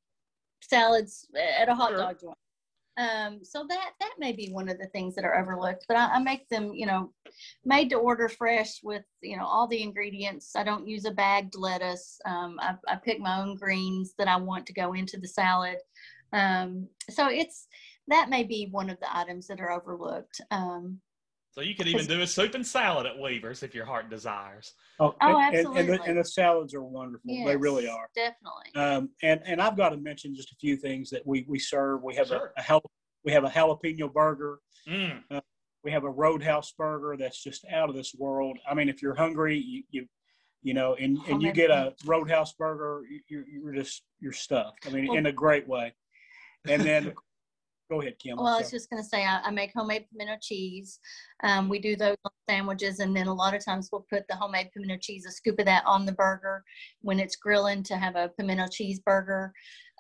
salads 0.63 1.27
at 1.59 1.69
a 1.69 1.75
hot 1.75 1.91
Sure. 1.91 1.99
dog 1.99 2.21
joint. 2.21 2.37
Um, 2.99 3.41
so 3.43 3.65
that 3.69 3.93
that 4.01 4.15
may 4.19 4.33
be 4.33 4.51
one 4.51 4.69
of 4.69 4.79
the 4.79 4.87
things 4.89 5.15
that 5.15 5.25
are 5.25 5.41
overlooked. 5.41 5.87
But 5.89 5.97
I, 5.97 6.15
I 6.15 6.19
make 6.19 6.49
them, 6.49 6.73
you 6.75 6.87
know, 6.87 7.13
made 7.65 7.89
to 7.91 7.97
order 7.97 8.29
fresh 8.29 8.83
with 8.83 9.05
you 9.23 9.37
know 9.37 9.47
all 9.47 9.67
the 9.67 9.83
ingredients. 9.83 10.55
I 10.55 10.63
don't 10.63 10.87
use 10.87 11.07
a 11.07 11.11
bagged 11.11 11.55
lettuce. 11.57 12.21
Um, 12.27 12.59
I, 12.61 12.75
I 12.87 12.97
pick 12.97 13.19
my 13.19 13.41
own 13.41 13.57
greens 13.57 14.15
that 14.19 14.29
I 14.29 14.37
want 14.37 14.67
to 14.67 14.75
go 14.75 14.93
into 14.93 15.19
the 15.19 15.29
salad. 15.29 15.79
Um, 16.35 16.89
so 17.11 17.29
it's 17.29 17.67
that 18.09 18.29
may 18.31 18.43
be 18.45 18.69
one 18.71 18.91
of 18.91 18.99
the 19.01 19.17
items 19.17 19.47
that 19.47 19.61
are 19.61 19.71
overlooked. 19.71 20.41
Um, 20.51 21.01
So 21.55 21.61
you 21.61 21.75
could 21.75 21.87
even 21.87 22.07
do 22.07 22.21
a 22.23 22.27
soup 22.27 22.55
and 22.55 22.67
salad 22.67 23.07
at 23.07 23.19
Weaver's 23.19 23.63
if 23.63 23.75
your 23.75 23.85
heart 23.85 24.09
desires. 24.11 24.73
Oh, 24.99 25.15
Oh, 25.21 25.39
and, 25.39 25.55
and, 25.55 25.55
and, 25.55 25.55
the, 25.55 25.79
absolutely. 25.81 26.09
and 26.09 26.19
the 26.19 26.25
salads 26.25 26.75
are 26.75 26.83
wonderful. 26.83 27.45
They 27.47 27.57
really 27.57 27.89
are. 27.89 28.09
definitely. 28.15 28.75
Um, 28.75 29.11
and 29.23 29.41
and 29.45 29.61
I've 29.61 29.77
got 29.77 29.91
to 29.91 29.97
mention 29.99 30.35
just 30.35 30.51
a 30.53 30.57
few 30.57 30.77
things 30.77 31.11
that 31.11 31.27
we 31.27 31.45
we 31.49 31.59
serve. 31.59 32.03
We 32.03 32.15
have 32.17 32.29
Sure. 32.29 32.53
a, 32.57 32.61
a 32.61 32.65
jal- 32.67 32.91
we 33.25 33.33
have 33.33 33.45
a 33.45 33.51
jalapeno 33.51 34.13
burger. 34.13 34.59
Mm. 34.89 35.23
We 35.85 35.91
have 35.93 36.05
a 36.05 36.11
Roadhouse 36.11 36.73
burger 36.79 37.17
that's 37.19 37.43
just 37.43 37.65
out 37.67 37.89
of 37.89 37.95
this 37.97 38.15
world. 38.17 38.57
I 38.69 38.75
mean, 38.75 38.89
if 38.89 39.03
you're 39.03 39.15
hungry, 39.15 39.59
you 39.59 39.83
you, 39.91 40.07
you 40.63 40.75
know, 40.75 40.95
and, 40.95 41.19
and 41.29 41.43
you 41.43 41.53
get 41.53 41.71
a 41.71 41.93
Roadhouse 42.07 42.53
burger, 42.55 43.03
you, 43.11 43.21
you're 43.29 43.45
you're 43.49 43.75
just 43.75 44.03
you're 44.21 44.33
stuffed. 44.33 44.87
I 44.87 44.91
mean, 44.91 45.09
Well- 45.09 45.19
in 45.19 45.27
a 45.27 45.33
great 45.33 45.69
way. 45.69 45.93
And 46.69 46.83
then, 46.83 47.13
go 47.93 48.01
ahead, 48.01 48.19
Kim. 48.19 48.37
Well, 48.39 48.47
I 48.47 48.59
was 48.59 48.71
just 48.71 48.89
going 48.89 49.03
to 49.03 49.09
say, 49.09 49.25
I, 49.25 49.41
I 49.43 49.51
make 49.51 49.73
homemade 49.75 50.07
pimento 50.11 50.39
cheese. 50.41 50.99
Um, 51.45 51.69
we 51.69 51.79
do 51.79 51.95
those 51.95 52.17
on 52.25 52.31
sandwiches, 52.49 53.01
and 53.01 53.15
then 53.15 53.27
a 53.27 53.35
lot 53.35 53.55
of 53.55 53.65
times 53.65 53.91
we'll 53.93 54.07
put 54.11 54.27
the 54.29 54.37
homemade 54.37 54.71
pimento 54.73 54.97
cheese, 55.01 55.27
a 55.27 55.31
scoop 55.31 55.59
of 55.59 55.67
that 55.67 55.85
on 55.87 56.07
the 56.07 56.13
burger 56.13 56.65
when 57.03 57.19
it's 57.21 57.37
grilling 57.37 57.83
to 57.85 57.97
have 57.97 58.17
a 58.17 58.31
pimento 58.39 58.65
cheeseburger. 58.65 59.51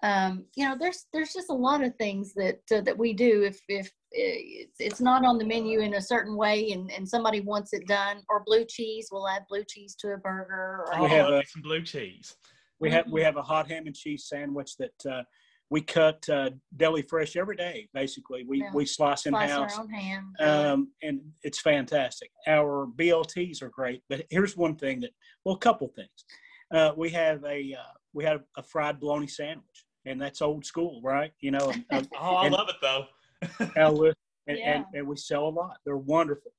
Um, 0.02 0.46
you 0.56 0.66
know, 0.68 0.74
there's 0.78 1.04
there's 1.12 1.32
just 1.32 1.50
a 1.50 1.54
lot 1.54 1.84
of 1.84 1.94
things 1.96 2.32
that 2.34 2.60
uh, 2.74 2.80
that 2.80 2.96
we 2.98 3.12
do. 3.12 3.44
If 3.44 3.60
if 3.68 3.86
uh, 3.86 3.90
it's, 4.14 4.80
it's 4.80 5.00
not 5.00 5.24
on 5.24 5.38
the 5.38 5.44
menu 5.44 5.80
in 5.80 5.94
a 5.94 6.00
certain 6.02 6.34
way, 6.36 6.72
and, 6.72 6.90
and 6.90 7.06
somebody 7.08 7.40
wants 7.40 7.72
it 7.72 7.86
done, 7.86 8.22
or 8.30 8.42
blue 8.44 8.64
cheese, 8.64 9.10
we'll 9.12 9.28
add 9.28 9.42
blue 9.48 9.64
cheese 9.68 9.94
to 10.00 10.08
a 10.14 10.16
burger. 10.16 10.86
Or, 10.92 11.02
We 11.02 11.10
have 11.10 11.28
a- 11.28 11.42
some 11.46 11.62
blue 11.62 11.82
cheese. 11.82 12.34
we 12.80 12.90
have 12.90 13.04
Mm-hmm. 13.04 13.14
we 13.14 13.22
have 13.22 13.36
a 13.36 13.42
hot 13.42 13.68
ham 13.70 13.86
and 13.86 13.94
cheese 13.94 14.26
sandwich 14.28 14.76
that 14.78 15.06
uh, 15.08 15.22
we 15.72 15.80
cut 15.80 16.28
uh, 16.28 16.50
deli 16.76 17.00
fresh 17.00 17.34
every 17.34 17.56
day. 17.56 17.88
Basically, 17.94 18.44
we 18.46 18.58
Yeah. 18.60 18.70
we 18.74 18.84
slice 18.84 19.24
in 19.24 19.32
house. 19.32 19.74
our 19.78 19.80
own 19.84 19.88
um, 20.38 20.92
and 21.02 21.20
it's 21.42 21.60
fantastic. 21.60 22.30
Our 22.46 22.86
BLTs 22.98 23.62
are 23.62 23.70
great, 23.70 24.02
but 24.10 24.26
here's 24.28 24.54
one 24.54 24.76
thing 24.76 25.00
that, 25.00 25.12
well, 25.44 25.54
a 25.54 25.58
couple 25.58 25.88
things. 25.88 26.18
Uh, 26.74 26.92
we 26.94 27.08
have 27.10 27.42
a 27.44 27.72
uh, 27.72 27.92
we 28.12 28.22
have 28.24 28.42
a 28.58 28.62
fried 28.62 29.00
bologna 29.00 29.26
sandwich, 29.26 29.78
and 30.04 30.20
that's 30.20 30.42
old 30.42 30.66
school, 30.66 31.00
right? 31.02 31.32
You 31.40 31.52
know, 31.52 31.72
and, 31.72 31.84
uh, 31.90 32.02
Oh, 32.20 32.36
I 32.36 32.46
And- 32.46 32.54
love 32.54 32.68
it 32.68 32.76
though. 32.82 33.06
and, 34.46 34.58
Yeah. 34.58 34.74
and, 34.74 34.84
and 34.92 35.06
we 35.08 35.16
sell 35.16 35.48
a 35.48 35.54
lot. 35.62 35.78
They're 35.86 35.96
wonderful. 35.96 36.52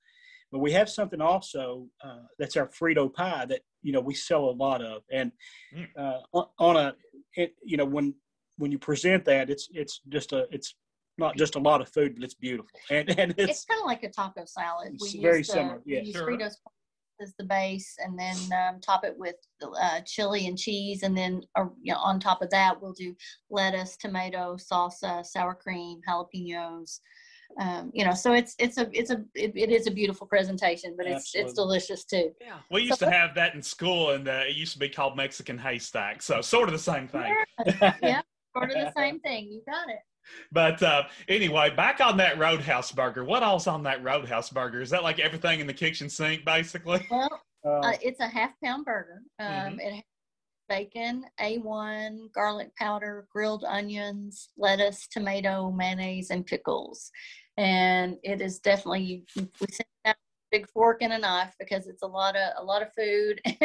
But 0.52 0.60
we 0.60 0.72
have 0.72 0.90
something 0.90 1.22
also 1.22 1.88
uh, 2.04 2.24
that's 2.40 2.58
our 2.58 2.68
Frito 2.68 3.14
pie 3.14 3.46
that 3.46 3.62
you 3.84 3.92
know 3.94 4.02
we 4.02 4.16
sell 4.16 4.46
a 4.50 4.56
lot 4.66 4.82
of, 4.82 5.04
and 5.12 5.32
Mm. 5.76 5.88
uh, 5.96 6.20
on, 6.34 6.46
on 6.58 6.76
a 6.78 6.96
it, 7.36 7.54
you 7.64 7.78
know 7.78 7.86
when 7.86 8.16
when 8.58 8.72
you 8.72 8.80
present 8.80 9.26
that, 9.26 9.50
it's 9.50 9.70
it's 9.72 10.02
just 10.10 10.34
a 10.34 10.48
it's 10.52 10.76
not 11.18 11.36
just 11.38 11.56
a 11.56 11.60
lot 11.60 11.82
of 11.82 11.90
food, 11.90 12.16
but 12.16 12.24
it's 12.24 12.34
beautiful, 12.34 12.80
and 12.90 13.10
and 13.20 13.34
it's, 13.38 13.52
it's 13.52 13.66
kind 13.66 13.80
of 13.82 13.86
like 13.86 14.04
a 14.04 14.10
taco 14.10 14.44
salad. 14.46 14.94
It's 14.94 15.14
We 15.14 15.22
very 15.22 15.40
use 15.40 15.48
the, 15.48 15.54
similar, 15.54 15.82
we 15.86 15.94
yes. 15.94 16.08
use 16.08 16.16
Sure. 16.16 16.28
Fritos 16.28 16.54
as 17.22 17.34
the 17.38 17.46
base, 17.46 17.96
and 18.04 18.18
then 18.18 18.36
um, 18.52 18.80
top 18.82 19.06
it 19.06 19.16
with 19.18 19.36
uh, 19.82 20.02
chili 20.06 20.48
and 20.48 20.58
cheese, 20.58 21.04
and 21.04 21.16
then 21.16 21.42
uh, 21.56 21.66
you 21.82 21.94
know, 21.94 22.00
on 22.00 22.20
top 22.20 22.42
of 22.42 22.50
that 22.50 22.82
we'll 22.82 22.94
do 22.94 23.16
lettuce, 23.50 23.98
tomato, 23.98 24.56
salsa, 24.58 25.26
sour 25.26 25.56
cream, 25.56 26.02
jalapenos. 26.08 27.00
Um, 27.60 27.92
you 27.94 28.04
know, 28.04 28.14
so 28.14 28.34
it's 28.34 28.56
it's 28.58 28.78
a 28.78 28.90
it's 28.94 29.12
a 29.12 29.24
it, 29.36 29.52
it 29.56 29.70
is 29.70 29.86
a 29.86 29.92
beautiful 29.92 30.26
presentation, 30.26 30.96
but 30.98 31.06
it's 31.06 31.16
Absolutely. 31.36 31.50
it's 31.50 31.60
delicious 31.60 32.06
too. 32.06 32.32
Yeah. 32.42 32.58
We 32.72 32.82
used 32.84 33.00
So 33.00 33.06
to 33.06 33.12
have 33.12 33.36
that 33.36 33.54
in 33.54 33.62
school, 33.62 34.12
and 34.12 34.28
uh, 34.28 34.42
it 34.48 34.56
used 34.56 34.74
to 34.74 34.80
be 34.80 34.90
called 34.90 35.16
Mexican 35.16 35.60
haystack. 35.60 36.22
So 36.22 36.42
sort 36.42 36.68
of 36.68 36.74
the 36.74 36.80
same 36.80 37.08
thing. 37.08 37.32
yeah, 38.02 38.22
sort 38.22 38.26
of 38.56 38.70
the 38.70 38.92
same 38.98 39.20
thing. 39.20 39.52
You 39.52 39.62
got 39.68 39.90
it. 39.90 40.00
But 40.52 40.82
uh, 40.82 41.04
anyway, 41.28 41.70
back 41.70 42.00
on 42.00 42.18
that 42.18 42.38
Roadhouse 42.38 42.92
burger. 42.92 43.26
What 43.26 43.44
else 43.44 43.68
on 43.68 43.84
that 43.84 44.04
Roadhouse 44.04 44.50
burger? 44.50 44.82
Is 44.82 44.90
that 44.92 45.04
like 45.04 45.20
everything 45.20 45.60
in 45.60 45.68
the 45.68 45.74
kitchen 45.74 46.10
sink, 46.10 46.46
basically? 46.46 47.06
Well, 47.10 47.42
uh, 47.66 47.70
uh, 47.84 47.94
it's 48.02 48.20
a 48.20 48.28
half 48.28 48.52
pound 48.64 48.86
burger. 48.86 49.22
Um, 49.40 49.48
Mhm. 49.48 49.80
It 49.80 49.94
has 49.96 50.04
bacon, 50.70 51.26
A1, 51.42 52.32
garlic 52.34 52.74
powder, 52.78 53.28
grilled 53.32 53.66
onions, 53.66 54.50
lettuce, 54.58 55.08
tomato, 55.08 55.72
mayonnaise, 55.72 56.30
and 56.30 56.46
pickles. 56.46 57.12
And 57.58 58.18
it 58.24 58.42
is 58.42 58.60
definitely 58.60 59.26
we 59.36 59.68
send 59.70 59.88
out 60.06 60.16
a 60.16 60.58
big 60.58 60.70
fork 60.70 61.02
and 61.02 61.14
a 61.14 61.20
knife 61.20 61.54
because 61.60 61.88
it's 61.88 62.02
a 62.02 62.08
lot 62.08 62.36
of 62.36 62.54
a 62.58 62.64
lot 62.64 62.82
of 62.82 62.94
food, 62.94 63.42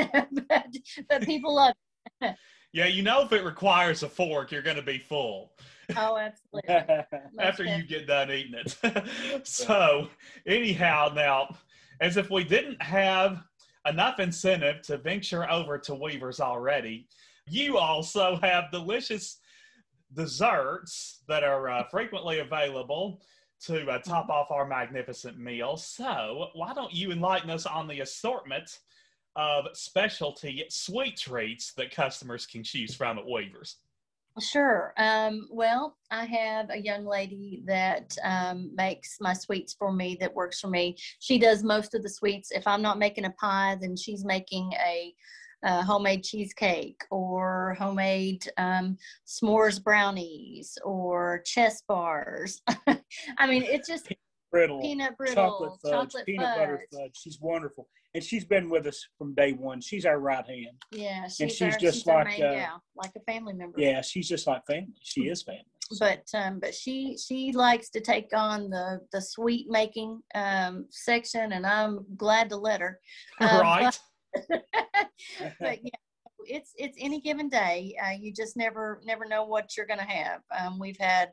but, 0.49 0.67
but 1.09 1.23
people 1.23 1.55
love. 1.55 1.75
It. 2.21 2.37
Yeah, 2.73 2.87
you 2.87 3.03
know 3.03 3.23
if 3.23 3.33
it 3.33 3.45
requires 3.45 4.03
a 4.03 4.09
fork, 4.09 4.53
you're 4.53 4.63
going 4.63 4.77
to 4.77 4.83
be 4.83 4.99
full 4.99 5.53
Oh, 5.97 6.19
absolutely. 6.19 6.75
After 7.39 7.65
you 7.65 7.83
get 7.83 8.07
done 8.07 8.31
eating 8.31 8.55
it. 8.55 9.07
so 9.47 10.09
anyhow, 10.47 11.13
now 11.15 11.57
as 12.01 12.17
if 12.17 12.31
we 12.31 12.45
didn't 12.45 12.81
have 12.83 13.43
enough 13.87 14.21
incentive 14.21 14.83
to 14.83 14.99
venture 14.99 15.51
over 15.51 15.79
to 15.79 15.95
Weaver's 15.95 16.41
already, 16.41 17.09
you 17.49 17.79
also 17.79 18.39
have 18.43 18.71
delicious 18.71 19.39
desserts 20.15 21.23
that 21.29 21.43
are 21.43 21.69
uh, 21.69 21.85
frequently 21.91 22.41
available 22.41 23.23
to 23.61 23.89
uh, 23.89 23.99
top 23.99 24.29
off 24.29 24.51
our 24.51 24.67
magnificent 24.67 25.39
meal. 25.39 25.77
So, 25.77 26.49
why 26.55 26.75
don't 26.75 26.93
you 26.93 27.11
enlighten 27.11 27.51
us 27.51 27.67
on 27.67 27.89
the 27.89 28.01
assortment 28.01 28.79
of 29.39 29.69
specialty 29.73 30.65
sweet 30.69 31.17
treats 31.17 31.73
that 31.75 31.93
customers 31.93 32.45
can 32.45 32.65
choose 32.65 32.95
from 32.95 33.19
at 33.19 33.25
Weaver's? 33.25 33.77
Sure. 34.41 34.93
Um, 34.99 35.49
well, 35.51 35.97
I 36.11 36.25
have 36.25 36.71
a 36.71 36.77
young 36.77 37.05
lady 37.05 37.63
that 37.67 38.17
um, 38.23 38.75
makes 38.75 39.19
my 39.21 39.33
sweets 39.33 39.75
for 39.75 39.93
me 39.93 40.17
that 40.21 40.35
works 40.35 40.61
for 40.61 40.69
me. 40.69 40.97
She 41.21 41.39
does 41.39 41.63
most 41.63 41.95
of 41.95 42.03
the 42.03 42.09
sweets. 42.09 42.51
If 42.51 42.67
I'm 42.67 42.83
not 42.83 42.99
making 42.99 43.25
a 43.25 43.31
pie, 43.31 43.77
then 43.81 43.97
she's 43.97 44.25
making 44.25 44.73
a, 44.85 45.15
uh 45.65 45.83
homemade 45.83 46.23
cheesecake 46.23 47.03
or 47.11 47.75
homemade 47.81 48.49
um, 48.59 48.97
s'mores 49.27 49.83
brownies 49.83 50.79
or 50.85 51.43
chess 51.45 51.83
bars. 51.83 52.63
I 53.39 53.47
mean, 53.49 53.65
it's 53.65 53.89
just 53.89 54.07
brittle, 54.51 54.81
peanut 54.81 55.17
brittle, 55.17 55.35
chocolate 55.35 55.73
fudge, 55.83 55.93
chocolate 55.93 56.27
peanut 56.27 56.57
butter 56.57 56.87
fudge. 56.93 57.01
fudge. 57.01 57.17
She's 57.17 57.39
wonderful, 57.41 57.89
and 58.15 58.23
she's 58.23 58.45
been 58.45 58.71
with 58.71 58.87
us 58.87 59.07
from 59.17 59.35
day 59.35 59.53
one. 59.53 59.81
She's 59.81 60.05
our 60.05 60.19
right 60.19 60.47
hand. 60.47 60.83
Yeah, 60.93 61.29
she's, 61.29 61.53
she's 61.57 61.75
our, 61.75 61.79
just 61.79 61.99
she's 61.99 62.07
like, 62.07 62.29
uh, 62.35 62.53
gal, 62.53 62.83
like 62.97 63.13
a 63.17 63.21
family 63.21 63.55
member. 63.55 63.81
Yeah, 63.81 64.01
she's 64.01 64.29
just 64.29 64.47
like 64.47 64.65
family. 64.67 64.95
She 65.03 65.23
is 65.23 65.43
family. 65.43 65.65
but 65.99 66.25
um 66.35 66.61
but 66.61 66.75
she 66.75 67.17
she 67.17 67.53
likes 67.53 67.89
to 67.91 68.01
take 68.01 68.29
on 68.35 68.69
the 68.69 69.01
the 69.13 69.21
sweet 69.21 69.67
making 69.71 70.21
um 70.35 70.85
section 70.91 71.53
and 71.53 71.67
i'm 71.67 72.05
glad 72.15 72.51
to 72.51 72.57
let 72.57 72.83
her 72.83 73.01
Um, 73.41 73.61
right? 73.61 73.99
but, 74.51 74.65
but 75.61 75.79
yeah 75.83 75.99
it's 76.49 76.73
it's 76.77 76.97
any 77.01 77.21
given 77.21 77.49
day 77.49 77.95
uh, 78.05 78.13
you 78.19 78.33
just 78.33 78.57
never 78.57 79.01
never 79.05 79.25
know 79.27 79.45
what 79.45 79.77
you're 79.77 79.87
gonna 79.87 80.03
have 80.03 80.41
um 80.59 80.79
we've 80.79 80.99
had 80.99 81.31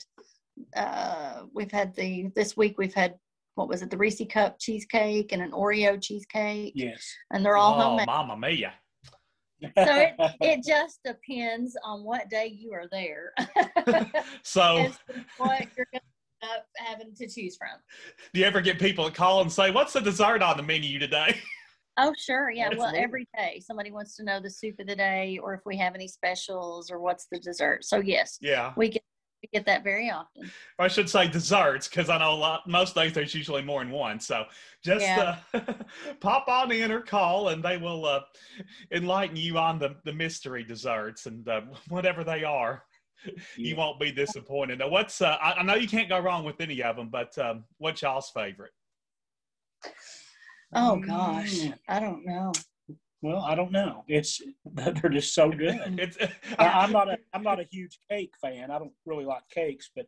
uh 0.76 1.41
we've 1.54 1.72
had 1.72 1.94
the 1.96 2.32
this 2.36 2.56
week 2.56 2.78
we've 2.78 2.94
had 2.94 3.15
what 3.56 3.68
was 3.68 3.82
it 3.82 3.89
the 3.89 3.98
reese 3.98 4.22
cup 4.30 4.58
cheesecake 4.60 5.32
and 5.32 5.41
an 5.41 5.52
oreo 5.52 6.02
cheesecake 6.02 6.74
yes. 6.76 7.13
and 7.32 7.46
they're 7.46 7.58
all 7.58 7.76
oh, 7.76 7.84
homemade 7.84 8.08
Mama 8.08 8.38
mia. 8.38 8.74
so 9.62 9.70
it, 9.76 10.13
it 10.41 10.65
just 10.65 11.00
depends 11.04 11.78
on 11.84 12.04
what 12.04 12.30
day 12.30 12.48
you 12.48 12.74
are 12.74 12.88
there 12.91 13.34
So, 14.44 14.88
what 15.38 15.68
you're 15.76 15.88
up 16.44 16.65
having 16.78 17.13
to 17.15 17.28
choose 17.28 17.58
from 17.58 17.70
do 18.34 18.39
you 18.39 18.46
ever 18.46 18.62
get 18.62 18.80
people 18.80 19.06
that 19.06 19.15
call 19.15 19.41
and 19.41 19.52
say, 19.52 19.72
What's 19.72 19.94
the 19.94 20.02
dessert 20.02 20.41
on 20.41 20.58
the 20.58 20.63
menu 20.63 21.00
today? 21.00 21.39
Oh, 21.98 22.13
sure. 22.18 22.52
Yeah. 22.52 22.70
Well, 22.78 22.94
every 22.96 23.26
day 23.38 23.62
somebody 23.65 23.89
wants 23.89 24.18
to 24.18 24.24
know 24.24 24.41
the 24.41 24.50
soup 24.50 24.80
of 24.80 24.88
the 24.88 24.96
day 24.96 25.39
or 25.41 25.54
if 25.54 25.62
we 25.65 25.78
have 25.78 25.96
any 25.96 26.10
specials 26.10 26.91
or 26.91 27.00
what's 27.00 27.28
the 27.32 27.39
dessert. 27.39 27.86
So, 27.86 28.02
yes, 28.02 28.38
Yeah. 28.41 28.74
we 28.76 28.89
get 28.89 29.02
get 29.52 29.66
that 29.66 29.84
very 29.84 30.10
often. 30.10 30.50
I 30.80 30.88
should 30.88 31.10
say 31.10 31.28
desserts 31.28 31.88
because 31.88 32.10
I 32.10 32.18
know 32.18 32.34
a 32.34 32.36
lot. 32.36 32.68
Most 32.68 32.96
days 32.96 33.14
there's 33.14 33.34
usually 33.34 33.62
more 33.62 33.84
than 33.84 33.92
one. 33.92 34.20
So 34.20 34.46
just 34.84 35.04
Yeah. 35.04 35.38
uh, 35.54 35.62
pop 36.20 36.48
on 36.48 36.72
in 36.72 36.92
or 36.92 37.02
call, 37.02 37.50
and 37.50 37.64
they 37.64 37.78
will 37.78 38.06
uh, 38.06 38.22
enlighten 38.92 39.36
you 39.36 39.58
on 39.58 39.80
the 39.80 39.96
the 40.06 40.14
mystery 40.14 40.64
desserts 40.64 41.26
and 41.26 41.48
uh, 41.48 41.62
whatever 41.90 42.24
they 42.24 42.44
are. 42.44 42.84
You 43.56 43.76
won't 43.76 44.00
be 44.00 44.12
disappointed. 44.12 44.80
Now, 44.80 44.90
what's 44.90 45.22
uh, 45.22 45.38
I, 45.42 45.54
I 45.54 45.64
know 45.64 45.76
you 45.76 45.88
can't 45.88 46.10
go 46.10 46.20
wrong 46.20 46.44
with 46.44 46.62
any 46.62 46.84
of 46.84 46.96
them, 46.96 47.10
but 47.10 47.36
um, 47.40 47.64
what's 47.80 48.02
y'all's 48.04 48.30
favorite? 48.30 48.72
Oh 50.74 50.98
gosh, 50.98 51.60
Mm. 51.60 51.78
I 51.88 52.00
don't 52.00 52.26
know. 52.26 52.52
Well, 53.26 53.42
I 53.42 53.56
don't 53.56 53.72
know. 53.72 54.04
It's 54.08 54.40
they're 54.76 55.10
just 55.10 55.34
so 55.34 55.50
good. 55.50 55.80
It's 56.00 56.16
I, 56.60 56.68
I'm 56.68 56.92
not 56.92 57.10
a 57.10 57.18
I'm 57.34 57.42
not 57.42 57.60
a 57.60 57.64
huge 57.72 57.98
cake 58.12 58.34
fan. 58.40 58.70
I 58.70 58.78
don't 58.78 58.92
really 59.08 59.26
like 59.26 59.42
cakes, 59.50 59.90
but 59.96 60.06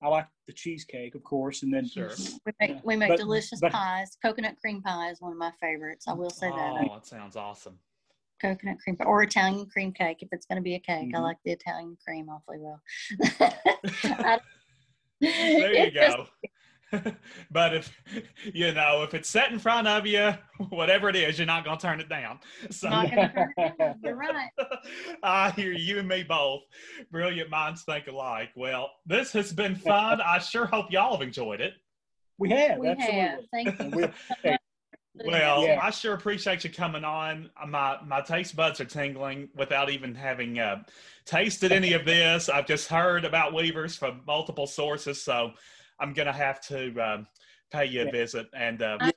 I 0.00 0.06
like 0.08 0.28
the 0.46 0.52
cheesecake, 0.52 1.16
of 1.16 1.24
course. 1.24 1.64
And 1.64 1.74
then 1.74 1.84
Sure. 1.88 2.12
We 2.46 2.52
make 2.60 2.76
we 2.84 2.94
make 2.96 3.08
but- 3.08 3.18
delicious 3.18 3.58
but- 3.60 3.72
pies. 3.72 4.16
Coconut 4.24 4.54
cream 4.60 4.82
pie 4.82 5.10
is 5.10 5.20
one 5.20 5.32
of 5.32 5.38
my 5.38 5.50
favorites. 5.60 6.04
I 6.06 6.12
will 6.12 6.30
say 6.30 6.48
that. 6.48 6.76
Oh, 6.88 6.94
that 6.94 7.06
sounds 7.06 7.34
awesome. 7.34 7.76
Coconut 8.40 8.78
cream 8.78 8.96
pie 8.96 9.04
or 9.04 9.22
Italian 9.24 9.66
cream 9.66 9.90
cake 9.92 10.18
if 10.20 10.28
it's 10.30 10.46
going 10.46 10.56
to 10.56 10.62
be 10.62 10.76
a 10.76 10.78
cake. 10.78 11.10
I 11.12 11.18
Mhm. 11.18 11.22
like 11.22 11.38
the 11.44 11.50
Italian 11.50 11.96
cream 12.06 12.28
awfully 12.28 12.58
well. 12.60 12.80
There 15.20 15.72
you 15.74 15.82
it's 15.82 15.94
just- 15.94 16.16
go. 16.16 16.26
but 17.50 17.74
if 17.74 17.92
you 18.52 18.72
know 18.72 19.02
if 19.02 19.14
it's 19.14 19.28
set 19.28 19.52
in 19.52 19.58
front 19.58 19.86
of 19.86 20.06
you, 20.06 20.32
whatever 20.70 21.08
it 21.08 21.16
is, 21.16 21.38
you're 21.38 21.46
not 21.46 21.64
gonna 21.64 21.78
turn 21.78 22.00
it 22.00 22.08
down. 22.08 22.38
So 22.70 22.88
Not 22.88 23.10
gonna 23.10 23.32
turn 23.32 23.52
it. 23.56 23.96
You're 24.04 24.16
right. 24.16 24.50
I 25.22 25.50
hear 25.52 25.72
you 25.72 25.98
and 25.98 26.08
me 26.08 26.22
both. 26.22 26.62
Brilliant 27.10 27.50
minds 27.50 27.82
think 27.84 28.06
alike. 28.08 28.50
Well, 28.56 28.90
this 29.06 29.32
has 29.32 29.52
been 29.52 29.74
fun. 29.76 30.20
I 30.20 30.38
sure 30.38 30.66
hope 30.66 30.86
y'all 30.90 31.12
have 31.12 31.22
enjoyed 31.22 31.60
it. 31.60 31.74
we 32.38 32.50
have 32.50 32.78
We 32.78 32.88
absolutely. 32.88 33.20
have. 33.20 33.40
Thank 33.52 33.68
you. 33.78 33.84
And 33.84 33.94
we'll- 33.94 34.56
Well, 35.24 35.64
Yeah. 35.66 35.80
I 35.82 35.90
sure 35.90 36.14
appreciate 36.14 36.64
you 36.64 36.70
coming 36.70 37.04
on. 37.04 37.50
My 37.68 37.98
my 38.06 38.20
taste 38.20 38.56
buds 38.56 38.80
are 38.80 38.84
tingling 38.84 39.48
without 39.54 39.90
even 39.90 40.14
having 40.14 40.58
uh, 40.58 40.82
tasted 41.26 41.72
any 41.72 41.92
of 41.92 42.04
this. 42.04 42.48
I've 42.48 42.66
just 42.66 42.88
heard 42.88 43.24
about 43.24 43.52
Weavers 43.52 43.96
from 43.96 44.22
multiple 44.26 44.66
sources, 44.66 45.20
so 45.22 45.52
I'm 46.00 46.12
gonna 46.12 46.32
have 46.32 46.60
to 46.68 46.98
um, 47.00 47.26
pay 47.70 47.86
you 47.86 48.02
a 48.02 48.04
Yeah. 48.06 48.10
visit. 48.10 48.46
And 48.54 48.82
uh, 48.82 48.98
I- 49.00 49.12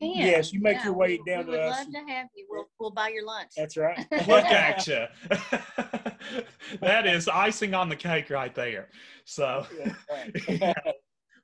Yeah, 0.00 0.26
Yes, 0.26 0.52
you 0.52 0.60
make 0.60 0.76
yeah, 0.78 0.84
your 0.84 0.94
way 0.94 1.18
we, 1.24 1.30
down 1.32 1.46
we 1.46 1.52
to 1.52 1.58
would 1.58 1.60
us. 1.60 1.78
love 1.78 1.92
to 1.92 2.12
have 2.12 2.26
you. 2.36 2.46
We'll 2.50 2.68
we'll 2.78 2.90
buy 2.92 3.08
your 3.08 3.24
lunch. 3.24 3.50
That's 3.56 3.76
right. 3.76 3.98
look 4.28 4.44
at 4.44 4.86
you. 4.86 5.06
that 6.80 7.06
is 7.06 7.28
icing 7.28 7.74
on 7.74 7.88
the 7.88 7.96
cake 7.96 8.30
right 8.30 8.54
there. 8.54 8.88
So. 9.24 9.66
That's 10.08 10.60
right. 10.60 10.74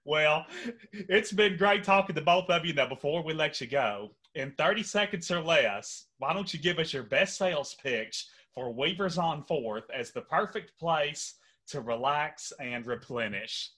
Well, 0.06 0.44
it's 0.92 1.32
been 1.32 1.56
great 1.56 1.82
talking 1.82 2.14
to 2.14 2.20
both 2.20 2.50
of 2.50 2.66
you. 2.66 2.74
Now, 2.74 2.86
before 2.86 3.24
we 3.24 3.32
let 3.32 3.58
you 3.60 3.66
go, 3.66 4.10
in 4.34 4.52
30 4.58 4.82
seconds 4.82 5.30
or 5.30 5.40
less, 5.40 6.08
why 6.18 6.34
don't 6.34 6.52
you 6.52 6.60
give 6.60 6.78
us 6.78 6.92
your 6.92 7.04
best 7.04 7.38
sales 7.38 7.74
pitch 7.82 8.26
for 8.54 8.70
Weavers 8.70 9.16
on 9.16 9.42
Fourth 9.44 9.84
as 9.90 10.10
the 10.10 10.20
perfect 10.20 10.78
place 10.78 11.36
to 11.68 11.80
relax 11.80 12.52
and 12.60 12.84
replenish? 12.86 13.70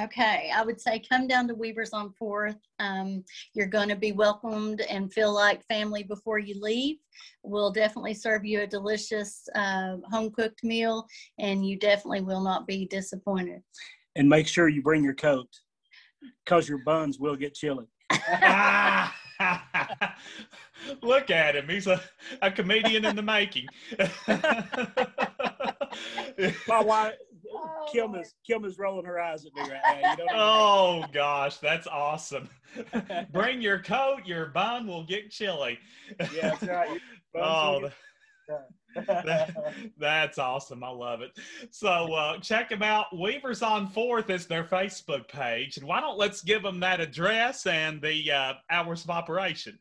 Okay, 0.00 0.50
I 0.54 0.64
would 0.64 0.80
say 0.80 0.98
come 1.06 1.28
down 1.28 1.46
to 1.48 1.54
Weavers 1.54 1.92
on 1.92 2.12
Fourth. 2.18 2.56
Um, 2.78 3.24
you're 3.52 3.66
going 3.66 3.90
to 3.90 3.96
be 3.96 4.12
welcomed 4.12 4.80
and 4.80 5.12
feel 5.12 5.34
like 5.34 5.66
family 5.66 6.02
before 6.02 6.38
you 6.38 6.58
leave. 6.60 6.96
We'll 7.42 7.70
definitely 7.70 8.14
serve 8.14 8.44
you 8.46 8.62
a 8.62 8.66
delicious 8.66 9.46
uh, 9.54 9.98
home 10.10 10.30
cooked 10.30 10.64
meal, 10.64 11.06
and 11.38 11.66
you 11.66 11.78
definitely 11.78 12.22
will 12.22 12.40
not 12.40 12.66
be 12.66 12.86
disappointed. 12.86 13.62
and 14.16 14.28
make 14.28 14.46
sure 14.46 14.68
you 14.68 14.82
bring 14.82 15.04
your 15.04 15.14
coat 15.14 15.48
because 16.44 16.68
your 16.68 16.78
buns 16.78 17.18
will 17.18 17.36
get 17.36 17.54
chilly. 17.54 17.86
Look 21.02 21.30
at 21.30 21.56
him. 21.56 21.68
He's 21.68 21.86
a, 21.86 22.00
a 22.40 22.50
comedian 22.50 23.04
in 23.04 23.14
the 23.16 23.22
making. 23.22 23.66
My 26.68 26.80
wife, 26.82 27.14
Oh, 27.64 27.86
Kim 27.92 28.12
Lord. 28.12 28.22
is 28.26 28.34
Kim 28.46 28.64
is 28.64 28.78
rolling 28.78 29.04
her 29.04 29.20
eyes 29.20 29.46
at 29.46 29.54
me 29.54 29.62
right 29.62 29.80
now. 30.02 30.10
You 30.10 30.16
don't 30.16 30.26
even 30.26 30.36
know. 30.36 30.42
oh, 30.42 31.04
gosh, 31.12 31.58
that's 31.58 31.86
awesome. 31.86 32.48
Bring 33.32 33.60
your 33.60 33.78
coat, 33.78 34.20
your 34.26 34.46
bun 34.46 34.86
will 34.86 35.04
get 35.04 35.30
chilly. 35.30 35.78
yeah, 36.18 36.50
that's 36.50 36.62
right. 36.64 37.00
Oh, 37.34 37.88
that, 38.94 39.54
that's 39.98 40.38
awesome. 40.38 40.84
I 40.84 40.90
love 40.90 41.22
it. 41.22 41.30
So 41.70 41.88
uh, 41.88 42.38
check 42.40 42.68
them 42.68 42.82
out. 42.82 43.06
Weavers 43.16 43.62
on 43.62 43.88
Fourth 43.88 44.28
is 44.30 44.46
their 44.46 44.64
Facebook 44.64 45.28
page, 45.28 45.78
and 45.78 45.86
why 45.86 46.00
don't 46.00 46.18
let's 46.18 46.42
give 46.42 46.62
them 46.62 46.80
that 46.80 47.00
address 47.00 47.66
and 47.66 48.02
the 48.02 48.30
uh, 48.30 48.52
hours 48.70 49.04
of 49.04 49.10
operation. 49.10 49.78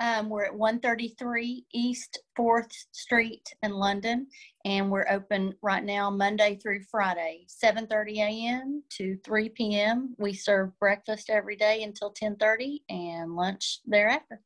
Um, 0.00 0.28
we're 0.28 0.44
at 0.44 0.54
133 0.54 1.66
East 1.74 2.20
4th 2.38 2.72
Street 2.92 3.52
in 3.64 3.72
London, 3.72 4.28
and 4.64 4.90
we're 4.92 5.08
open 5.10 5.54
right 5.60 5.82
now 5.82 6.08
Monday 6.08 6.56
through 6.62 6.82
Friday, 6.88 7.46
7:30 7.48 8.18
a.m. 8.18 8.82
to 8.90 9.16
3 9.24 9.48
p.m. 9.48 10.14
We 10.16 10.34
serve 10.34 10.78
breakfast 10.78 11.30
every 11.30 11.56
day 11.56 11.82
until 11.82 12.12
10:30, 12.12 12.82
and 12.88 13.34
lunch 13.34 13.80
thereafter. 13.86 14.40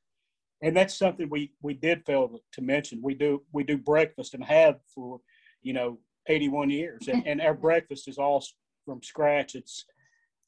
and 0.62 0.74
that's 0.74 0.94
something 0.94 1.28
we 1.28 1.52
we 1.60 1.74
did 1.74 2.06
fail 2.06 2.40
to 2.52 2.62
mention. 2.62 3.02
We 3.02 3.14
do 3.14 3.42
we 3.52 3.62
do 3.62 3.76
breakfast 3.76 4.32
and 4.32 4.44
have 4.44 4.76
for 4.94 5.20
you 5.60 5.74
know 5.74 5.98
81 6.28 6.70
years, 6.70 7.08
and, 7.08 7.26
and 7.26 7.42
our 7.42 7.54
breakfast 7.54 8.08
is 8.08 8.16
all 8.16 8.42
from 8.86 9.02
scratch. 9.02 9.54
It's 9.54 9.84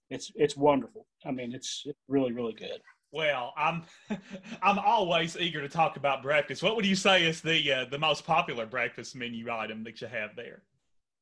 it's 0.08 0.32
it's 0.34 0.56
wonderful. 0.56 1.06
I 1.26 1.30
mean, 1.30 1.52
it's, 1.52 1.82
it's 1.84 1.98
really 2.08 2.32
really 2.32 2.54
good. 2.54 2.80
Well, 3.14 3.54
I'm 3.56 3.84
I'm 4.62 4.80
always 4.80 5.36
eager 5.36 5.60
to 5.60 5.68
talk 5.68 5.96
about 5.96 6.20
breakfast. 6.20 6.64
What 6.64 6.74
would 6.74 6.84
you 6.84 6.96
say 6.96 7.24
is 7.24 7.40
the 7.40 7.72
uh, 7.72 7.84
the 7.84 7.98
most 7.98 8.26
popular 8.26 8.66
breakfast 8.66 9.14
menu 9.14 9.48
item 9.52 9.84
that 9.84 10.00
you 10.00 10.08
have 10.08 10.34
there? 10.34 10.64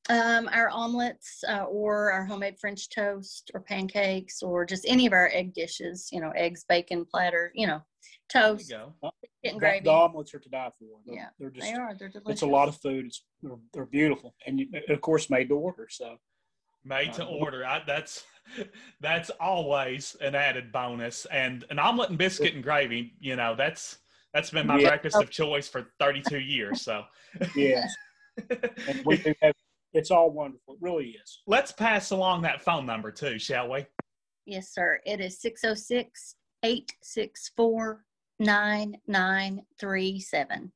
Um, 0.08 0.48
our 0.50 0.70
omelets 0.70 1.44
uh, 1.46 1.64
or 1.64 2.10
our 2.10 2.24
homemade 2.24 2.58
French 2.58 2.88
toast 2.88 3.50
or 3.52 3.60
pancakes 3.60 4.42
or 4.42 4.64
just 4.64 4.86
any 4.88 5.06
of 5.06 5.12
our 5.12 5.30
egg 5.34 5.52
dishes, 5.52 6.08
you 6.10 6.20
know, 6.20 6.30
eggs, 6.30 6.64
bacon, 6.66 7.04
platter, 7.04 7.52
you 7.54 7.66
know, 7.66 7.82
There 8.32 8.42
you 8.52 8.56
toast, 8.58 8.70
go. 8.70 8.94
chicken 9.44 9.58
The, 9.58 9.60
gravy. 9.60 9.84
the 9.84 9.90
omelets 9.92 10.32
are 10.34 10.40
to 10.40 10.48
die 10.48 10.70
for. 10.78 10.86
They're, 11.04 11.14
Yeah, 11.14 11.26
they're 11.38 11.50
just 11.50 11.66
They 11.66 11.74
are. 11.74 11.94
They're 11.94 12.08
delicious. 12.08 12.32
it's 12.32 12.42
a 12.42 12.46
lot 12.46 12.68
of 12.68 12.76
food. 12.78 13.04
It's 13.04 13.22
they're, 13.42 13.58
they're 13.74 13.84
beautiful, 13.86 14.34
and 14.46 14.58
you, 14.58 14.68
of 14.88 15.00
course 15.02 15.28
made 15.28 15.50
to 15.50 15.56
order. 15.56 15.88
So 15.90 16.16
Made 16.84 17.12
to 17.14 17.22
Uh, 17.24 17.28
order. 17.28 17.64
I, 17.64 17.82
that's 17.86 18.24
that's 19.00 19.30
always 19.40 20.16
an 20.20 20.34
added 20.34 20.70
bonus. 20.72 21.24
And 21.26 21.64
an 21.70 21.78
omelet 21.78 22.08
and 22.10 22.18
biscuit 22.18 22.54
and 22.54 22.62
gravy, 22.62 23.14
you 23.20 23.36
know, 23.36 23.54
that's 23.54 23.98
that's 24.34 24.50
been 24.50 24.66
my 24.66 24.78
Yeah. 24.78 24.88
breakfast 24.88 25.20
of 25.20 25.30
choice 25.30 25.68
for 25.68 25.86
32 25.98 26.40
years. 26.40 26.80
So 26.80 27.04
yes, 27.54 27.94
and 28.50 29.36
have, 29.42 29.54
it's 29.92 30.10
all 30.10 30.30
wonderful. 30.30 30.74
It 30.74 30.80
really 30.80 31.10
is. 31.22 31.42
let's 31.46 31.70
pass 31.70 32.10
along 32.10 32.42
that 32.42 32.62
phone 32.62 32.84
number 32.86 33.12
too, 33.12 33.38
shall 33.38 33.70
we? 33.70 33.86
Yes, 34.46 34.70
sir. 34.70 35.00
It 35.06 35.20
is 35.20 35.40
606 35.40 36.34
864 36.64 38.04
9937. 38.40 40.72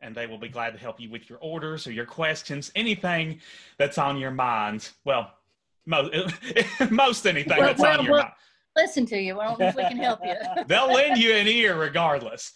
And 0.00 0.14
they 0.14 0.26
will 0.26 0.38
be 0.38 0.48
glad 0.48 0.72
to 0.74 0.78
help 0.78 1.00
you 1.00 1.10
with 1.10 1.28
your 1.28 1.38
orders 1.40 1.86
or 1.88 1.92
your 1.92 2.06
questions, 2.06 2.70
anything 2.76 3.40
that's 3.78 3.98
on 3.98 4.16
your 4.18 4.30
mind. 4.30 4.90
Well, 5.04 5.32
most, 5.88 6.12
most 6.90 7.26
anything 7.26 7.56
Well, 7.58 7.66
that's 7.66 7.80
well, 7.80 7.98
on 7.98 8.04
your 8.04 8.14
well- 8.14 8.22
mind. 8.24 8.34
Listen 8.76 9.06
to 9.06 9.18
you. 9.18 9.40
I 9.40 9.46
don't 9.48 9.58
know 9.58 9.66
if 9.66 9.74
we 9.74 9.82
can 9.82 9.96
help 9.96 10.20
you. 10.22 10.34
They'll 10.68 10.92
lend 10.92 11.18
you 11.18 11.34
an 11.34 11.48
ear 11.48 11.76
regardless. 11.76 12.52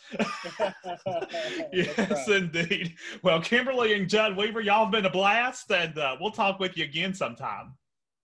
Yes, 1.73 1.99
right. 1.99 2.29
indeed. 2.29 2.95
Well, 3.25 3.41
Kimberly 3.41 3.95
and 3.95 4.09
Judd 4.09 4.37
Weaver, 4.37 4.61
y'all 4.61 4.85
have 4.85 4.93
been 4.93 5.07
a 5.07 5.11
blast, 5.11 5.69
and 5.73 5.99
uh, 5.99 6.17
we'll 6.21 6.31
talk 6.31 6.61
with 6.61 6.77
you 6.77 6.85
again 6.85 7.13
sometime. 7.13 7.75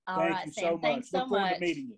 All 0.06 0.18
Thank 0.18 0.32
right, 0.34 0.46
you 0.46 0.52
Sam. 0.52 0.64
so 0.64 0.70
much. 0.74 0.82
Thanks 0.82 1.10
so 1.10 1.18
Look 1.18 1.28
forward 1.28 1.44
much. 1.44 1.54
to 1.54 1.60
meeting 1.60 1.86
you. 1.88 1.96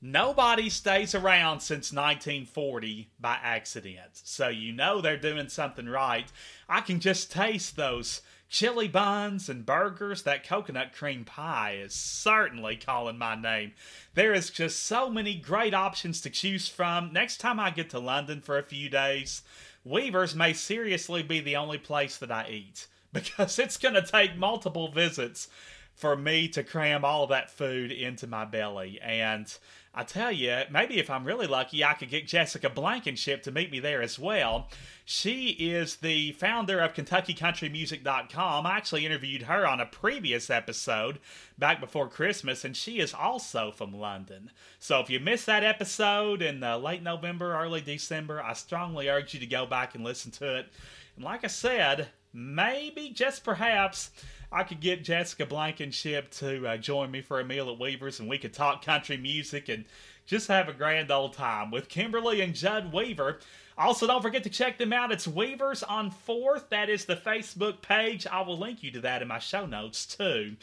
Nobody 0.00 0.68
stays 0.68 1.14
around 1.14 1.58
since 1.60 1.92
1940 1.92 3.10
by 3.18 3.36
accident, 3.42 4.10
so 4.14 4.48
you 4.48 4.72
know 4.72 5.00
they're 5.00 5.16
doing 5.16 5.48
something 5.48 5.88
right. 5.88 6.30
I 6.68 6.82
can 6.82 7.00
just 7.00 7.32
taste 7.32 7.76
those 7.76 8.20
chili 8.52 8.86
buns 8.86 9.48
and 9.48 9.66
burgers. 9.66 10.22
That 10.22 10.46
coconut 10.46 10.92
cream 10.92 11.24
pie 11.24 11.78
is 11.82 11.94
certainly 11.94 12.76
calling 12.76 13.18
my 13.18 13.34
name. 13.34 13.72
There 14.14 14.34
is 14.34 14.50
just 14.50 14.84
so 14.84 15.10
many 15.10 15.34
great 15.34 15.74
options 15.74 16.20
to 16.20 16.30
choose 16.30 16.68
from. 16.68 17.12
Next 17.12 17.38
time 17.38 17.58
I 17.58 17.70
get 17.70 17.90
to 17.90 17.98
London 17.98 18.42
for 18.42 18.58
a 18.58 18.62
few 18.62 18.90
days, 18.90 19.42
Weaver's 19.84 20.36
may 20.36 20.52
seriously 20.52 21.22
be 21.22 21.40
the 21.40 21.56
only 21.56 21.78
place 21.78 22.18
that 22.18 22.30
I 22.30 22.46
eat 22.48 22.86
because 23.12 23.58
it's 23.58 23.78
going 23.78 23.94
to 23.94 24.02
take 24.02 24.36
multiple 24.36 24.92
visits 24.92 25.48
for 25.94 26.14
me 26.14 26.48
to 26.48 26.62
cram 26.62 27.04
all 27.04 27.26
that 27.28 27.50
food 27.50 27.90
into 27.90 28.26
my 28.26 28.44
belly. 28.44 29.00
And 29.02 29.52
I 29.94 30.04
tell 30.04 30.32
you, 30.32 30.62
maybe 30.70 30.98
if 30.98 31.10
I'm 31.10 31.24
really 31.26 31.46
lucky, 31.46 31.84
I 31.84 31.92
could 31.92 32.08
get 32.08 32.26
Jessica 32.26 32.70
Blankenship 32.70 33.42
to 33.42 33.52
meet 33.52 33.70
me 33.70 33.78
there 33.78 34.00
as 34.00 34.18
well. 34.18 34.68
She 35.04 35.48
is 35.48 35.96
the 35.96 36.32
founder 36.32 36.80
of 36.80 36.94
KentuckyCountryMusic.com. 36.94 38.66
I 38.66 38.76
actually 38.76 39.04
interviewed 39.04 39.42
her 39.42 39.66
on 39.66 39.80
a 39.80 39.86
previous 39.86 40.48
episode 40.48 41.18
back 41.58 41.78
before 41.78 42.08
Christmas, 42.08 42.64
and 42.64 42.74
she 42.74 43.00
is 43.00 43.12
also 43.12 43.70
from 43.70 43.92
London. 43.92 44.50
So 44.78 45.00
if 45.00 45.10
you 45.10 45.20
missed 45.20 45.44
that 45.44 45.62
episode 45.62 46.40
in 46.40 46.62
uh, 46.62 46.78
late 46.78 47.02
November, 47.02 47.54
early 47.54 47.82
December, 47.82 48.42
I 48.42 48.54
strongly 48.54 49.10
urge 49.10 49.34
you 49.34 49.40
to 49.40 49.46
go 49.46 49.66
back 49.66 49.94
and 49.94 50.02
listen 50.02 50.30
to 50.32 50.56
it. 50.58 50.68
And 51.16 51.24
like 51.24 51.44
I 51.44 51.48
said, 51.48 52.08
maybe, 52.32 53.10
just 53.10 53.44
perhaps, 53.44 54.10
I 54.52 54.64
could 54.64 54.80
get 54.80 55.02
Jessica 55.02 55.46
Blankenship 55.46 56.30
to 56.32 56.68
uh, 56.68 56.76
join 56.76 57.10
me 57.10 57.22
for 57.22 57.40
a 57.40 57.44
meal 57.44 57.70
at 57.70 57.78
Weaver's 57.78 58.20
and 58.20 58.28
we 58.28 58.36
could 58.36 58.52
talk 58.52 58.84
country 58.84 59.16
music 59.16 59.70
and 59.70 59.86
just 60.26 60.48
have 60.48 60.68
a 60.68 60.74
grand 60.74 61.10
old 61.10 61.32
time 61.32 61.70
with 61.70 61.88
Kimberly 61.88 62.42
and 62.42 62.54
Judd 62.54 62.92
Weaver. 62.92 63.40
Also, 63.78 64.06
don't 64.06 64.20
forget 64.20 64.42
to 64.42 64.50
check 64.50 64.76
them 64.76 64.92
out. 64.92 65.10
It's 65.10 65.26
Weavers 65.26 65.82
on 65.82 66.12
4th. 66.28 66.68
That 66.68 66.90
is 66.90 67.06
the 67.06 67.16
Facebook 67.16 67.80
page. 67.80 68.26
I 68.26 68.42
will 68.42 68.58
link 68.58 68.82
you 68.82 68.90
to 68.90 69.00
that 69.00 69.22
in 69.22 69.28
my 69.28 69.38
show 69.38 69.64
notes 69.64 70.04
too. 70.04 70.56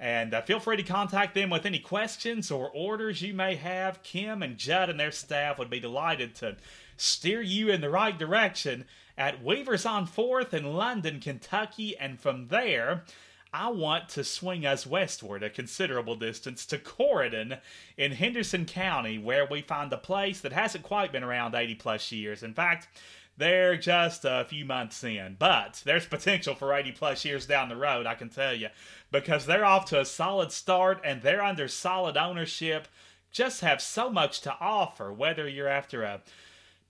And 0.00 0.34
uh, 0.34 0.42
feel 0.42 0.58
free 0.58 0.76
to 0.76 0.82
contact 0.82 1.34
them 1.34 1.48
with 1.48 1.64
any 1.64 1.78
questions 1.78 2.50
or 2.50 2.70
orders 2.70 3.22
you 3.22 3.34
may 3.34 3.54
have. 3.54 4.02
Kim 4.02 4.42
and 4.42 4.58
Judd 4.58 4.90
and 4.90 4.98
their 4.98 5.12
staff 5.12 5.60
would 5.60 5.70
be 5.70 5.80
delighted 5.80 6.34
to 6.36 6.56
steer 6.96 7.40
you 7.40 7.68
in 7.68 7.80
the 7.80 7.90
right 7.90 8.18
direction 8.18 8.84
at 9.16 9.42
Weavers 9.42 9.86
on 9.86 10.06
4th 10.08 10.52
in 10.52 10.74
London, 10.74 11.20
Kentucky. 11.20 11.96
And 11.96 12.20
from 12.20 12.48
there, 12.48 13.04
I 13.52 13.68
want 13.70 14.08
to 14.10 14.24
swing 14.24 14.66
us 14.66 14.86
westward 14.86 15.42
a 15.42 15.50
considerable 15.50 16.16
distance 16.16 16.66
to 16.66 16.78
Corydon 16.78 17.60
in 17.96 18.12
Henderson 18.12 18.66
County, 18.66 19.18
where 19.18 19.46
we 19.46 19.62
find 19.62 19.92
a 19.92 19.98
place 19.98 20.40
that 20.40 20.52
hasn't 20.52 20.84
quite 20.84 21.12
been 21.12 21.24
around 21.24 21.54
80 21.54 21.76
plus 21.76 22.12
years. 22.12 22.42
In 22.42 22.52
fact, 22.52 22.88
they're 23.38 23.76
just 23.76 24.24
a 24.24 24.44
few 24.48 24.64
months 24.64 25.02
in, 25.04 25.36
but 25.38 25.80
there's 25.84 26.06
potential 26.06 26.54
for 26.54 26.74
80 26.74 26.92
plus 26.92 27.24
years 27.24 27.46
down 27.46 27.68
the 27.68 27.76
road, 27.76 28.04
I 28.04 28.14
can 28.14 28.28
tell 28.28 28.54
you, 28.54 28.68
because 29.10 29.46
they're 29.46 29.64
off 29.64 29.86
to 29.86 30.00
a 30.00 30.04
solid 30.04 30.52
start 30.52 31.00
and 31.04 31.22
they're 31.22 31.42
under 31.42 31.68
solid 31.68 32.16
ownership. 32.16 32.88
Just 33.30 33.60
have 33.60 33.80
so 33.80 34.10
much 34.10 34.40
to 34.42 34.56
offer, 34.60 35.12
whether 35.12 35.48
you're 35.48 35.68
after 35.68 36.02
a 36.02 36.20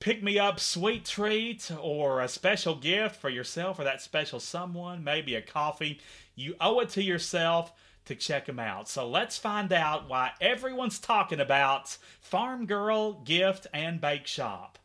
pick 0.00 0.22
me 0.22 0.38
up 0.38 0.60
sweet 0.60 1.04
treat 1.04 1.70
or 1.80 2.20
a 2.20 2.28
special 2.28 2.74
gift 2.74 3.16
for 3.16 3.28
yourself 3.28 3.78
or 3.78 3.84
that 3.84 4.00
special 4.00 4.40
someone, 4.40 5.02
maybe 5.02 5.34
a 5.34 5.42
coffee. 5.42 6.00
You 6.38 6.54
owe 6.60 6.78
it 6.78 6.90
to 6.90 7.02
yourself 7.02 7.72
to 8.04 8.14
check 8.14 8.46
them 8.46 8.60
out. 8.60 8.88
So 8.88 9.08
let's 9.08 9.36
find 9.36 9.72
out 9.72 10.08
why 10.08 10.30
everyone's 10.40 11.00
talking 11.00 11.40
about 11.40 11.98
Farm 12.20 12.64
Girl 12.64 13.14
Gift 13.24 13.66
and 13.74 14.00
Bake 14.00 14.28
Shop. 14.28 14.78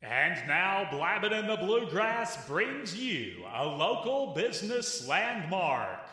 And 0.00 0.48
now, 0.48 0.88
Blabbin' 0.90 1.32
in 1.32 1.46
the 1.46 1.58
Bluegrass 1.58 2.46
brings 2.46 2.96
you 2.96 3.44
a 3.54 3.66
local 3.66 4.32
business 4.34 5.06
landmark. 5.06 6.08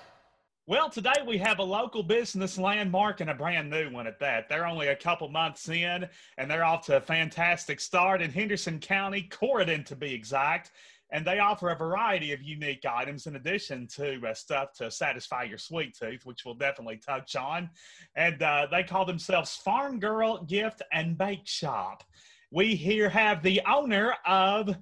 Well, 0.67 0.89
today 0.89 1.21
we 1.25 1.37
have 1.37 1.59
a 1.59 1.63
local 1.63 2.03
business 2.03 2.57
landmark 2.57 3.21
and 3.21 3.29
a 3.29 3.35
brand 3.35 3.69
new 3.69 3.91
one 3.91 4.07
at 4.07 4.19
that. 4.19 4.49
They're 4.49 4.65
only 4.65 4.87
a 4.87 4.95
couple 4.95 5.29
months 5.29 5.69
in, 5.69 6.09
and 6.37 6.51
they're 6.51 6.65
off 6.65 6.87
to 6.87 6.97
a 6.97 7.01
fantastic 7.01 7.79
start 7.79 8.21
in 8.21 8.31
Henderson 8.31 8.79
County, 8.79 9.27
Corydon 9.29 9.85
to 9.85 9.95
be 9.95 10.13
exact 10.13 10.71
and 11.11 11.25
they 11.25 11.39
offer 11.39 11.69
a 11.69 11.75
variety 11.75 12.33
of 12.33 12.41
unique 12.41 12.85
items 12.85 13.27
in 13.27 13.35
addition 13.35 13.87
to 13.87 14.19
uh, 14.27 14.33
stuff 14.33 14.73
to 14.73 14.89
satisfy 14.89 15.43
your 15.43 15.57
sweet 15.57 15.95
tooth, 15.97 16.25
which 16.25 16.45
we'll 16.45 16.55
definitely 16.55 16.97
touch 16.97 17.35
on. 17.35 17.69
And 18.15 18.41
uh, 18.41 18.67
they 18.71 18.83
call 18.83 19.05
themselves 19.05 19.55
Farm 19.55 19.99
Girl 19.99 20.43
Gift 20.43 20.81
and 20.91 21.17
Bake 21.17 21.45
Shop. 21.47 22.03
We 22.51 22.75
here 22.75 23.09
have 23.09 23.43
the 23.43 23.61
owner 23.67 24.15
of 24.25 24.75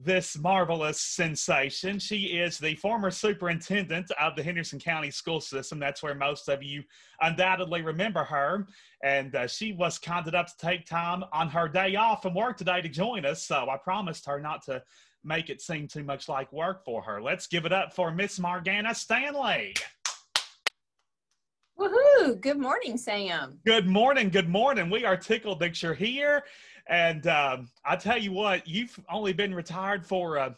this 0.00 0.38
marvelous 0.38 1.00
sensation. 1.00 1.98
She 1.98 2.38
is 2.38 2.58
the 2.58 2.76
former 2.76 3.10
superintendent 3.10 4.10
of 4.20 4.36
the 4.36 4.42
Henderson 4.42 4.78
County 4.78 5.10
school 5.10 5.40
system. 5.40 5.80
That's 5.80 6.02
where 6.02 6.14
most 6.14 6.48
of 6.48 6.62
you 6.62 6.84
undoubtedly 7.20 7.82
remember 7.82 8.22
her. 8.22 8.68
And 9.02 9.34
uh, 9.34 9.48
she 9.48 9.72
was 9.72 9.98
kind 9.98 10.26
enough 10.28 10.56
to 10.56 10.66
take 10.66 10.86
time 10.86 11.24
on 11.32 11.48
her 11.48 11.68
day 11.68 11.96
off 11.96 12.22
from 12.22 12.34
work 12.34 12.56
today 12.56 12.80
to 12.80 12.88
join 12.88 13.26
us. 13.26 13.44
So 13.44 13.68
I 13.68 13.76
promised 13.76 14.24
her 14.26 14.38
not 14.38 14.64
to 14.66 14.82
make 15.24 15.50
it 15.50 15.60
seem 15.60 15.88
too 15.88 16.04
much 16.04 16.28
like 16.28 16.52
work 16.52 16.84
for 16.84 17.02
her. 17.02 17.20
Let's 17.20 17.46
give 17.46 17.64
it 17.64 17.72
up 17.72 17.94
for 17.94 18.10
Miss 18.10 18.38
Margana 18.38 18.94
Stanley. 18.94 19.74
Woohoo! 21.78 22.40
Good 22.40 22.58
morning, 22.58 22.96
Sam. 22.96 23.60
Good 23.64 23.86
morning. 23.86 24.30
Good 24.30 24.48
morning. 24.48 24.90
We 24.90 25.04
are 25.04 25.16
tickled 25.16 25.60
that 25.60 25.80
you're 25.82 25.94
here. 25.94 26.44
And 26.88 27.26
um, 27.26 27.70
I 27.84 27.96
tell 27.96 28.18
you 28.18 28.32
what, 28.32 28.66
you've 28.66 28.98
only 29.10 29.32
been 29.32 29.54
retired 29.54 30.04
for 30.04 30.36
a, 30.36 30.56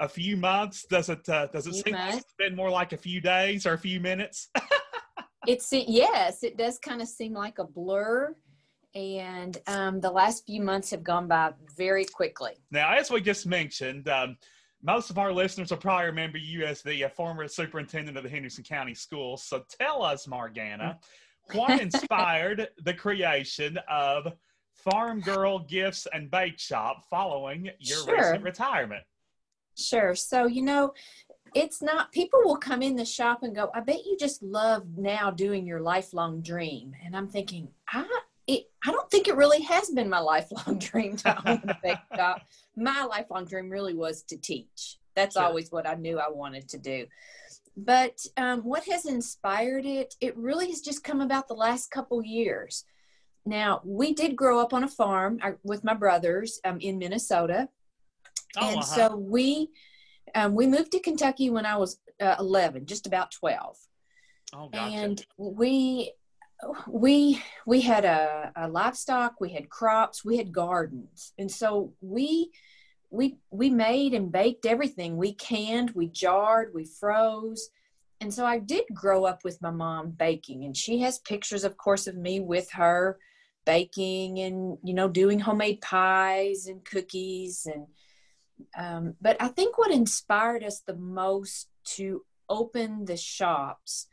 a 0.00 0.08
few 0.08 0.36
months. 0.36 0.84
Does 0.84 1.10
it? 1.10 1.28
Uh, 1.28 1.46
does 1.46 1.66
it 1.66 1.74
seem 1.74 1.94
like 1.94 2.16
it's 2.16 2.34
been 2.38 2.56
more 2.56 2.70
like 2.70 2.92
a 2.92 2.96
few 2.96 3.20
days 3.20 3.66
or 3.66 3.74
a 3.74 3.78
few 3.78 4.00
minutes? 4.00 4.48
it's 5.46 5.72
yes, 5.72 6.42
it 6.42 6.56
does 6.56 6.78
kind 6.78 7.02
of 7.02 7.08
seem 7.08 7.34
like 7.34 7.58
a 7.58 7.64
blur 7.64 8.34
and 8.94 9.58
um, 9.66 10.00
the 10.00 10.10
last 10.10 10.46
few 10.46 10.62
months 10.62 10.90
have 10.90 11.02
gone 11.02 11.28
by 11.28 11.52
very 11.76 12.04
quickly. 12.04 12.52
Now, 12.70 12.92
as 12.92 13.10
we 13.10 13.20
just 13.20 13.46
mentioned, 13.46 14.08
um, 14.08 14.36
most 14.82 15.10
of 15.10 15.18
our 15.18 15.32
listeners 15.32 15.70
will 15.70 15.78
probably 15.78 16.06
remember 16.06 16.38
you 16.38 16.64
as 16.64 16.82
the 16.82 17.04
uh, 17.04 17.08
former 17.08 17.46
superintendent 17.48 18.16
of 18.16 18.24
the 18.24 18.28
Henderson 18.28 18.64
County 18.64 18.94
Schools. 18.94 19.44
So 19.44 19.64
tell 19.80 20.02
us, 20.02 20.26
Margana, 20.26 20.98
what 21.52 21.80
inspired 21.80 22.68
the 22.84 22.94
creation 22.94 23.78
of 23.88 24.32
Farm 24.74 25.20
Girl 25.20 25.60
Gifts 25.60 26.06
and 26.12 26.30
Bake 26.30 26.58
Shop 26.58 27.04
following 27.08 27.70
your 27.78 28.04
sure. 28.04 28.16
recent 28.16 28.42
retirement? 28.42 29.04
Sure. 29.76 30.14
So, 30.14 30.46
you 30.46 30.62
know, 30.62 30.92
it's 31.54 31.82
not, 31.82 32.12
people 32.12 32.40
will 32.44 32.56
come 32.56 32.82
in 32.82 32.96
the 32.96 33.04
shop 33.04 33.42
and 33.42 33.54
go, 33.54 33.70
I 33.74 33.80
bet 33.80 34.04
you 34.04 34.16
just 34.18 34.42
love 34.42 34.84
now 34.96 35.30
doing 35.30 35.66
your 35.66 35.80
lifelong 35.80 36.40
dream. 36.40 36.94
And 37.04 37.16
I'm 37.16 37.28
thinking, 37.28 37.68
I, 37.88 38.06
it, 38.46 38.64
I 38.86 38.90
don't 38.90 39.10
think 39.10 39.28
it 39.28 39.36
really 39.36 39.62
has 39.62 39.90
been 39.90 40.08
my 40.08 40.18
lifelong 40.32 40.78
dream 40.78 41.16
to 41.18 41.48
own 41.48 41.62
a 41.68 41.78
bake 41.82 41.98
shop. 42.14 42.42
My 42.76 43.04
lifelong 43.04 43.44
dream 43.44 43.70
really 43.70 43.94
was 43.94 44.22
to 44.24 44.36
teach. 44.36 44.98
That's 45.14 45.34
sure. 45.34 45.44
always 45.44 45.70
what 45.70 45.86
I 45.86 45.94
knew 45.94 46.18
I 46.18 46.30
wanted 46.30 46.68
to 46.70 46.78
do. 46.78 47.06
But 47.76 48.24
um, 48.36 48.60
what 48.60 48.84
has 48.84 49.06
inspired 49.06 49.86
it? 49.86 50.14
It 50.20 50.36
really 50.36 50.68
has 50.68 50.80
just 50.80 51.04
come 51.04 51.20
about 51.20 51.48
the 51.48 51.54
last 51.54 51.90
couple 51.90 52.22
years. 52.22 52.84
Now, 53.44 53.80
we 53.84 54.14
did 54.14 54.36
grow 54.36 54.60
up 54.60 54.72
on 54.72 54.84
a 54.84 54.88
farm 54.88 55.38
uh, 55.42 55.52
with 55.64 55.82
my 55.82 55.94
brothers 55.94 56.60
um, 56.64 56.78
in 56.80 56.98
Minnesota. 56.98 57.68
Oh, 58.56 58.68
and 58.68 58.78
uh-huh. 58.78 58.82
so 58.82 59.16
we 59.16 59.70
um, 60.34 60.54
we 60.54 60.66
moved 60.66 60.92
to 60.92 61.00
Kentucky 61.00 61.50
when 61.50 61.66
I 61.66 61.76
was 61.76 61.98
uh, 62.20 62.36
11, 62.38 62.86
just 62.86 63.06
about 63.06 63.32
12. 63.32 63.76
Oh, 64.54 64.68
gotcha. 64.68 64.94
And 64.94 65.26
we 65.36 66.12
we 66.88 67.42
we 67.66 67.80
had 67.80 68.04
a, 68.04 68.52
a, 68.56 68.68
livestock 68.68 69.40
we 69.40 69.50
had 69.50 69.68
crops 69.68 70.24
we 70.24 70.36
had 70.36 70.52
gardens. 70.52 71.32
And 71.38 71.50
so 71.50 71.92
we 72.00 72.50
we 73.10 73.36
we 73.50 73.70
made 73.70 74.14
and 74.14 74.32
baked 74.32 74.66
everything. 74.66 75.16
We 75.16 75.34
canned 75.34 75.90
we 75.92 76.08
jarred 76.08 76.72
we 76.74 76.84
froze. 76.84 77.70
And 78.20 78.32
so 78.32 78.44
i 78.46 78.58
did 78.58 78.84
grow 78.94 79.24
up 79.24 79.44
with 79.44 79.60
my 79.60 79.70
mom 79.70 80.10
baking 80.10 80.64
and 80.64 80.76
she 80.76 81.00
has 81.00 81.18
pictures 81.18 81.64
of 81.64 81.76
course 81.76 82.06
of 82.06 82.16
me 82.16 82.40
with 82.40 82.70
her 82.72 83.18
baking 83.64 84.38
and 84.38 84.78
you 84.82 84.94
know 84.94 85.08
doing 85.08 85.40
homemade 85.40 85.80
pies 85.80 86.66
and 86.66 86.84
cookies. 86.84 87.66
And 87.66 87.86
um, 88.76 89.14
but 89.20 89.36
i 89.40 89.48
think 89.48 89.76
what 89.76 89.90
inspired 89.90 90.62
us 90.62 90.80
the 90.80 90.96
most 90.96 91.68
to 91.84 92.24
open 92.48 93.04
the 93.06 93.16
shops 93.16 94.06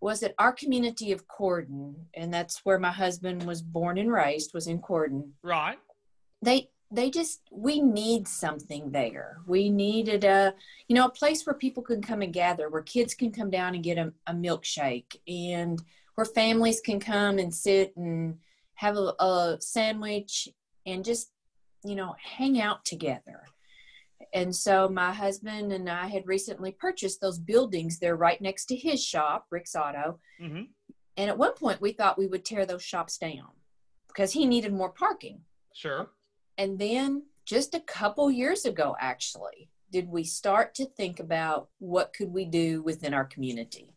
was 0.00 0.20
that 0.20 0.34
our 0.38 0.52
community 0.52 1.12
of 1.12 1.26
Corydon, 1.28 1.94
and 2.14 2.32
that's 2.32 2.64
where 2.64 2.78
my 2.78 2.90
husband 2.90 3.44
was 3.44 3.62
born 3.62 3.98
and 3.98 4.10
raised, 4.10 4.54
was 4.54 4.66
in 4.66 4.80
Corydon. 4.80 5.30
Right. 5.42 5.78
They 6.42 6.70
they 6.92 7.10
just 7.10 7.42
we 7.52 7.80
need 7.80 8.26
something 8.26 8.90
there. 8.90 9.38
We 9.46 9.70
needed 9.70 10.24
a 10.24 10.54
you 10.88 10.96
know 10.96 11.06
a 11.06 11.10
place 11.10 11.44
where 11.44 11.54
people 11.54 11.82
can 11.82 12.02
come 12.02 12.22
and 12.22 12.32
gather, 12.32 12.68
where 12.68 12.82
kids 12.82 13.14
can 13.14 13.30
come 13.30 13.50
down 13.50 13.74
and 13.74 13.84
get 13.84 13.98
a, 13.98 14.12
a 14.26 14.32
milkshake, 14.32 15.16
and 15.28 15.82
where 16.14 16.24
families 16.24 16.80
can 16.80 16.98
come 16.98 17.38
and 17.38 17.54
sit 17.54 17.96
and 17.96 18.38
have 18.74 18.96
a, 18.96 19.14
a 19.20 19.58
sandwich 19.60 20.48
and 20.86 21.04
just 21.04 21.30
you 21.84 21.94
know 21.94 22.14
hang 22.18 22.60
out 22.60 22.84
together 22.84 23.42
and 24.32 24.54
so 24.54 24.88
my 24.88 25.12
husband 25.12 25.72
and 25.72 25.88
I 25.88 26.06
had 26.06 26.26
recently 26.26 26.72
purchased 26.72 27.20
those 27.20 27.38
buildings. 27.38 27.98
They're 27.98 28.16
right 28.16 28.40
next 28.40 28.66
to 28.66 28.76
his 28.76 29.02
shop, 29.02 29.46
Rick's 29.50 29.74
Auto. 29.74 30.20
Mm-hmm. 30.40 30.62
And 31.16 31.30
at 31.30 31.38
one 31.38 31.54
point, 31.54 31.80
we 31.80 31.92
thought 31.92 32.18
we 32.18 32.26
would 32.26 32.44
tear 32.44 32.66
those 32.66 32.82
shops 32.82 33.18
down 33.18 33.48
because 34.08 34.32
he 34.32 34.46
needed 34.46 34.72
more 34.72 34.90
parking. 34.90 35.40
Sure. 35.74 36.08
And 36.58 36.78
then 36.78 37.24
just 37.46 37.74
a 37.74 37.80
couple 37.80 38.30
years 38.30 38.64
ago, 38.64 38.96
actually, 39.00 39.70
did 39.90 40.08
we 40.08 40.24
start 40.24 40.74
to 40.76 40.86
think 40.86 41.20
about 41.20 41.68
what 41.78 42.12
could 42.12 42.32
we 42.32 42.44
do 42.44 42.82
within 42.82 43.12
our 43.12 43.24
community. 43.24 43.94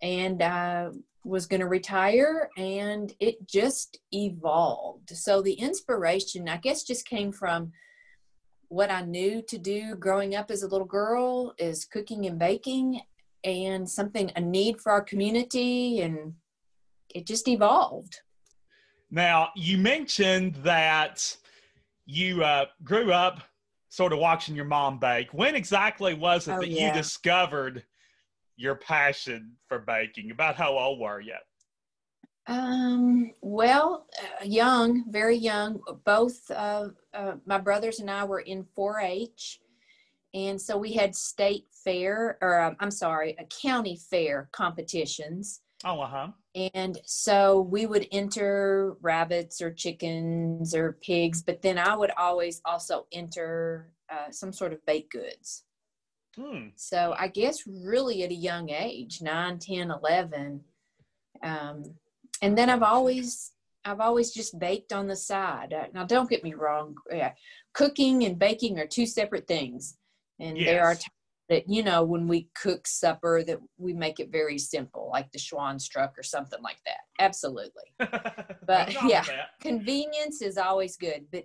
And 0.00 0.42
uh, 0.42 0.90
was 1.24 1.46
going 1.46 1.60
to 1.60 1.68
retire 1.68 2.50
and 2.56 3.12
it 3.20 3.46
just 3.46 3.98
evolved. 4.12 5.10
So 5.10 5.40
the 5.40 5.54
inspiration, 5.54 6.48
I 6.48 6.56
guess, 6.56 6.82
just 6.82 7.06
came 7.06 7.32
from 7.32 7.72
what 8.72 8.90
I 8.90 9.02
knew 9.02 9.42
to 9.48 9.58
do 9.58 9.94
growing 9.96 10.34
up 10.34 10.50
as 10.50 10.62
a 10.62 10.66
little 10.66 10.86
girl 10.86 11.52
is 11.58 11.84
cooking 11.84 12.24
and 12.24 12.38
baking 12.38 13.02
and 13.44 13.86
something, 13.88 14.32
a 14.34 14.40
need 14.40 14.80
for 14.80 14.92
our 14.92 15.02
community. 15.02 16.00
And 16.00 16.32
it 17.14 17.26
just 17.26 17.48
evolved. 17.48 18.22
Now, 19.10 19.50
you 19.54 19.76
mentioned 19.76 20.54
that 20.62 21.36
you 22.06 22.42
uh, 22.42 22.64
grew 22.82 23.12
up 23.12 23.42
sort 23.90 24.14
of 24.14 24.20
watching 24.20 24.56
your 24.56 24.64
mom 24.64 24.98
bake. 24.98 25.34
When 25.34 25.54
exactly 25.54 26.14
was 26.14 26.48
it 26.48 26.52
Oh, 26.52 26.60
that 26.60 26.68
yeah. 26.70 26.88
you 26.88 26.94
discovered 26.94 27.84
your 28.56 28.76
passion 28.76 29.52
for 29.68 29.80
baking? 29.80 30.30
About 30.30 30.56
how 30.56 30.78
old 30.78 30.98
were 30.98 31.20
you? 31.20 31.34
Um, 32.46 33.32
well, 33.40 34.06
uh, 34.20 34.44
young, 34.44 35.04
very 35.10 35.36
young. 35.36 35.80
Both 36.04 36.50
uh, 36.50 36.88
uh, 37.14 37.34
my 37.46 37.58
brothers 37.58 38.00
and 38.00 38.10
I 38.10 38.24
were 38.24 38.40
in 38.40 38.66
4-H, 38.76 39.60
and 40.34 40.60
so 40.60 40.76
we 40.76 40.92
had 40.92 41.14
state 41.14 41.66
fair, 41.84 42.38
or 42.40 42.60
um, 42.60 42.76
I'm 42.80 42.90
sorry, 42.90 43.36
a 43.38 43.44
county 43.44 43.98
fair 44.10 44.48
competitions. 44.52 45.60
Oh, 45.84 46.00
uh 46.00 46.08
huh. 46.08 46.28
And 46.74 46.98
so 47.04 47.60
we 47.60 47.86
would 47.86 48.06
enter 48.12 48.96
rabbits 49.00 49.60
or 49.60 49.72
chickens 49.72 50.74
or 50.74 50.98
pigs, 51.02 51.42
but 51.42 51.62
then 51.62 51.78
I 51.78 51.96
would 51.96 52.12
always 52.16 52.60
also 52.64 53.06
enter 53.12 53.92
uh, 54.10 54.30
some 54.30 54.52
sort 54.52 54.72
of 54.72 54.84
baked 54.86 55.12
goods. 55.12 55.64
Hmm. 56.36 56.68
So 56.76 57.14
I 57.18 57.28
guess 57.28 57.66
really 57.66 58.22
at 58.22 58.30
a 58.30 58.34
young 58.34 58.70
age, 58.70 59.20
9, 59.22 59.58
10, 59.58 59.90
11. 59.90 60.60
Um, 61.42 61.84
and 62.40 62.56
then 62.56 62.70
I've 62.70 62.82
always, 62.82 63.52
I've 63.84 64.00
always 64.00 64.32
just 64.32 64.58
baked 64.58 64.92
on 64.92 65.06
the 65.06 65.16
side. 65.16 65.72
Uh, 65.72 65.86
Now, 65.92 66.04
don't 66.04 66.30
get 66.30 66.44
me 66.44 66.54
wrong. 66.54 66.96
Yeah, 67.10 67.32
cooking 67.74 68.24
and 68.24 68.38
baking 68.38 68.78
are 68.78 68.86
two 68.86 69.06
separate 69.06 69.46
things. 69.46 69.96
And 70.40 70.56
there 70.56 70.84
are 70.84 70.94
times 70.94 71.06
that, 71.48 71.68
you 71.68 71.82
know, 71.82 72.02
when 72.02 72.26
we 72.26 72.48
cook 72.54 72.86
supper 72.86 73.42
that 73.44 73.58
we 73.78 73.92
make 73.92 74.18
it 74.18 74.32
very 74.32 74.58
simple, 74.58 75.10
like 75.12 75.30
the 75.32 75.38
Schwan's 75.38 75.86
truck 75.88 76.18
or 76.18 76.22
something 76.22 76.62
like 76.62 76.78
that. 76.86 77.00
Absolutely. 77.18 77.84
But 77.98 78.56
But, 78.66 78.92
yeah. 79.08 79.24
Convenience 79.60 80.40
is 80.42 80.56
always 80.56 80.96
good, 80.96 81.26
but 81.30 81.44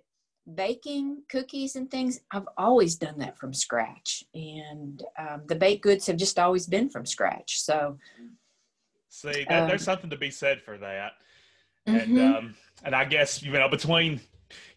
baking 0.55 1.23
cookies 1.29 1.75
and 1.75 1.91
things, 1.91 2.21
I've 2.31 2.47
always 2.57 2.95
done 2.95 3.19
that 3.19 3.37
from 3.37 3.53
scratch. 3.53 4.23
And 4.33 5.03
um, 5.19 5.41
the 5.47 5.55
baked 5.55 5.83
goods 5.83 6.07
have 6.07 6.17
just 6.17 6.39
always 6.39 6.67
been 6.67 6.89
from 6.89 7.05
scratch. 7.05 7.59
So, 7.61 7.97
See, 9.09 9.45
that, 9.49 9.63
Um, 9.63 9.67
there's 9.67 9.83
something 9.83 10.09
to 10.09 10.17
be 10.17 10.31
said 10.31 10.61
for 10.61 10.77
that. 10.77 11.13
And 11.85 12.11
mhm. 12.11 12.35
um, 12.35 12.55
and 12.83 12.93
I 12.93 13.05
guess 13.05 13.41
you 13.41 13.51
know 13.51 13.69
between 13.69 14.19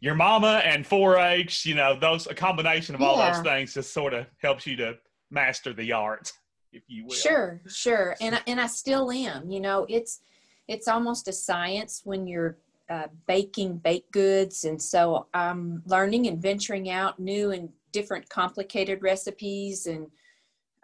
your 0.01 0.15
mama 0.15 0.63
and 0.65 0.85
4-H, 0.85 1.65
you 1.67 1.75
know, 1.75 1.97
those 1.99 2.27
a 2.27 2.35
combination 2.35 2.95
of 2.95 3.03
all 3.03 3.17
those 3.17 3.41
things 3.43 3.75
just 3.75 3.93
sort 3.93 4.15
of 4.15 4.27
helps 4.39 4.67
you 4.67 4.77
to 4.77 4.99
master 5.31 5.73
the 5.73 5.93
art, 5.93 6.33
if 6.73 6.83
you 6.89 7.05
will. 7.05 7.15
Sure, 7.15 7.61
sure, 7.69 8.17
and 8.21 8.35
I, 8.37 8.41
and 8.47 8.61
I 8.61 8.67
still 8.67 9.11
am. 9.11 9.51
You 9.51 9.61
know, 9.61 9.87
it's 9.89 10.21
it's 10.69 10.89
almost 10.89 11.29
a 11.29 11.33
science 11.33 12.03
when 12.05 12.27
you're 12.27 12.57
uh, 12.89 13.09
baking 13.27 13.79
baked 13.79 14.13
goods, 14.13 14.65
and 14.65 14.81
so 14.81 15.27
I'm 15.35 15.83
learning 15.87 16.27
and 16.27 16.41
venturing 16.41 16.91
out 16.91 17.19
new 17.19 17.51
and 17.51 17.69
different 17.93 18.29
complicated 18.29 19.03
recipes 19.03 19.87
and 19.87 20.07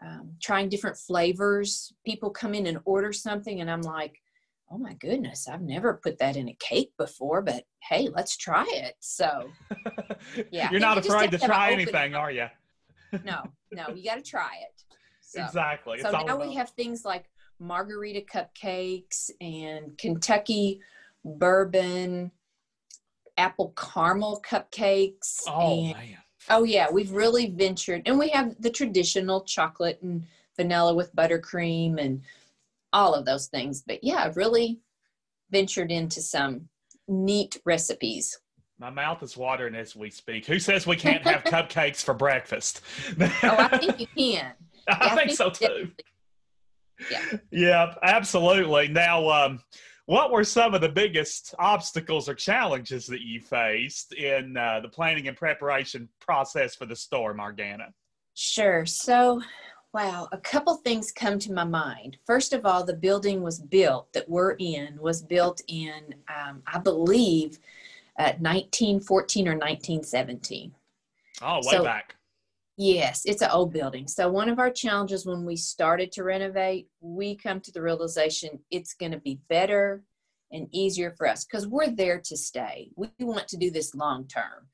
um, 0.04 0.32
trying 0.42 0.68
different 0.68 0.96
flavors. 0.96 1.92
People 2.04 2.30
come 2.30 2.54
in 2.54 2.66
and 2.66 2.78
order 2.84 3.12
something, 3.12 3.60
and 3.60 3.70
I'm 3.70 3.82
like, 3.82 4.20
oh 4.70 4.78
my 4.78 4.94
goodness, 4.94 5.48
I've 5.48 5.62
never 5.62 5.94
put 5.94 6.18
that 6.18 6.36
in 6.36 6.48
a 6.48 6.56
cake 6.58 6.92
before, 6.98 7.40
but 7.42 7.64
hey, 7.88 8.08
let's 8.12 8.36
try 8.36 8.66
it. 8.68 8.94
So 9.00 9.48
Yeah, 10.50 10.70
You're 10.70 10.80
not 10.80 10.98
afraid 10.98 11.30
to 11.30 11.38
try 11.38 11.70
anything, 11.70 12.14
are 12.14 12.30
you? 12.30 12.46
no, 13.24 13.44
no, 13.72 13.88
you 13.94 14.04
got 14.04 14.16
to 14.16 14.22
try 14.22 14.50
it. 14.62 14.82
So. 15.20 15.42
Exactly. 15.44 16.00
So 16.00 16.08
it's 16.08 16.14
all 16.14 16.26
now 16.26 16.36
about- 16.36 16.48
we 16.48 16.54
have 16.54 16.70
things 16.70 17.04
like 17.04 17.30
margarita 17.58 18.22
cupcakes 18.22 19.30
and 19.40 19.96
Kentucky 19.96 20.80
bourbon 21.24 22.30
apple 23.38 23.72
caramel 23.76 24.42
cupcakes. 24.48 25.42
Oh 25.46 25.84
and, 25.84 25.96
man. 25.96 26.18
Oh 26.50 26.64
yeah, 26.64 26.86
we've 26.90 27.12
really 27.12 27.50
ventured, 27.50 28.02
and 28.06 28.18
we 28.18 28.28
have 28.30 28.54
the 28.60 28.70
traditional 28.70 29.42
chocolate 29.42 29.98
and 30.02 30.24
vanilla 30.56 30.94
with 30.94 31.14
buttercream 31.14 32.00
and 32.00 32.22
all 32.92 33.14
of 33.14 33.24
those 33.24 33.46
things. 33.46 33.82
But 33.86 34.02
yeah, 34.02 34.24
I've 34.24 34.36
really 34.36 34.80
ventured 35.50 35.92
into 35.92 36.20
some 36.20 36.68
neat 37.08 37.60
recipes. 37.64 38.38
My 38.78 38.90
mouth 38.90 39.22
is 39.22 39.36
watering 39.36 39.74
as 39.74 39.96
we 39.96 40.10
speak. 40.10 40.46
Who 40.46 40.58
says 40.58 40.86
we 40.86 40.96
can't 40.96 41.22
have 41.24 41.44
cupcakes 41.44 42.02
for 42.02 42.14
breakfast? 42.14 42.82
Oh, 43.20 43.56
I 43.58 43.68
think 43.78 43.98
you 43.98 44.06
can. 44.16 44.52
I 44.88 45.06
Yeah, 45.06 45.14
think 45.14 45.30
so 45.30 45.50
too. 45.50 45.66
definitely. 45.66 45.90
Yeah. 47.10 47.22
Yeah, 47.50 47.94
absolutely. 48.02 48.88
Now, 48.88 49.28
um, 49.28 49.60
what 50.06 50.30
were 50.30 50.44
some 50.44 50.72
of 50.72 50.80
the 50.80 50.88
biggest 50.88 51.54
obstacles 51.58 52.28
or 52.28 52.34
challenges 52.34 53.06
that 53.06 53.20
you 53.20 53.40
faced 53.40 54.14
in 54.14 54.56
uh, 54.56 54.80
the 54.80 54.88
planning 54.88 55.28
and 55.28 55.36
preparation 55.36 56.08
process 56.20 56.74
for 56.74 56.86
the 56.86 56.96
store, 56.96 57.34
Margana? 57.34 57.92
Sure. 58.34 58.86
So, 58.86 59.42
wow, 59.92 60.28
a 60.30 60.38
couple 60.38 60.76
things 60.76 61.10
come 61.10 61.38
to 61.40 61.52
my 61.52 61.64
mind. 61.64 62.18
First 62.24 62.52
of 62.52 62.64
all, 62.64 62.84
the 62.84 62.94
building 62.94 63.42
was 63.42 63.58
built 63.58 64.12
that 64.12 64.28
we're 64.28 64.52
in 64.58 64.96
was 65.00 65.22
built 65.22 65.60
in, 65.68 66.14
um, 66.28 66.62
I 66.66 66.78
believe, 66.78 67.58
uh, 68.18 68.34
1914 68.38 69.48
or 69.48 69.52
1917. 69.52 70.72
Oh, 71.42 71.56
way 71.56 71.62
So- 71.62 71.84
back. 71.84 72.15
Yes, 72.76 73.22
it's 73.24 73.42
an 73.42 73.50
old 73.50 73.72
building. 73.72 74.06
So 74.06 74.30
one 74.30 74.50
of 74.50 74.58
our 74.58 74.70
challenges 74.70 75.24
when 75.24 75.46
we 75.46 75.56
started 75.56 76.12
to 76.12 76.24
renovate, 76.24 76.88
we 77.00 77.34
come 77.34 77.60
to 77.60 77.72
the 77.72 77.80
realization 77.80 78.58
it's 78.70 78.92
going 78.94 79.12
to 79.12 79.18
be 79.18 79.40
better 79.48 80.02
and 80.52 80.68
easier 80.72 81.14
for 81.16 81.26
us 81.26 81.44
because 81.44 81.66
we're 81.66 81.90
there 81.90 82.20
to 82.20 82.36
stay. 82.36 82.90
We 82.94 83.08
want 83.18 83.48
to 83.48 83.56
do 83.56 83.70
this 83.70 83.94
long 83.94 84.26
term. 84.28 84.68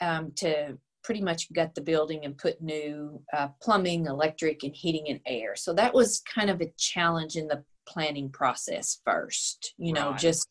Um, 0.00 0.32
to 0.36 0.78
pretty 1.02 1.20
much 1.20 1.52
gut 1.52 1.74
the 1.74 1.80
building 1.80 2.24
and 2.24 2.36
put 2.38 2.60
new 2.62 3.20
uh, 3.32 3.48
plumbing, 3.62 4.06
electric, 4.06 4.62
and 4.62 4.74
heating 4.74 5.06
and 5.08 5.20
air. 5.26 5.56
So 5.56 5.72
that 5.74 5.92
was 5.92 6.22
kind 6.32 6.50
of 6.50 6.60
a 6.60 6.70
challenge 6.76 7.36
in 7.36 7.48
the 7.48 7.64
planning 7.86 8.30
process 8.30 9.00
first. 9.04 9.74
You 9.76 9.92
know, 9.92 10.10
Right. 10.10 10.20
just 10.20 10.46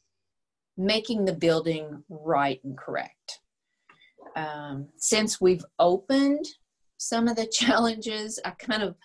making 0.78 1.26
the 1.26 1.34
building 1.34 2.04
right 2.10 2.60
and 2.64 2.78
correct. 2.78 3.40
Um, 4.36 4.90
since 4.98 5.40
we've 5.40 5.66
opened, 5.80 6.46
some 6.98 7.28
of 7.28 7.36
the 7.36 7.48
challenges 7.52 8.40
I 8.44 8.52
kind 8.52 8.84
of 8.84 8.96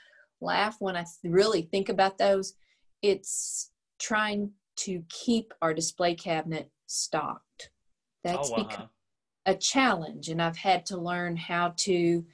laugh 0.40 0.76
when 0.80 0.96
I 0.96 1.04
really 1.22 1.62
think 1.62 1.88
about 1.88 2.18
those. 2.18 2.54
It's 3.02 3.70
trying 3.98 4.50
to 4.76 5.02
keep 5.08 5.52
our 5.62 5.74
display 5.74 6.14
cabinet 6.14 6.70
stocked. 6.86 7.70
That's 8.24 8.50
oh, 8.50 8.62
uh-huh. 8.62 8.86
a 9.46 9.54
challenge, 9.54 10.28
and 10.28 10.40
I've 10.40 10.56
had 10.56 10.86
to 10.86 10.96
learn 10.96 11.36
how 11.36 11.74
to 11.78 12.24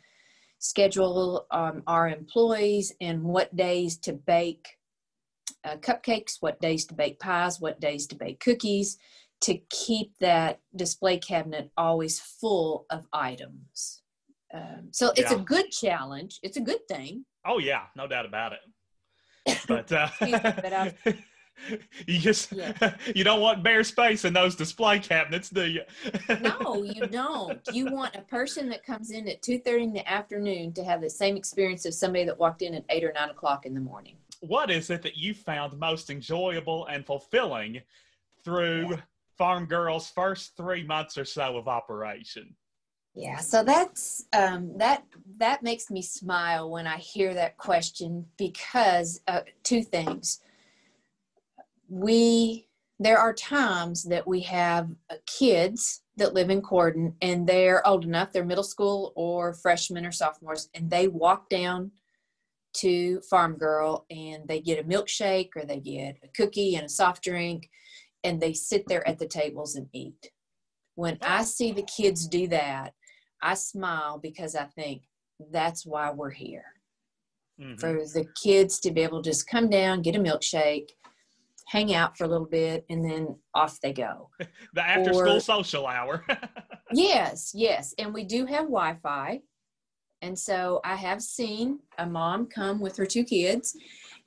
schedule 0.59 1.47
um, 1.51 1.83
our 1.87 2.09
employees 2.09 2.93
and 3.01 3.23
what 3.23 3.55
days 3.55 3.97
to 3.99 4.13
bake 4.13 4.79
uh, 5.65 5.77
cupcakes, 5.77 6.37
what 6.41 6.61
days 6.61 6.85
to 6.87 6.95
bake 6.95 7.19
pies, 7.19 7.61
what 7.61 7.81
days 7.81 8.07
to 8.09 8.17
bake 8.17 8.41
cookies, 8.41 8.99
to 9.41 9.59
keep 9.71 10.19
that 10.19 10.61
display 10.75 11.19
cabinet 11.19 11.71
always 11.77 12.21
full 12.21 12.87
of 12.91 13.07
items. 13.13 14.03
Um, 14.55 14.89
so 14.93 15.13
it's 15.17 15.31
a 15.33 15.37
good 15.37 15.71
challenge. 15.71 16.39
It's 16.43 16.57
a 16.57 16.61
good 16.61 16.87
thing. 16.89 17.25
Oh, 17.45 17.59
yeah, 17.59 17.83
no 17.97 18.07
doubt 18.07 18.27
about 18.27 18.53
it. 18.53 18.61
But, 19.67 19.91
uh, 19.93 20.09
but 20.21 20.95
you 22.07 22.19
just 22.19 22.53
Yeah. 22.53 22.95
you 23.15 23.25
don't 23.25 23.41
want 23.41 23.63
bare 23.63 23.83
space 23.83 24.25
in 24.27 24.33
those 24.35 24.55
display 24.55 24.99
cabinets, 24.99 25.49
do 25.49 25.67
you? 25.67 25.83
No, 26.41 26.83
you 26.95 27.07
don't. 27.07 27.59
You 27.73 27.87
want 27.91 28.15
a 28.15 28.21
person 28.23 28.69
that 28.69 28.85
comes 28.85 29.11
in 29.11 29.27
at 29.27 29.41
two 29.43 29.59
thirty 29.59 29.85
in 29.85 29.93
the 29.95 30.07
afternoon 30.09 30.73
to 30.75 30.85
have 30.85 31.01
the 31.01 31.09
same 31.11 31.37
experience 31.37 31.87
as 31.87 31.99
somebody 31.99 32.25
that 32.25 32.39
walked 32.39 32.61
in 32.63 32.75
at 32.75 32.85
eight 32.91 33.05
or 33.05 33.13
nine 33.13 33.31
o'clock 33.31 33.65
in 33.67 33.73
the 33.75 33.81
morning. 33.81 34.17
what 34.41 34.71
is 34.71 34.91
it 34.91 35.03
that 35.03 35.17
you 35.17 35.33
found 35.35 35.79
most 35.79 36.11
enjoyable 36.11 36.87
and 36.87 37.05
fulfilling 37.07 37.81
through 38.45 38.99
Farm 39.39 39.65
Girl's 39.67 40.11
first 40.11 40.57
three 40.57 40.85
months 40.85 41.17
or 41.19 41.25
so 41.25 41.57
of 41.57 41.69
operation? 41.69 42.55
Yeah, 43.19 43.39
so 43.39 43.65
that's 43.65 44.27
um, 44.33 44.79
that 44.79 45.03
that 45.39 45.65
makes 45.65 45.91
me 45.91 46.03
smile 46.03 46.71
when 46.71 46.87
I 46.87 46.99
hear 46.99 47.35
that 47.35 47.57
question 47.57 48.27
because 48.37 49.21
uh, 49.27 49.41
two 49.65 49.83
things. 49.83 50.41
We 51.89 52.69
there 53.01 53.19
are 53.19 53.33
times 53.33 54.05
that 54.05 54.29
we 54.29 54.43
have 54.43 54.91
uh, 55.11 55.17
kids 55.27 56.03
that 56.17 56.33
live 56.33 56.49
in 56.49 56.63
Corydon 56.63 57.15
and 57.21 57.45
they're 57.45 57.85
old 57.85 58.05
enough, 58.05 58.33
they're 58.33 58.45
middle 58.45 58.63
school 58.63 59.13
or 59.17 59.53
freshmen 59.53 60.07
or 60.07 60.13
sophomores, 60.13 60.69
and 60.73 60.89
they 60.89 61.09
walk 61.09 61.49
down 61.49 61.91
to 62.75 63.21
Farm 63.23 63.57
Girl 63.57 64.07
and 64.13 64.47
they 64.47 64.61
get 64.61 64.79
a 64.79 64.89
milkshake 64.89 65.51
or 65.57 65.65
they 65.65 65.81
get 65.81 66.19
a 66.23 66.29
cookie 66.29 66.77
and 66.77 66.87
a 66.87 66.89
soft 66.89 67.25
drink 67.25 67.69
and 68.23 68.41
they 68.41 68.53
sit 68.53 68.87
there 68.87 69.07
at 69.09 69.19
the 69.19 69.27
tables 69.27 69.75
and 69.75 69.89
eat. 69.93 70.31
When 70.95 71.19
I 71.21 71.43
see 71.43 71.73
the 71.73 71.83
kids 71.83 72.29
do 72.29 72.47
that, 72.49 72.95
I 73.43 73.55
smile 73.55 74.19
because 74.19 74.55
I 74.55 74.65
think 74.65 75.03
that's 75.53 75.87
why 75.87 76.11
we're 76.11 76.31
here. 76.31 76.65
Mm-hmm. 77.61 77.77
For 77.77 77.93
the 77.93 78.27
kids 78.41 78.79
to 78.81 78.91
be 78.91 79.01
able 79.03 79.23
to 79.23 79.31
just 79.31 79.49
come 79.49 79.69
down, 79.69 80.03
get 80.03 80.17
a 80.17 80.21
milkshake, 80.21 80.91
hang 81.67 81.95
out 81.95 82.17
for 82.17 82.25
a 82.25 82.29
little 82.29 82.47
bit, 82.47 82.85
and 82.89 83.05
then 83.05 83.37
off 83.55 83.81
they 83.81 83.93
go. 83.93 84.31
the 84.75 84.83
after 84.83 85.11
or, 85.11 85.27
school 85.27 85.41
social 85.41 85.87
hour. 85.87 86.25
yes, 86.93 87.53
yes. 87.55 87.95
And 87.99 88.15
we 88.15 88.25
do 88.25 88.47
have 88.47 88.65
Wi 88.65 88.97
Fi. 89.03 89.41
And 90.23 90.39
so 90.39 90.81
I 90.85 90.97
have 90.97 91.23
seen 91.23 91.81
a 91.99 92.07
mom 92.07 92.47
come 92.47 92.81
with 92.81 92.97
her 92.97 93.07
two 93.07 93.25
kids 93.25 93.77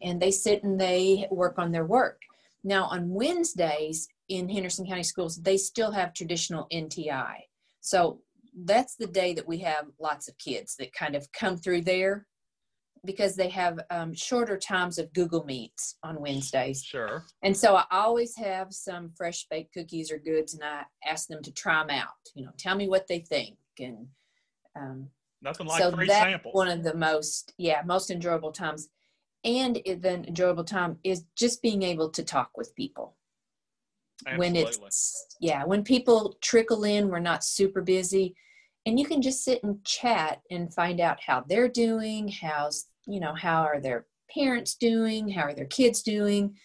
and 0.01 0.22
they 0.22 0.32
sit 0.32 0.64
and 0.64 0.80
they 0.80 1.28
work 1.32 1.59
on 1.59 1.72
their 1.72 1.86
work. 1.86 2.22
Now, 2.64 2.86
on 2.86 3.09
Wednesdays 3.09 4.07
in 4.30 4.47
Henderson 4.47 4.86
County 4.86 5.03
Schools, 5.03 5.38
they 5.38 5.57
still 5.57 5.91
have 5.91 6.14
traditional 6.14 6.68
NTI. 6.72 7.36
So 7.82 8.20
that's 8.66 8.95
the 8.95 9.08
day 9.08 9.34
that 9.34 9.47
we 9.47 9.60
have 9.60 9.86
lots 9.99 10.28
of 10.28 10.38
kids 10.38 10.76
that 10.78 10.93
kind 10.93 11.16
of 11.16 11.32
come 11.32 11.58
through 11.58 11.82
there 11.82 12.28
because 13.06 13.36
they 13.36 13.49
have 13.49 13.80
um, 13.89 14.14
shorter 14.14 14.58
times 14.58 14.99
of 14.99 15.12
Google 15.14 15.43
Meets 15.43 15.97
on 16.04 16.22
Wednesdays. 16.22 16.84
Sure. 16.84 17.24
And 17.41 17.56
so 17.56 17.76
I 17.76 17.86
always 17.89 18.36
have 18.38 18.72
some 18.72 19.12
fresh 19.16 19.47
baked 19.49 19.74
cookies 19.74 20.12
or 20.12 20.18
goods, 20.18 20.54
and 20.54 20.64
I 20.64 20.84
ask 21.08 21.28
them 21.28 21.41
to 21.43 21.52
try 21.52 21.82
them 21.82 21.89
out. 21.89 22.10
You 22.36 22.45
know, 22.45 22.52
tell 22.58 22.76
me 22.76 22.88
what 22.88 23.08
they 23.08 23.20
think, 23.20 23.58
and 23.80 24.08
um, 24.76 25.08
nothing 25.41 25.68
like 25.68 25.82
so 25.82 25.91
free 25.91 26.08
that's 26.08 26.20
samples. 26.20 26.54
One 26.54 26.68
of 26.68 26.84
the 26.84 26.95
most, 26.95 27.54
yeah, 27.58 27.82
most 27.86 28.12
enjoyable 28.12 28.52
times, 28.52 28.89
and 29.43 29.76
the 29.76 30.24
enjoyable 30.28 30.64
time 30.64 30.97
is 31.04 31.26
just 31.36 31.62
being 31.62 31.82
able 31.82 32.10
to 32.10 32.24
talk 32.24 32.52
with 32.56 32.76
people. 32.76 33.16
Absolutely. 34.26 34.38
When 34.38 34.55
it's 34.55 35.38
yeah, 35.39 35.63
when 35.63 35.84
people 35.84 36.38
trickle 36.41 36.84
in, 36.84 37.09
we're 37.09 37.19
not 37.19 37.43
super 37.43 37.82
busy 37.82 38.36
and 38.86 38.99
you 38.99 39.05
can 39.05 39.22
just 39.22 39.43
sit 39.43 39.63
and 39.63 39.84
chat 39.84 40.41
and 40.49 40.74
find 40.74 40.99
out 40.99 41.19
how 41.26 41.43
they're 41.47 41.69
doing 41.69 42.28
how's 42.28 42.88
you 43.05 43.19
know 43.19 43.34
how 43.34 43.61
are 43.63 43.80
their 43.80 44.05
parents 44.34 44.76
doing 44.76 45.30
how 45.30 45.43
are 45.43 45.53
their 45.53 45.65
kids 45.65 46.01
doing 46.01 46.55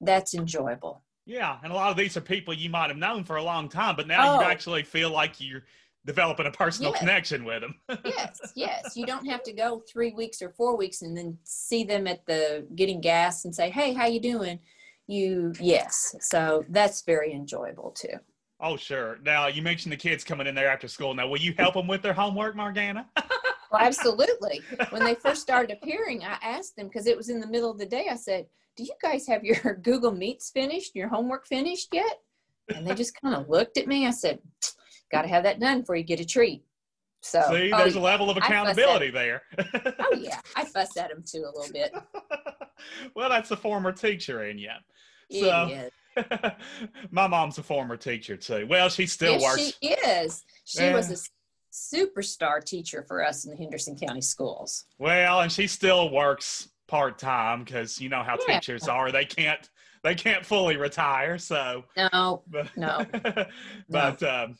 that's 0.00 0.34
enjoyable 0.34 1.02
yeah 1.26 1.58
and 1.62 1.72
a 1.72 1.74
lot 1.74 1.90
of 1.90 1.96
these 1.96 2.16
are 2.16 2.20
people 2.20 2.54
you 2.54 2.70
might 2.70 2.88
have 2.88 2.96
known 2.96 3.24
for 3.24 3.36
a 3.36 3.42
long 3.42 3.68
time 3.68 3.96
but 3.96 4.06
now 4.06 4.34
oh. 4.36 4.40
you 4.40 4.46
actually 4.46 4.82
feel 4.82 5.10
like 5.10 5.40
you're 5.40 5.64
developing 6.06 6.46
a 6.46 6.50
personal 6.50 6.90
yes. 6.90 7.00
connection 7.00 7.44
with 7.44 7.62
them 7.62 7.74
yes 8.04 8.38
yes 8.54 8.94
you 8.94 9.06
don't 9.06 9.26
have 9.26 9.42
to 9.42 9.52
go 9.52 9.82
three 9.90 10.12
weeks 10.12 10.42
or 10.42 10.50
four 10.50 10.76
weeks 10.76 11.02
and 11.02 11.16
then 11.16 11.36
see 11.44 11.82
them 11.82 12.06
at 12.06 12.24
the 12.26 12.66
getting 12.74 13.00
gas 13.00 13.44
and 13.44 13.54
say 13.54 13.70
hey 13.70 13.92
how 13.92 14.06
you 14.06 14.20
doing 14.20 14.58
you 15.06 15.52
yes 15.60 16.14
so 16.20 16.64
that's 16.70 17.02
very 17.02 17.32
enjoyable 17.32 17.90
too 17.90 18.18
Oh, 18.60 18.76
sure. 18.76 19.18
Now, 19.22 19.48
you 19.48 19.62
mentioned 19.62 19.92
the 19.92 19.96
kids 19.96 20.24
coming 20.24 20.46
in 20.46 20.54
there 20.54 20.70
after 20.70 20.88
school. 20.88 21.12
Now, 21.12 21.28
will 21.28 21.40
you 21.40 21.54
help 21.58 21.74
them 21.74 21.86
with 21.86 22.02
their 22.02 22.14
homework, 22.14 22.56
Margana? 22.56 23.04
well, 23.16 23.80
absolutely. 23.80 24.62
When 24.90 25.04
they 25.04 25.14
first 25.16 25.42
started 25.42 25.76
appearing, 25.76 26.24
I 26.24 26.38
asked 26.40 26.76
them 26.76 26.86
because 26.86 27.06
it 27.06 27.16
was 27.16 27.28
in 27.28 27.40
the 27.40 27.46
middle 27.46 27.70
of 27.70 27.78
the 27.78 27.86
day. 27.86 28.06
I 28.10 28.16
said, 28.16 28.46
Do 28.76 28.84
you 28.84 28.94
guys 29.02 29.26
have 29.26 29.44
your 29.44 29.74
Google 29.82 30.12
Meets 30.12 30.50
finished, 30.50 30.94
your 30.94 31.08
homework 31.08 31.46
finished 31.46 31.88
yet? 31.92 32.20
And 32.74 32.86
they 32.86 32.94
just 32.94 33.20
kind 33.20 33.34
of 33.34 33.50
looked 33.50 33.76
at 33.76 33.86
me. 33.88 34.06
I 34.06 34.12
said, 34.12 34.38
Got 35.10 35.22
to 35.22 35.28
have 35.28 35.42
that 35.42 35.60
done 35.60 35.80
before 35.80 35.96
you 35.96 36.04
get 36.04 36.20
a 36.20 36.24
treat. 36.24 36.62
So, 37.24 37.42
see, 37.48 37.72
oh, 37.72 37.78
there's 37.78 37.94
a 37.94 38.00
level 38.00 38.28
of 38.28 38.36
accountability 38.36 39.10
there. 39.10 39.40
oh, 39.58 40.14
yeah. 40.14 40.40
I 40.56 40.66
fuss 40.66 40.94
at 40.98 41.10
him 41.10 41.24
too 41.26 41.46
a 41.46 41.58
little 41.58 41.72
bit. 41.72 41.94
well, 43.16 43.30
that's 43.30 43.48
the 43.48 43.56
former 43.56 43.92
teacher 43.92 44.44
in 44.44 44.58
you. 44.58 44.68
So, 45.30 45.88
My 47.10 47.26
mom's 47.26 47.56
a 47.56 47.62
former 47.62 47.96
teacher 47.96 48.36
too. 48.36 48.66
Well, 48.68 48.90
she 48.90 49.06
still 49.06 49.38
yes, 49.38 49.42
works. 49.42 49.72
She 49.82 49.88
is. 49.88 50.44
She 50.66 50.82
yeah. 50.82 50.94
was 50.94 51.10
a 51.10 51.16
superstar 51.72 52.62
teacher 52.62 53.02
for 53.08 53.24
us 53.24 53.46
in 53.46 53.52
the 53.52 53.56
Henderson 53.56 53.96
County 53.96 54.20
schools. 54.20 54.84
Well, 54.98 55.40
and 55.40 55.50
she 55.50 55.66
still 55.66 56.10
works 56.10 56.68
part 56.88 57.18
time 57.18 57.64
because 57.64 57.98
you 58.02 58.10
know 58.10 58.22
how 58.22 58.36
yeah. 58.46 58.60
teachers 58.60 58.86
are. 58.86 59.10
They 59.10 59.24
can't 59.24 59.66
they 60.02 60.14
can't 60.14 60.44
fully 60.44 60.76
retire. 60.76 61.38
So 61.38 61.84
no, 61.96 62.42
but, 62.46 62.68
no, 62.76 63.06
but 63.88 64.20
no. 64.20 64.44
Um, 64.44 64.58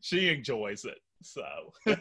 she 0.00 0.28
enjoys 0.28 0.84
it. 0.84 0.98
So 1.22 1.72
yeah. 1.86 1.96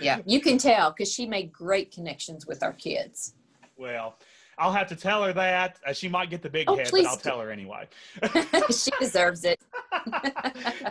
yeah, 0.00 0.18
you 0.26 0.40
can 0.40 0.58
tell 0.58 0.90
because 0.90 1.12
she 1.12 1.26
made 1.26 1.52
great 1.52 1.92
connections 1.92 2.46
with 2.46 2.62
our 2.62 2.72
kids. 2.72 3.34
Well, 3.76 4.16
I'll 4.58 4.72
have 4.72 4.88
to 4.88 4.96
tell 4.96 5.24
her 5.24 5.32
that. 5.32 5.78
Uh, 5.86 5.92
she 5.92 6.06
might 6.06 6.28
get 6.28 6.42
the 6.42 6.50
big 6.50 6.68
oh, 6.68 6.76
head, 6.76 6.90
but 6.92 7.06
I'll 7.06 7.16
do. 7.16 7.22
tell 7.22 7.40
her 7.40 7.50
anyway. 7.50 7.88
she 8.70 8.90
deserves 9.00 9.44
it. 9.44 9.58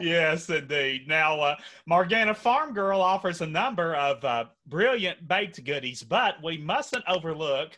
yes, 0.01 0.49
indeed. 0.49 1.07
Now, 1.07 1.39
uh, 1.39 1.55
Margana 1.87 2.35
Farm 2.35 2.73
Girl 2.73 2.99
offers 2.99 3.41
a 3.41 3.45
number 3.45 3.95
of 3.95 4.25
uh, 4.25 4.45
brilliant 4.65 5.27
baked 5.27 5.63
goodies, 5.63 6.01
but 6.01 6.41
we 6.43 6.57
mustn't 6.57 7.03
overlook 7.07 7.77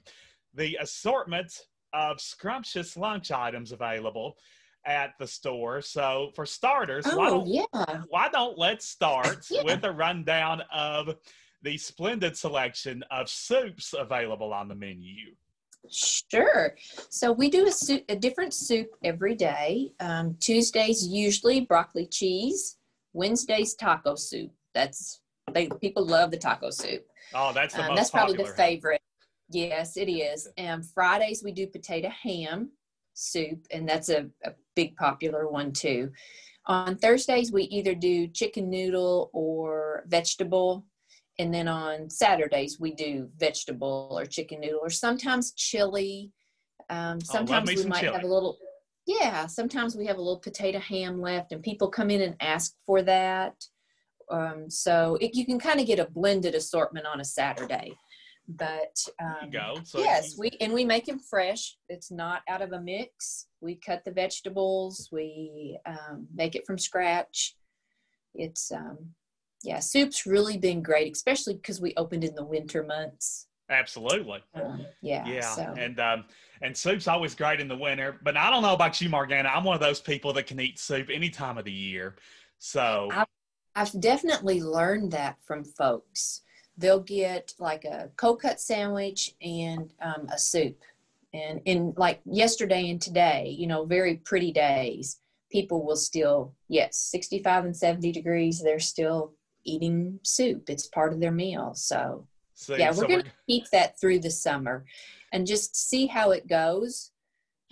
the 0.53 0.77
assortment 0.79 1.59
of 1.93 2.21
scrumptious 2.21 2.95
lunch 2.95 3.31
items 3.31 3.73
available 3.73 4.37
at 4.85 5.13
the 5.19 5.27
store. 5.27 5.81
So, 5.81 6.31
for 6.35 6.45
starters, 6.45 7.05
oh, 7.07 7.17
why 7.17 7.29
don't 7.29 7.47
yeah. 7.47 8.01
why 8.09 8.29
don't 8.29 8.57
let's 8.57 8.85
start 8.85 9.45
yeah. 9.51 9.63
with 9.63 9.83
a 9.83 9.91
rundown 9.91 10.61
of 10.73 11.15
the 11.61 11.77
splendid 11.77 12.37
selection 12.37 13.03
of 13.11 13.29
soups 13.29 13.93
available 13.97 14.53
on 14.53 14.67
the 14.67 14.75
menu. 14.75 15.35
Sure. 15.89 16.75
So 17.09 17.31
we 17.31 17.49
do 17.49 17.67
a, 17.67 17.71
soup, 17.71 18.03
a 18.07 18.15
different 18.15 18.53
soup 18.53 18.87
every 19.03 19.35
day. 19.35 19.91
Um, 19.99 20.35
Tuesdays 20.39 21.07
usually 21.07 21.61
broccoli 21.61 22.05
cheese. 22.05 22.77
Wednesdays 23.13 23.73
taco 23.75 24.15
soup. 24.15 24.51
That's 24.73 25.21
they 25.53 25.69
people 25.81 26.05
love 26.05 26.31
the 26.31 26.37
taco 26.37 26.69
soup. 26.69 27.05
Oh, 27.33 27.51
that's 27.53 27.73
the 27.73 27.89
um, 27.89 27.95
That's 27.95 28.09
probably 28.09 28.37
the 28.37 28.53
favorite. 28.53 29.01
Yes, 29.49 29.97
it 29.97 30.09
is. 30.09 30.47
And 30.57 30.85
Fridays 30.85 31.43
we 31.43 31.51
do 31.51 31.67
potato 31.67 32.09
ham 32.09 32.71
soup, 33.13 33.65
and 33.71 33.87
that's 33.87 34.09
a, 34.09 34.27
a 34.43 34.51
big 34.75 34.95
popular 34.95 35.47
one 35.47 35.71
too. 35.71 36.11
On 36.67 36.95
Thursdays 36.95 37.51
we 37.51 37.63
either 37.63 37.95
do 37.95 38.27
chicken 38.27 38.69
noodle 38.69 39.29
or 39.33 40.03
vegetable 40.07 40.85
and 41.39 41.53
then 41.53 41.67
on 41.67 42.09
Saturdays 42.09 42.79
we 42.79 42.93
do 42.93 43.29
vegetable 43.37 44.15
or 44.17 44.25
chicken 44.25 44.59
noodle 44.61 44.79
or 44.81 44.89
sometimes 44.91 45.53
chili. 45.53 46.31
Um, 46.89 47.17
oh, 47.21 47.25
sometimes 47.25 47.69
oh, 47.69 47.73
we 47.75 47.85
might 47.85 48.01
chili. 48.01 48.13
have 48.13 48.23
a 48.23 48.27
little, 48.27 48.57
yeah. 49.07 49.47
Sometimes 49.47 49.95
we 49.95 50.05
have 50.05 50.17
a 50.17 50.21
little 50.21 50.39
potato 50.39 50.77
ham 50.77 51.19
left, 51.19 51.51
and 51.51 51.63
people 51.63 51.89
come 51.89 52.11
in 52.11 52.21
and 52.21 52.35
ask 52.41 52.75
for 52.85 53.01
that. 53.01 53.55
Um, 54.29 54.69
so 54.69 55.17
it, 55.19 55.33
you 55.33 55.45
can 55.45 55.59
kind 55.59 55.79
of 55.79 55.87
get 55.87 55.99
a 55.99 56.09
blended 56.11 56.53
assortment 56.53 57.05
on 57.05 57.19
a 57.19 57.25
Saturday. 57.25 57.91
But 58.47 58.97
um, 59.21 59.49
go. 59.49 59.75
So 59.83 59.99
yes, 59.99 60.35
we 60.37 60.51
and 60.59 60.73
we 60.73 60.83
make 60.83 61.05
them 61.05 61.19
fresh. 61.19 61.77
It's 61.89 62.11
not 62.11 62.41
out 62.49 62.61
of 62.61 62.73
a 62.73 62.81
mix. 62.81 63.47
We 63.61 63.75
cut 63.75 64.03
the 64.03 64.11
vegetables. 64.11 65.09
We 65.11 65.77
um, 65.85 66.27
make 66.33 66.55
it 66.55 66.65
from 66.65 66.77
scratch. 66.77 67.55
It's 68.33 68.71
um, 68.71 68.97
yeah, 69.63 69.79
soup's 69.79 70.25
really 70.25 70.57
been 70.57 70.81
great, 70.81 71.15
especially 71.15 71.53
because 71.53 71.79
we 71.79 71.93
opened 71.95 72.23
in 72.23 72.35
the 72.35 72.43
winter 72.43 72.83
months. 72.83 73.47
Absolutely. 73.69 74.43
Um, 74.53 74.85
yeah. 75.01 75.25
Yeah. 75.25 75.41
So. 75.41 75.73
And 75.77 75.99
um, 75.99 76.25
and 76.61 76.75
soup's 76.75 77.07
always 77.07 77.33
great 77.35 77.61
in 77.61 77.67
the 77.67 77.77
winter. 77.77 78.17
But 78.21 78.35
I 78.37 78.49
don't 78.49 78.61
know 78.61 78.73
about 78.73 78.99
you, 78.99 79.09
Margana. 79.09 79.49
I'm 79.55 79.63
one 79.63 79.75
of 79.75 79.81
those 79.81 80.01
people 80.01 80.33
that 80.33 80.45
can 80.45 80.59
eat 80.59 80.77
soup 80.77 81.09
any 81.11 81.29
time 81.29 81.57
of 81.57 81.65
the 81.65 81.71
year. 81.71 82.15
So 82.59 83.09
I've, 83.11 83.27
I've 83.75 84.01
definitely 84.01 84.61
learned 84.61 85.11
that 85.13 85.37
from 85.45 85.63
folks. 85.63 86.41
They'll 86.77 87.01
get 87.01 87.53
like 87.59 87.85
a 87.85 88.09
cold 88.17 88.41
cut 88.41 88.59
sandwich 88.59 89.35
and 89.41 89.93
um, 90.01 90.27
a 90.33 90.37
soup. 90.37 90.77
And 91.33 91.61
in 91.65 91.93
like 91.95 92.21
yesterday 92.25 92.89
and 92.89 93.01
today, 93.01 93.55
you 93.57 93.67
know, 93.67 93.85
very 93.85 94.17
pretty 94.17 94.51
days, 94.51 95.17
people 95.51 95.85
will 95.85 95.95
still, 95.95 96.53
yes, 96.67 96.97
65 96.97 97.65
and 97.65 97.75
70 97.75 98.11
degrees, 98.11 98.61
they're 98.61 98.79
still 98.79 99.33
eating 99.63 100.19
soup. 100.23 100.69
It's 100.69 100.87
part 100.87 101.13
of 101.13 101.19
their 101.19 101.31
meal. 101.31 101.73
So, 101.75 102.27
so 102.55 102.75
yeah, 102.75 102.91
we're 102.91 103.07
going 103.07 103.23
to 103.23 103.31
keep 103.47 103.69
that 103.71 103.99
through 103.99 104.19
the 104.19 104.31
summer 104.31 104.85
and 105.31 105.47
just 105.47 105.75
see 105.75 106.07
how 106.07 106.31
it 106.31 106.47
goes. 106.47 107.11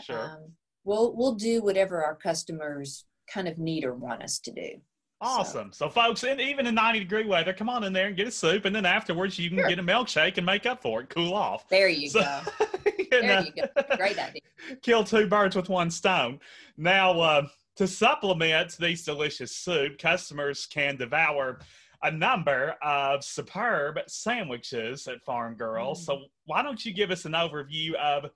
Sure. 0.02 0.20
Um, 0.20 0.54
we'll 0.84 1.16
we'll 1.16 1.36
do 1.36 1.62
whatever 1.62 2.04
our 2.04 2.16
customers 2.16 3.06
kind 3.32 3.48
of 3.48 3.58
need 3.58 3.84
or 3.84 3.94
want 3.94 4.24
us 4.24 4.40
to 4.40 4.52
do. 4.52 4.82
Awesome. 5.22 5.72
So, 5.74 5.88
so 5.88 5.90
folks, 5.90 6.24
in, 6.24 6.40
even 6.40 6.66
in 6.66 6.76
90 6.76 7.00
degree 7.00 7.26
weather, 7.26 7.52
come 7.52 7.70
on 7.70 7.84
in 7.84 7.92
there 7.92 8.08
and 8.08 8.16
get 8.16 8.28
a 8.28 8.32
soup. 8.32 8.66
And 8.66 8.76
then 8.76 8.86
afterwards, 8.86 9.38
you 9.38 9.50
can 9.50 9.60
sure. 9.60 9.68
get 9.68 9.80
a 9.80 9.84
milkshake 9.84 10.38
and 10.38 10.46
make 10.46 10.66
up 10.66 10.82
for 10.82 11.02
it, 11.02 11.10
cool 11.10 11.34
off. 11.34 11.68
There 11.68 11.90
you 11.90 12.10
so, 12.10 12.22
go. 12.22 12.42
there 13.12 13.42
you 13.44 13.52
go. 13.52 13.98
Great 13.98 14.18
idea. 14.18 14.42
Kill 14.82 15.04
two 15.04 15.28
birds 15.28 15.56
with 15.56 15.68
one 15.68 15.92
stone. 15.92 16.40
Now, 16.78 17.20
uh, 17.20 17.48
to 17.76 17.88
supplement 17.88 18.78
these 18.78 19.04
delicious 19.04 19.56
soup, 19.56 19.98
customers 19.98 20.66
can 20.66 20.96
devour 20.96 21.60
a 22.04 22.12
number 22.12 22.76
of 22.82 23.24
superb 23.24 24.00
sandwiches 24.08 25.08
at 25.08 25.22
Farm 25.24 25.56
Girl. 25.56 25.94
Mm-hmm. 25.94 26.04
So 26.04 26.26
why 26.46 26.62
don't 26.62 26.86
you 26.86 26.94
give 26.94 27.12
us 27.12 27.26
an 27.26 27.34
overview 27.34 27.94
of 27.96 28.32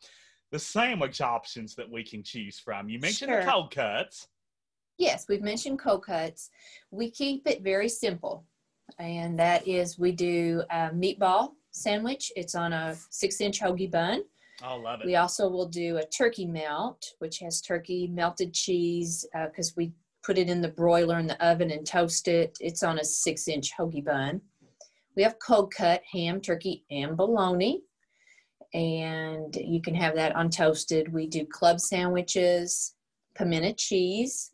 the 0.51 0.59
sandwich 0.59 1.21
options 1.21 1.75
that 1.75 1.89
we 1.89 2.03
can 2.03 2.23
choose 2.23 2.59
from? 2.59 2.89
You 2.89 2.99
mentioned 2.99 3.29
sure. 3.31 3.43
the 3.43 3.49
cold 3.49 3.73
cuts. 3.73 4.27
Yes, 4.97 5.25
we've 5.27 5.41
mentioned 5.41 5.79
cold 5.79 6.05
cuts. 6.05 6.49
We 6.91 7.09
keep 7.09 7.47
it 7.47 7.63
very 7.63 7.89
simple, 7.89 8.45
and 8.99 9.37
that 9.39 9.67
is 9.67 9.97
we 9.97 10.11
do 10.11 10.63
a 10.69 10.89
meatball 10.89 11.53
sandwich. 11.71 12.31
It's 12.35 12.55
on 12.55 12.73
a 12.73 12.95
six-inch 13.09 13.59
hoagie 13.59 13.91
bun. 13.91 14.23
I 14.61 14.75
love 14.75 15.01
it. 15.01 15.07
We 15.07 15.15
also 15.15 15.49
will 15.49 15.67
do 15.67 15.97
a 15.97 16.05
turkey 16.05 16.45
melt, 16.45 17.03
which 17.19 17.39
has 17.39 17.59
turkey, 17.59 18.07
melted 18.07 18.53
cheese, 18.53 19.25
because 19.33 19.69
uh, 19.71 19.73
we 19.75 19.93
put 20.23 20.37
it 20.37 20.47
in 20.49 20.61
the 20.61 20.69
broiler 20.69 21.19
in 21.19 21.27
the 21.27 21.45
oven 21.45 21.71
and 21.71 21.85
toast 21.85 22.27
it. 22.27 22.57
It's 22.61 22.83
on 22.83 22.99
a 22.99 23.03
six-inch 23.03 23.73
hoagie 23.77 24.05
bun. 24.05 24.41
We 25.15 25.23
have 25.23 25.37
cold 25.39 25.73
cut 25.73 26.01
ham, 26.11 26.39
turkey, 26.39 26.85
and 26.89 27.17
bologna, 27.17 27.81
and 28.73 29.55
you 29.55 29.81
can 29.81 29.95
have 29.95 30.15
that 30.15 30.35
untoasted. 30.35 31.11
We 31.11 31.27
do 31.27 31.45
club 31.45 31.79
sandwiches, 31.79 32.95
pimento 33.35 33.73
cheese, 33.77 34.51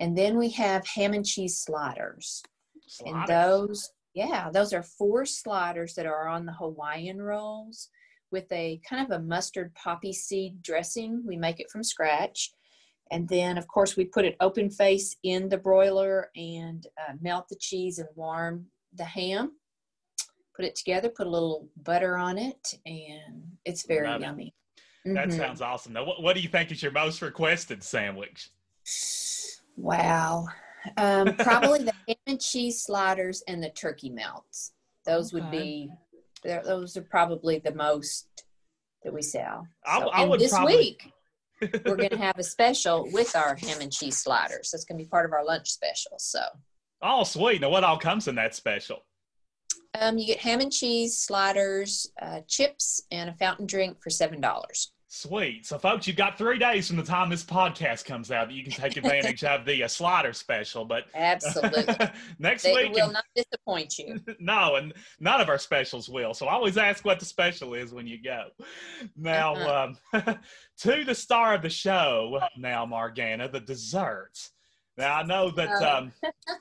and 0.00 0.16
then 0.16 0.36
we 0.38 0.50
have 0.50 0.86
ham 0.86 1.12
and 1.12 1.24
cheese 1.24 1.60
sliders. 1.60 2.42
sliders. 2.86 3.14
And 3.14 3.28
those, 3.28 3.90
yeah, 4.14 4.50
those 4.50 4.72
are 4.72 4.82
four 4.82 5.24
sliders 5.26 5.94
that 5.94 6.06
are 6.06 6.28
on 6.28 6.46
the 6.46 6.52
Hawaiian 6.52 7.20
rolls 7.20 7.88
with 8.30 8.50
a 8.50 8.80
kind 8.88 9.04
of 9.04 9.10
a 9.12 9.22
mustard 9.22 9.74
poppy 9.74 10.12
seed 10.12 10.62
dressing. 10.62 11.22
We 11.26 11.36
make 11.36 11.60
it 11.60 11.70
from 11.70 11.84
scratch. 11.84 12.52
And 13.10 13.28
then, 13.28 13.58
of 13.58 13.68
course, 13.68 13.94
we 13.96 14.06
put 14.06 14.24
it 14.24 14.36
open 14.40 14.70
face 14.70 15.16
in 15.22 15.50
the 15.50 15.58
broiler 15.58 16.30
and 16.34 16.86
uh, 16.98 17.12
melt 17.20 17.48
the 17.48 17.56
cheese 17.60 17.98
and 17.98 18.08
warm 18.14 18.66
the 18.94 19.04
ham. 19.04 19.52
Put 20.56 20.64
it 20.64 20.74
together, 20.74 21.10
put 21.10 21.26
a 21.26 21.30
little 21.30 21.68
butter 21.82 22.16
on 22.16 22.38
it, 22.38 22.78
and 22.86 23.42
it's 23.64 23.86
very 23.86 24.06
Love 24.06 24.22
yummy. 24.22 24.54
It. 25.04 25.14
That 25.14 25.28
mm-hmm. 25.28 25.38
sounds 25.38 25.60
awesome. 25.60 25.92
Now, 25.92 26.04
what, 26.04 26.22
what, 26.22 26.36
do 26.36 26.42
you 26.42 26.48
think 26.48 26.70
is 26.70 26.82
your 26.82 26.92
most 26.92 27.22
requested 27.22 27.82
sandwich? 27.82 28.50
Wow. 29.76 30.46
Um, 30.96 31.34
probably 31.36 31.84
the 31.84 31.92
ham 32.08 32.16
and 32.26 32.40
cheese 32.40 32.82
sliders 32.82 33.42
and 33.46 33.62
the 33.62 33.70
turkey 33.70 34.10
melts. 34.10 34.72
Those 35.06 35.32
okay. 35.32 35.42
would 35.42 35.50
be, 35.50 35.90
those 36.44 36.96
are 36.96 37.02
probably 37.02 37.58
the 37.58 37.74
most 37.74 38.26
that 39.04 39.12
we 39.12 39.22
sell. 39.22 39.66
So, 39.86 40.10
I, 40.10 40.22
I 40.22 40.24
would 40.24 40.40
this 40.40 40.52
probably... 40.52 40.76
week, 40.76 41.12
we're 41.86 41.96
going 41.96 42.10
to 42.10 42.18
have 42.18 42.38
a 42.38 42.42
special 42.42 43.08
with 43.12 43.36
our 43.36 43.54
ham 43.54 43.80
and 43.80 43.92
cheese 43.92 44.18
sliders. 44.18 44.70
That's 44.72 44.84
going 44.84 44.98
to 44.98 45.04
be 45.04 45.08
part 45.08 45.26
of 45.26 45.32
our 45.32 45.44
lunch 45.44 45.70
special. 45.70 46.12
So. 46.18 46.40
Oh, 47.00 47.24
sweet. 47.24 47.60
Now, 47.60 47.70
what 47.70 47.84
all 47.84 47.98
comes 47.98 48.28
in 48.28 48.34
that 48.36 48.54
special? 48.54 49.04
Um, 50.00 50.18
you 50.18 50.26
get 50.26 50.38
ham 50.38 50.60
and 50.60 50.72
cheese 50.72 51.18
sliders, 51.18 52.10
uh, 52.20 52.40
chips, 52.48 53.02
and 53.10 53.28
a 53.28 53.34
fountain 53.34 53.66
drink 53.66 54.02
for 54.02 54.10
seven 54.10 54.40
dollars. 54.40 54.92
Sweet. 55.14 55.66
So, 55.66 55.76
folks, 55.76 56.06
you've 56.06 56.16
got 56.16 56.38
three 56.38 56.58
days 56.58 56.88
from 56.88 56.96
the 56.96 57.02
time 57.02 57.28
this 57.28 57.44
podcast 57.44 58.06
comes 58.06 58.30
out 58.30 58.48
that 58.48 58.54
you 58.54 58.64
can 58.64 58.72
take 58.72 58.96
advantage 58.96 59.44
of 59.44 59.66
the 59.66 59.84
uh, 59.84 59.88
slider 59.88 60.32
special. 60.32 60.86
But 60.86 61.04
absolutely, 61.14 61.94
next 62.38 62.62
they 62.62 62.72
week 62.72 62.94
will 62.94 63.04
and, 63.04 63.12
not 63.12 63.24
disappoint 63.36 63.98
you. 63.98 64.18
no, 64.40 64.76
and 64.76 64.94
none 65.20 65.42
of 65.42 65.50
our 65.50 65.58
specials 65.58 66.08
will. 66.08 66.32
So, 66.32 66.46
I 66.46 66.54
always 66.54 66.78
ask 66.78 67.04
what 67.04 67.18
the 67.20 67.26
special 67.26 67.74
is 67.74 67.92
when 67.92 68.06
you 68.06 68.22
go. 68.22 68.46
Now, 69.14 69.54
uh-huh. 69.54 70.22
um, 70.24 70.38
to 70.78 71.04
the 71.04 71.14
star 71.14 71.52
of 71.56 71.60
the 71.60 71.68
show, 71.68 72.40
now, 72.56 72.86
Margana, 72.86 73.52
the 73.52 73.60
desserts. 73.60 74.52
Now, 74.96 75.16
I 75.16 75.24
know 75.24 75.50
that 75.50 75.68
oh. 75.78 75.98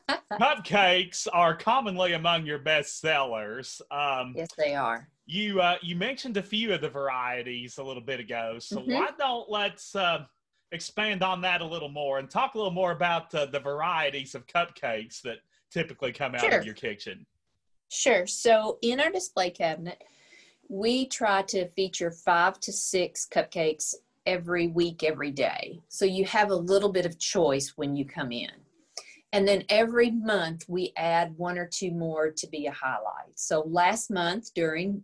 um, 0.10 0.18
cupcakes 0.34 1.26
are 1.32 1.56
commonly 1.56 2.14
among 2.14 2.46
your 2.46 2.60
best 2.60 3.00
sellers. 3.00 3.82
Um, 3.90 4.34
yes, 4.36 4.50
they 4.58 4.76
are 4.76 5.08
you 5.32 5.62
uh, 5.62 5.78
you 5.82 5.96
mentioned 5.96 6.36
a 6.36 6.44
few 6.44 6.74
of 6.74 6.82
the 6.82 6.90
varieties 6.90 7.78
a 7.78 7.84
little 7.84 8.02
bit 8.02 8.20
ago, 8.20 8.58
so 8.60 8.78
mm-hmm. 8.78 8.94
why 8.94 9.10
don't 9.18 9.50
let's 9.50 9.96
uh, 9.96 10.26
expand 10.74 11.24
on 11.24 11.40
that 11.42 11.62
a 11.62 11.66
little 11.66 11.90
more 11.90 12.20
and 12.20 12.30
talk 12.30 12.56
a 12.56 12.58
little 12.58 12.74
more 12.74 12.92
about 12.92 13.34
uh, 13.34 13.46
the 13.46 13.60
varieties 13.60 14.36
of 14.36 14.46
cupcakes 14.46 15.22
that 15.22 15.38
typically 15.72 16.12
come 16.12 16.36
out 16.36 16.42
sure. 16.42 16.60
of 16.60 16.66
your 16.66 16.76
kitchen. 16.76 17.26
Sure. 17.90 18.28
So 18.28 18.78
in 18.82 19.00
our 19.00 19.10
display 19.10 19.52
cabinet, 19.52 20.04
we 20.68 21.06
try 21.06 21.44
to 21.44 21.70
feature 21.70 22.12
five 22.12 22.60
to 22.62 22.74
six 22.74 23.26
cupcakes 23.26 23.96
every 24.26 24.68
week, 24.68 25.02
every 25.04 25.32
day. 25.32 25.80
So 25.88 26.04
you 26.04 26.26
have 26.26 26.52
a 26.52 26.56
little 26.56 26.92
bit 26.92 27.06
of 27.06 27.18
choice 27.18 27.74
when 27.78 27.96
you 27.96 28.06
come 28.06 28.34
in. 28.34 28.52
And 29.34 29.48
then 29.48 29.64
every 29.70 30.12
month 30.12 30.66
we 30.68 30.92
add 30.98 31.38
one 31.38 31.58
or 31.58 31.66
two 31.66 31.92
more 31.92 32.32
to 32.32 32.48
be 32.48 32.66
a 32.66 32.72
highlight. 32.72 33.32
So 33.36 33.62
last 33.62 34.12
month 34.12 34.54
during 34.54 35.04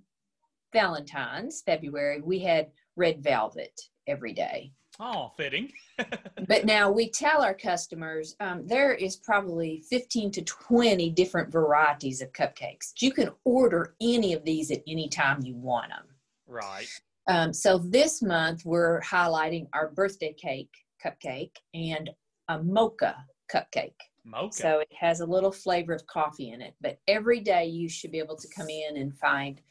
Valentine's, 0.74 1.62
February, 1.62 2.22
we 2.22 2.40
had 2.40 2.68
red 2.96 3.24
velvet 3.24 3.80
every 4.08 4.34
day. 4.34 4.72
Oh, 5.00 5.32
fitting. 5.38 5.72
but 6.48 6.66
now 6.66 6.90
we 6.90 7.10
tell 7.10 7.44
our 7.44 7.54
customers 7.54 8.36
um, 8.40 8.66
there 8.66 8.94
is 8.94 9.16
probably 9.16 9.84
15 9.90 10.32
to 10.32 10.42
20 10.42 11.12
different 11.12 11.52
varieties 11.52 12.22
of 12.22 12.32
cupcakes. 12.34 12.94
You 13.00 13.12
can 13.12 13.30
order 13.44 13.96
any 14.02 14.34
of 14.34 14.44
these 14.44 14.72
at 14.72 14.82
any 14.88 15.08
time 15.08 15.42
you 15.44 15.56
want 15.56 15.90
them. 15.90 16.06
Right. 16.48 16.88
Um, 17.28 17.54
so 17.54 17.78
this 17.78 18.22
month 18.22 18.66
we're 18.66 19.02
highlighting 19.02 19.68
our 19.74 19.90
birthday 19.90 20.34
cake 20.34 20.74
cupcake 21.04 21.58
and 21.74 22.10
a 22.48 22.64
mocha 22.64 23.18
cupcake. 23.54 23.94
Mocha. 24.24 24.54
So 24.54 24.80
it 24.80 24.92
has 25.00 25.20
a 25.20 25.26
little 25.26 25.52
flavor 25.52 25.94
of 25.94 26.06
coffee 26.08 26.52
in 26.52 26.62
it. 26.62 26.74
But 26.82 27.00
every 27.08 27.40
day 27.40 27.66
you 27.66 27.88
should 27.88 28.12
be 28.12 28.20
able 28.20 28.36
to 28.38 28.48
come 28.50 28.70
in 28.70 28.98
and 28.98 29.16
find 29.18 29.62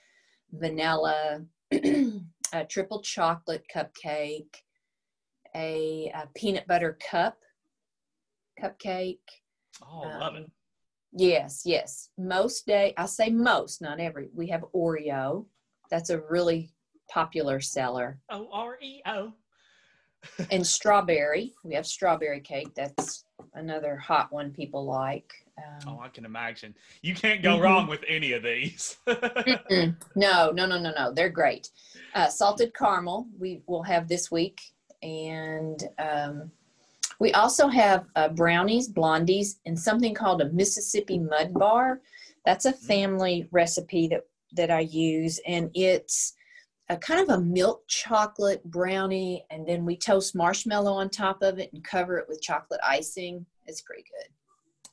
vanilla, 0.53 1.45
a 1.73 2.65
triple 2.69 3.01
chocolate 3.03 3.65
cupcake, 3.75 4.55
a, 5.55 6.13
a, 6.15 6.29
peanut 6.35 6.67
butter 6.67 6.99
cup 7.11 7.37
cupcake. 8.63 9.19
Oh, 9.83 10.03
um, 10.03 10.21
love 10.21 10.35
it. 10.37 10.51
Yes, 11.13 11.63
yes. 11.65 12.11
Most 12.19 12.67
day, 12.67 12.93
I 12.97 13.07
say 13.07 13.31
most, 13.31 13.81
not 13.81 14.01
every. 14.01 14.29
We 14.35 14.49
have 14.49 14.65
Oreo. 14.75 15.47
That's 15.91 16.11
a 16.11 16.21
really 16.21 16.71
popular 17.11 17.61
seller. 17.61 18.21
O 18.31 18.49
R 18.53 18.79
E 18.83 19.01
O. 19.07 19.33
and 20.51 20.67
strawberry. 20.67 21.55
We 21.65 21.75
have 21.75 21.87
strawberry 21.87 22.41
cake. 22.41 22.75
That's 22.75 23.25
another 23.55 23.97
hot 23.97 24.33
one 24.33 24.51
people 24.51 24.85
like. 24.85 25.33
Um, 25.59 25.89
oh, 25.89 26.01
I 26.01 26.09
can 26.09 26.25
imagine. 26.25 26.75
You 27.03 27.15
can't 27.15 27.43
go 27.43 27.55
mm-hmm. 27.55 27.63
wrong 27.63 27.87
with 27.87 28.05
any 28.07 28.33
of 28.33 28.43
these. 28.43 28.99
no, 29.07 29.95
no, 30.15 30.51
no, 30.51 30.79
no, 30.79 30.93
no. 30.95 31.13
They're 31.13 31.31
great. 31.31 31.71
Uh, 32.15 32.29
salted 32.29 32.75
caramel, 32.75 33.27
we 33.39 33.63
will 33.67 33.83
have 33.83 34.09
this 34.09 34.31
week. 34.31 34.61
And 35.03 35.83
um, 35.99 36.51
we 37.19 37.33
also 37.33 37.69
have 37.69 38.05
uh, 38.17 38.29
brownies, 38.29 38.93
blondies, 38.93 39.57
and 39.65 39.79
something 39.79 40.15
called 40.15 40.43
a 40.43 40.51
Mississippi 40.51 41.19
mud 41.19 41.55
bar. 41.55 42.01
That's 42.45 42.67
a 42.67 42.73
mm. 42.73 42.79
family 42.79 43.49
recipe 43.51 44.09
that, 44.09 44.27
that 44.53 44.71
I 44.71 44.81
use. 44.81 45.41
And 45.47 45.71
it's 45.75 46.35
a 46.89 46.97
kind 46.97 47.21
of 47.21 47.29
a 47.29 47.41
milk 47.41 47.83
chocolate 47.89 48.65
brownie. 48.65 49.45
And 49.51 49.67
then 49.67 49.85
we 49.85 49.97
toast 49.97 50.35
marshmallow 50.35 50.93
on 50.93 51.11
top 51.11 51.43
of 51.43 51.59
it 51.59 51.71
and 51.73 51.83
cover 51.83 52.19
it 52.19 52.27
with 52.29 52.43
chocolate 52.43 52.81
icing. 52.83 53.45
It's 53.67 53.83
pretty 53.83 54.05
good. 54.05 54.33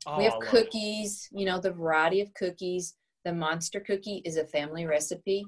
Oh, 0.06 0.18
we 0.18 0.26
have 0.26 0.39
cookies, 0.39 1.30
you 1.32 1.46
know, 1.46 1.60
the 1.60 1.72
variety 1.72 2.22
of 2.22 2.34
cookies. 2.34 2.96
The 3.24 3.34
monster 3.34 3.80
cookie 3.80 4.22
is 4.26 4.38
a 4.38 4.46
family 4.46 4.86
recipe. 4.86 5.46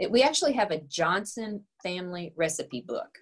It, 0.00 0.10
we 0.10 0.22
actually 0.22 0.54
have 0.54 0.70
a 0.70 0.80
Johnson 0.80 1.62
family 1.82 2.32
recipe 2.36 2.80
book. 2.80 3.18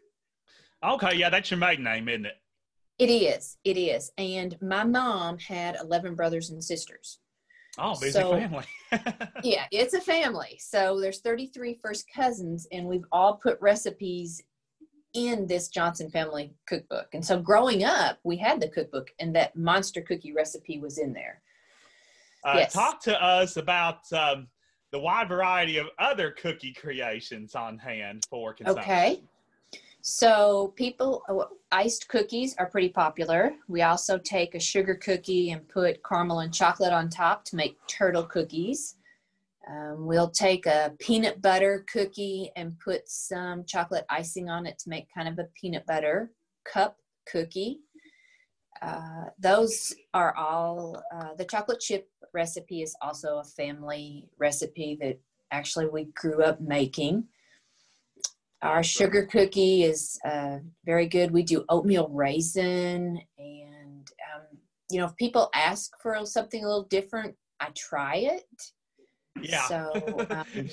Okay, 0.83 1.17
yeah, 1.17 1.29
that's 1.29 1.51
your 1.51 1.59
maiden 1.59 1.85
name, 1.85 2.09
isn't 2.09 2.27
it? 2.27 2.37
It 2.99 3.11
is. 3.11 3.57
It 3.65 3.77
is. 3.79 4.13
And 4.19 4.57
my 4.61 4.85
mom 4.85 5.39
had 5.39 5.77
11 5.83 6.15
brothers 6.15 6.51
and 6.51 6.63
sisters. 6.63 7.20
Oh, 7.81 7.99
busy 7.99 8.13
so, 8.13 8.33
family. 8.33 8.65
yeah, 9.43 9.65
it's 9.73 9.95
a 9.95 10.01
family. 10.01 10.59
So 10.61 11.01
there's 11.01 11.21
33 11.21 11.79
first 11.83 12.07
cousins, 12.15 12.67
and 12.73 12.87
we've 12.87 13.07
all 13.11 13.37
put 13.37 13.61
recipes 13.61 14.43
in 15.15 15.47
this 15.47 15.69
Johnson 15.69 16.11
family 16.11 16.53
cookbook. 16.67 17.09
And 17.15 17.25
so 17.25 17.41
growing 17.41 17.83
up, 17.85 18.19
we 18.23 18.37
had 18.37 18.61
the 18.61 18.69
cookbook 18.69 19.11
and 19.19 19.35
that 19.35 19.57
monster 19.57 20.01
cookie 20.01 20.33
recipe 20.33 20.79
was 20.79 20.99
in 20.99 21.13
there. 21.13 21.41
Uh, 22.45 22.55
yes. 22.59 22.73
Talk 22.73 23.03
to 23.03 23.23
us 23.23 23.57
about 23.57 24.11
um, 24.13 24.47
the 24.93 24.99
wide 24.99 25.29
variety 25.29 25.79
of 25.79 25.87
other 25.99 26.31
cookie 26.31 26.73
creations 26.73 27.55
on 27.55 27.79
hand 27.79 28.25
for 28.31 28.55
consumption. 28.55 28.85
Okay. 28.85 29.23
So 30.03 30.73
people, 30.77 31.23
uh, 31.29 31.45
iced 31.71 32.09
cookies 32.09 32.55
are 32.59 32.67
pretty 32.67 32.89
popular. 32.89 33.53
We 33.69 33.83
also 33.83 34.19
take 34.19 34.55
a 34.55 34.61
sugar 34.61 34.95
cookie 34.95 35.51
and 35.51 35.69
put 35.69 36.03
caramel 36.03 36.41
and 36.41 36.55
chocolate 36.55 36.93
on 36.93 37.11
top 37.11 37.45
to 37.47 37.57
make 37.57 37.77
turtle 37.87 38.25
cookies. 38.25 38.97
Um, 39.69 40.07
we'll 40.07 40.31
take 40.31 40.67
a 40.67 40.95
peanut 40.99 41.43
butter 41.43 41.85
cookie 41.93 42.51
and 42.57 42.79
put 42.81 43.09
some 43.09 43.65
chocolate 43.65 44.07
icing 44.09 44.49
on 44.49 44.67
it 44.67 44.79
to 44.81 44.89
make 44.89 45.07
kind 45.15 45.29
of 45.29 45.39
a 45.39 45.49
peanut 45.55 45.87
butter 45.87 46.31
cup 46.65 46.97
cookie. 47.31 47.81
uh, 48.83 49.27
those 49.39 49.95
are 50.15 50.35
all 50.37 51.03
uh, 51.15 51.35
the 51.35 51.45
chocolate 51.45 51.81
chip 51.81 52.09
recipe 52.33 52.83
is 52.83 52.97
also 53.03 53.39
a 53.39 53.45
family 53.45 54.29
recipe 54.39 54.97
that 55.01 55.21
actually 55.51 55.87
we 55.87 56.05
grew 56.15 56.43
up 56.43 56.61
making. 56.61 57.25
Our 58.63 58.83
sugar 58.83 59.25
cookie 59.25 59.85
is 59.85 60.19
uh, 60.25 60.59
very 60.85 61.07
good. 61.07 61.31
We 61.31 61.43
do 61.43 61.65
oatmeal 61.71 62.09
raisin, 62.09 63.21
and 63.39 64.11
um, 64.35 64.59
you 64.91 64.99
know, 64.99 65.07
if 65.07 65.17
people 65.17 65.49
ask 65.55 65.91
for 66.03 66.27
something 66.27 66.63
a 66.63 66.67
little 66.67 66.85
different, 66.85 67.37
I 67.59 67.69
try 67.75 68.17
it. 68.17 68.45
Yeah. 69.41 69.67
So 69.67 70.27
um, 70.31 70.69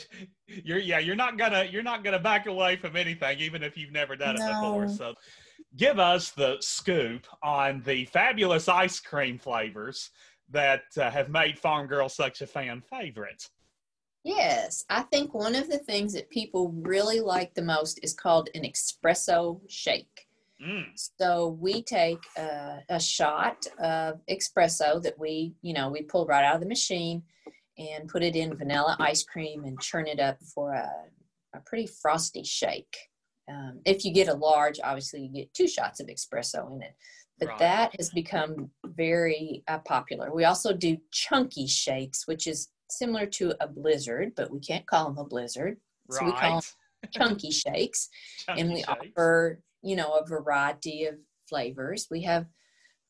you're 0.47 0.79
yeah 0.79 0.99
you're 0.99 1.15
not 1.15 1.37
gonna 1.37 1.65
you're 1.69 1.83
not 1.83 2.03
gonna 2.03 2.19
back 2.19 2.47
away 2.47 2.75
from 2.75 2.95
anything 2.95 3.39
even 3.39 3.63
if 3.63 3.77
you've 3.77 3.93
never 3.93 4.15
done 4.15 4.35
it 4.35 4.41
before. 4.45 4.87
So 4.87 5.13
give 5.75 5.99
us 5.99 6.31
the 6.31 6.57
scoop 6.59 7.25
on 7.41 7.81
the 7.85 8.05
fabulous 8.05 8.67
ice 8.67 8.99
cream 8.99 9.37
flavors 9.37 10.09
that 10.49 10.83
uh, 10.97 11.09
have 11.09 11.29
made 11.29 11.59
Farm 11.59 11.87
Girl 11.87 12.09
such 12.09 12.41
a 12.41 12.47
fan 12.47 12.81
favorite. 12.81 13.47
Yes, 14.27 14.83
I 14.89 15.03
think 15.03 15.33
one 15.33 15.55
of 15.55 15.69
the 15.69 15.77
things 15.77 16.11
that 16.11 16.29
people 16.29 16.73
really 16.81 17.21
like 17.21 17.53
the 17.53 17.61
most 17.61 17.97
is 18.03 18.13
called 18.13 18.49
an 18.55 18.63
espresso 18.63 19.61
shake. 19.69 20.27
Mm. 20.61 20.87
So 21.17 21.57
we 21.61 21.81
take 21.81 22.19
a, 22.37 22.79
a 22.89 22.99
shot 22.99 23.65
of 23.79 24.19
espresso 24.29 25.01
that 25.01 25.17
we, 25.17 25.53
you 25.61 25.73
know, 25.73 25.87
we 25.87 26.01
pull 26.01 26.25
right 26.25 26.43
out 26.43 26.55
of 26.55 26.61
the 26.61 26.67
machine 26.67 27.23
and 27.77 28.09
put 28.09 28.21
it 28.21 28.35
in 28.35 28.57
vanilla 28.57 28.97
ice 28.99 29.23
cream 29.23 29.63
and 29.63 29.79
churn 29.79 30.07
it 30.07 30.19
up 30.19 30.37
for 30.53 30.73
a, 30.73 30.91
a 31.55 31.61
pretty 31.61 31.87
frosty 31.87 32.43
shake. 32.43 32.97
Um, 33.49 33.79
if 33.85 34.03
you 34.03 34.11
get 34.11 34.27
a 34.27 34.33
large, 34.33 34.81
obviously 34.83 35.21
you 35.21 35.29
get 35.29 35.53
two 35.53 35.69
shots 35.69 36.01
of 36.01 36.07
espresso 36.07 36.69
in 36.75 36.81
it. 36.81 36.95
But 37.39 37.49
Right. 37.49 37.59
that 37.59 37.95
has 37.97 38.09
become 38.09 38.71
very 38.83 39.63
uh, 39.69 39.79
popular. 39.79 40.33
We 40.33 40.43
also 40.43 40.73
do 40.73 40.97
chunky 41.11 41.67
shakes, 41.67 42.27
which 42.27 42.45
is 42.45 42.69
similar 42.89 43.25
to 43.25 43.53
a 43.59 43.67
blizzard, 43.67 44.33
but 44.35 44.51
we 44.51 44.59
can't 44.59 44.85
call 44.85 45.05
them 45.05 45.17
a 45.17 45.25
blizzard. 45.25 45.77
So 46.09 46.25
we 46.25 46.31
call 46.31 46.61
them 46.61 47.11
chunky 47.11 47.51
shakes. 47.51 48.09
And 48.49 48.69
we 48.69 48.77
shakes. 48.77 48.89
offer 48.89 49.61
you 49.81 49.95
know 49.95 50.13
a 50.13 50.25
variety 50.25 51.05
of 51.05 51.15
flavors. 51.47 52.07
We 52.09 52.23
have 52.23 52.47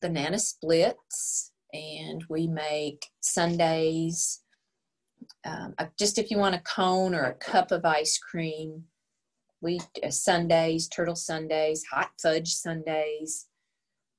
banana 0.00 0.38
splits 0.38 1.52
and 1.72 2.24
we 2.28 2.46
make 2.46 3.06
sundaes 3.20 4.40
um, 5.44 5.74
uh, 5.78 5.86
just 5.98 6.18
if 6.18 6.30
you 6.30 6.38
want 6.38 6.54
a 6.54 6.60
cone 6.60 7.14
or 7.14 7.24
a 7.24 7.34
cup 7.34 7.72
of 7.72 7.84
ice 7.84 8.18
cream 8.18 8.84
we 9.60 9.80
uh, 10.02 10.10
sundaes 10.10 10.88
turtle 10.88 11.16
sundaes 11.16 11.84
hot 11.90 12.10
fudge 12.22 12.54
sundaes 12.54 13.46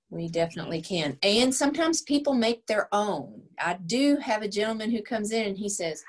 we 0.10 0.28
definitely 0.28 0.82
can 0.82 1.18
and 1.24 1.54
sometimes 1.54 2.02
people 2.02 2.34
make 2.34 2.66
their 2.66 2.88
own 2.92 3.42
i 3.60 3.78
do 3.86 4.18
have 4.18 4.42
a 4.42 4.48
gentleman 4.48 4.90
who 4.90 5.02
comes 5.02 5.32
in 5.32 5.48
and 5.48 5.58
he 5.58 5.70
says 5.70 6.04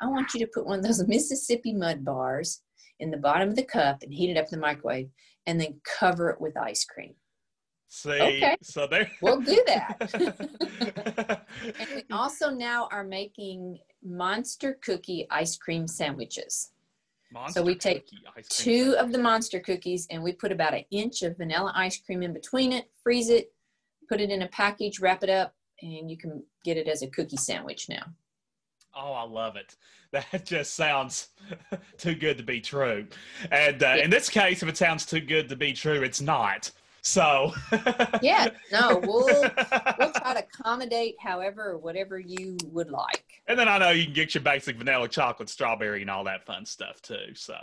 i 0.00 0.06
want 0.06 0.32
you 0.34 0.40
to 0.40 0.50
put 0.52 0.66
one 0.66 0.78
of 0.78 0.84
those 0.84 1.04
mississippi 1.08 1.72
mud 1.72 2.04
bars 2.04 2.62
in 3.00 3.10
the 3.10 3.16
bottom 3.16 3.48
of 3.48 3.56
the 3.56 3.64
cup 3.64 4.02
and 4.02 4.12
heat 4.12 4.30
it 4.30 4.36
up 4.36 4.46
in 4.52 4.58
the 4.58 4.66
microwave 4.66 5.08
and 5.46 5.60
then 5.60 5.80
cover 5.98 6.30
it 6.30 6.40
with 6.40 6.56
ice 6.56 6.84
cream. 6.84 7.14
See, 7.88 8.10
Okay. 8.10 8.56
so 8.62 8.86
there. 8.86 9.10
We'll 9.22 9.40
do 9.40 9.64
that. 9.66 11.46
And 11.80 11.88
we 11.94 12.04
also 12.12 12.50
now 12.50 12.88
are 12.92 13.04
making 13.04 13.78
monster 14.04 14.78
cookie 14.82 15.26
ice 15.30 15.56
cream 15.56 15.88
sandwiches. 15.88 16.72
Monster 17.32 17.62
we 17.62 17.74
take 17.74 18.08
Two 18.48 18.96
of 18.98 19.12
the 19.12 19.18
monster 19.18 19.60
cookies 19.60 20.06
and 20.10 20.22
we 20.22 20.32
put 20.32 20.50
about 20.50 20.74
an 20.74 20.84
inch 20.90 21.22
of 21.22 21.36
vanilla 21.36 21.72
ice 21.74 21.98
cream 21.98 22.22
in 22.22 22.32
between 22.32 22.72
it, 22.72 22.90
freeze 23.02 23.28
it, 23.28 23.52
put 24.08 24.20
it 24.20 24.30
in 24.30 24.42
a 24.42 24.48
package, 24.48 25.00
wrap 25.00 25.22
it 25.22 25.28
up, 25.28 25.54
and 25.82 26.10
you 26.10 26.16
can 26.16 26.42
get 26.64 26.76
it 26.76 26.88
as 26.88 27.02
a 27.02 27.06
cookie 27.08 27.36
sandwich 27.36 27.88
now. 27.88 28.02
Oh, 28.96 29.12
I 29.12 29.24
love 29.24 29.56
it. 29.56 29.76
That 30.10 30.46
just 30.46 30.72
sounds 30.72 31.28
too 31.98 32.14
good 32.14 32.38
to 32.38 32.42
be 32.42 32.62
true. 32.62 33.06
And 33.52 33.82
uh, 33.82 33.96
in 34.02 34.08
this 34.08 34.30
case, 34.30 34.62
if 34.62 34.68
it 34.70 34.78
sounds 34.78 35.04
too 35.04 35.20
good 35.20 35.50
to 35.50 35.56
be 35.56 35.74
true, 35.74 36.00
it's 36.00 36.22
not. 36.22 36.70
So 37.02 37.52
Yeah, 38.22 38.48
no, 38.72 39.00
we'll 39.02 39.26
we'll 39.98 40.12
try 40.12 40.34
to 40.34 40.44
accommodate 40.44 41.16
however 41.20 41.70
or 41.70 41.78
whatever 41.78 42.18
you 42.18 42.56
would 42.66 42.90
like. 42.90 43.24
And 43.46 43.58
then 43.58 43.68
I 43.68 43.78
know 43.78 43.90
you 43.90 44.04
can 44.04 44.14
get 44.14 44.34
your 44.34 44.42
basic 44.42 44.76
vanilla, 44.76 45.08
chocolate, 45.08 45.48
strawberry, 45.48 46.02
and 46.02 46.10
all 46.10 46.24
that 46.24 46.44
fun 46.44 46.66
stuff 46.66 47.00
too. 47.02 47.34
So 47.34 47.56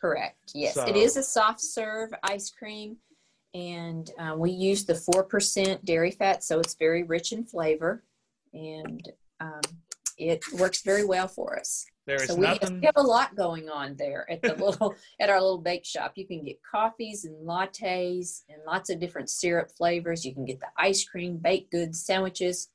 Correct. 0.00 0.52
Yes, 0.54 0.74
So- 0.74 0.86
it 0.86 0.96
is 0.96 1.16
a 1.16 1.22
soft 1.22 1.60
serve 1.60 2.10
ice 2.22 2.50
cream, 2.50 2.96
and 3.54 4.10
uh, 4.18 4.34
we 4.36 4.50
use 4.50 4.84
the 4.84 4.94
four 4.94 5.24
percent 5.24 5.84
dairy 5.84 6.10
fat, 6.10 6.42
so 6.42 6.58
it's 6.60 6.74
very 6.74 7.02
rich 7.02 7.32
in 7.32 7.44
flavor, 7.44 8.02
and 8.54 9.10
um, 9.40 9.60
it 10.18 10.42
works 10.54 10.82
very 10.82 11.04
well 11.04 11.28
for 11.28 11.58
us. 11.58 11.86
There 12.10 12.22
is 12.22 12.28
so 12.28 12.34
we 12.34 12.46
have, 12.46 12.60
nothing. 12.60 12.80
we 12.80 12.86
have 12.86 12.96
a 12.96 13.02
lot 13.02 13.36
going 13.36 13.68
on 13.68 13.94
there 13.96 14.26
at 14.30 14.42
the 14.42 14.54
little 14.54 14.94
at 15.20 15.30
our 15.30 15.40
little 15.40 15.58
bake 15.58 15.84
shop. 15.84 16.12
You 16.16 16.26
can 16.26 16.44
get 16.44 16.58
coffees 16.68 17.24
and 17.24 17.46
lattes 17.46 18.42
and 18.48 18.58
lots 18.66 18.90
of 18.90 18.98
different 18.98 19.30
syrup 19.30 19.70
flavors. 19.76 20.24
You 20.24 20.34
can 20.34 20.44
get 20.44 20.58
the 20.58 20.66
ice 20.76 21.04
cream, 21.04 21.36
baked 21.36 21.70
goods, 21.70 22.04
sandwiches, 22.04 22.68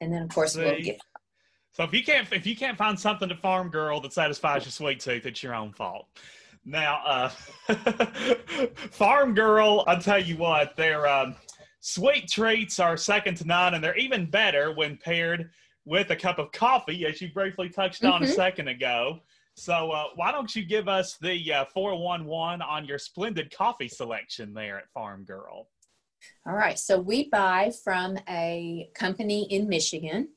and 0.00 0.12
then 0.12 0.22
of 0.22 0.28
course 0.30 0.56
we'll 0.56 0.80
get 0.80 1.00
So 1.72 1.82
if 1.82 1.92
you 1.92 2.04
can't 2.04 2.32
if 2.32 2.46
you 2.46 2.54
can't 2.54 2.78
find 2.78 2.98
something 2.98 3.28
to 3.28 3.36
Farm 3.36 3.70
Girl 3.70 4.00
that 4.02 4.12
satisfies 4.12 4.64
your 4.64 4.72
sweet 4.72 5.00
tooth, 5.00 5.26
it's 5.26 5.42
your 5.42 5.54
own 5.54 5.72
fault. 5.72 6.06
Now, 6.64 7.00
uh, 7.06 7.28
Farm 8.90 9.34
Girl, 9.34 9.82
I'll 9.86 10.00
tell 10.00 10.22
you 10.22 10.36
what, 10.36 10.76
their 10.76 11.08
um, 11.08 11.34
sweet 11.80 12.28
treats 12.28 12.78
are 12.78 12.96
second 12.98 13.36
to 13.38 13.46
none, 13.46 13.74
and 13.74 13.82
they're 13.82 13.96
even 13.96 14.30
better 14.30 14.74
when 14.74 14.98
paired 14.98 15.50
with 15.84 16.10
a 16.10 16.16
cup 16.16 16.38
of 16.38 16.52
coffee, 16.52 17.06
as 17.06 17.20
you 17.20 17.32
briefly 17.32 17.68
touched 17.68 18.04
on 18.04 18.22
a 18.22 18.26
Mhm. 18.26 18.34
second 18.34 18.68
ago. 18.68 19.20
So 19.54 19.90
uh, 19.90 20.08
why 20.14 20.32
don't 20.32 20.54
you 20.54 20.64
give 20.64 20.88
us 20.88 21.16
the 21.18 21.52
uh, 21.52 21.64
411 21.66 22.62
on 22.62 22.84
your 22.84 22.98
splendid 22.98 23.54
coffee 23.54 23.88
selection 23.88 24.54
there 24.54 24.78
at 24.78 24.90
Farm 24.92 25.24
Girl? 25.24 25.68
All 26.46 26.54
right, 26.54 26.78
so 26.78 26.98
we 27.00 27.28
buy 27.28 27.70
from 27.82 28.18
a 28.28 28.90
company 28.94 29.44
in 29.52 29.68
Michigan 29.68 30.28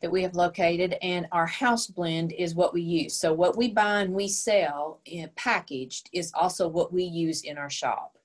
that 0.00 0.10
we 0.10 0.22
have 0.22 0.34
located, 0.34 0.96
and 1.00 1.28
our 1.30 1.46
house 1.46 1.86
blend 1.86 2.32
is 2.32 2.56
what 2.56 2.74
we 2.74 2.82
use. 2.82 3.14
So, 3.14 3.32
what 3.32 3.56
we 3.56 3.70
buy 3.70 4.02
and 4.02 4.12
we 4.12 4.26
sell 4.26 5.00
in 5.04 5.30
packaged 5.36 6.10
is 6.12 6.32
also 6.34 6.66
what 6.66 6.92
we 6.92 7.04
use 7.04 7.42
in 7.42 7.56
our 7.56 7.70
shop. 7.70 8.18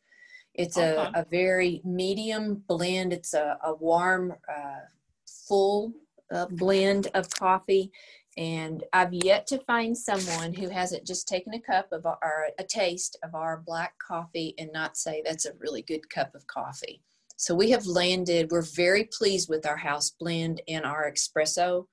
It's 0.56 0.76
a, 0.78 1.02
Okay. 1.10 1.20
a 1.20 1.26
very 1.26 1.82
medium 1.84 2.64
blend, 2.68 3.14
it's 3.14 3.36
a, 3.36 3.60
a 3.64 3.76
warm, 3.76 4.34
uh, 4.50 4.80
full 5.48 5.94
uh, 6.34 6.48
blend 6.52 7.08
of 7.14 7.30
coffee. 7.30 7.92
And 8.38 8.84
I've 8.94 9.14
yet 9.14 9.48
to 9.48 9.60
find 9.60 9.98
someone 9.98 10.54
who 10.54 10.70
hasn't 10.70 11.08
just 11.08 11.28
taken 11.28 11.56
a 11.56 11.60
cup 11.60 11.88
of 11.92 12.06
our, 12.06 12.50
a 12.60 12.64
taste 12.64 13.18
of 13.24 13.34
our 13.34 13.64
black 13.66 13.94
coffee 14.06 14.54
and 14.60 14.70
not 14.72 14.96
say 14.96 15.24
that's 15.26 15.48
a 15.48 15.56
really 15.60 15.82
good 15.82 16.08
cup 16.10 16.36
of 16.36 16.46
coffee. 16.46 17.02
So 17.36 17.56
we 17.56 17.70
have 17.72 17.86
landed, 17.86 18.52
we're 18.52 18.62
very 18.62 19.10
pleased 19.16 19.50
with 19.50 19.66
our 19.66 19.78
house 19.78 20.12
blend 20.20 20.62
and 20.68 20.86
our 20.86 21.12
espresso 21.12 21.86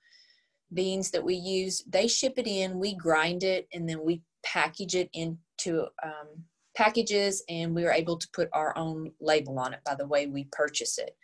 beans 0.73 1.11
that 1.11 1.25
we 1.25 1.35
use. 1.35 1.83
They 1.87 2.09
ship 2.09 2.35
it 2.37 2.47
in, 2.47 2.79
we 2.79 2.95
grind 2.95 3.43
it, 3.43 3.69
and 3.73 3.89
then 3.89 4.03
we 4.03 4.23
package 4.43 4.95
it 4.95 5.11
into 5.13 5.87
um, 6.03 6.45
packages, 6.77 7.43
and 7.49 7.75
we 7.75 7.85
are 7.85 7.93
able 7.93 8.17
to 8.17 8.29
put 8.33 8.49
our 8.53 8.77
own 8.77 9.13
label 9.21 9.59
on 9.59 9.73
it 9.75 9.81
by 9.85 9.95
the 9.95 10.07
way 10.07 10.27
we 10.27 10.49
purchase 10.51 10.99
it. 10.99 11.17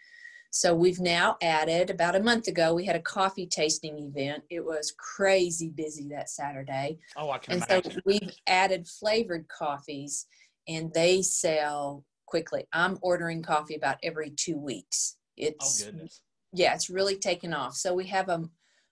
So 0.52 0.74
we've 0.74 0.98
now 1.00 1.36
added, 1.40 1.90
about 1.90 2.16
a 2.16 2.22
month 2.22 2.48
ago, 2.48 2.74
we 2.74 2.84
had 2.84 2.96
a 2.96 3.00
coffee 3.02 3.46
tasting 3.46 3.98
event. 3.98 4.42
It 4.50 4.64
was 4.64 4.92
crazy 4.98 5.68
busy 5.68 6.08
that 6.08 6.28
Saturday. 6.28 6.98
Oh, 7.16 7.30
I 7.30 7.38
can 7.38 7.54
And 7.54 7.64
so 7.84 8.00
we've 8.04 8.32
added 8.48 8.86
flavored 8.88 9.46
coffees 9.48 10.26
and 10.66 10.92
they 10.92 11.22
sell 11.22 12.04
quickly. 12.26 12.64
I'm 12.72 12.98
ordering 13.00 13.42
coffee 13.42 13.76
about 13.76 13.98
every 14.02 14.30
two 14.30 14.58
weeks. 14.58 15.16
oh, 15.16 15.32
It's 15.36 15.84
goodness. 15.84 16.20
yeah, 16.52 16.74
it's 16.74 16.90
really 16.90 17.16
taken 17.16 17.54
off. 17.54 17.76
So 17.76 17.94
we 17.94 18.08
have 18.08 18.28
a, 18.28 18.42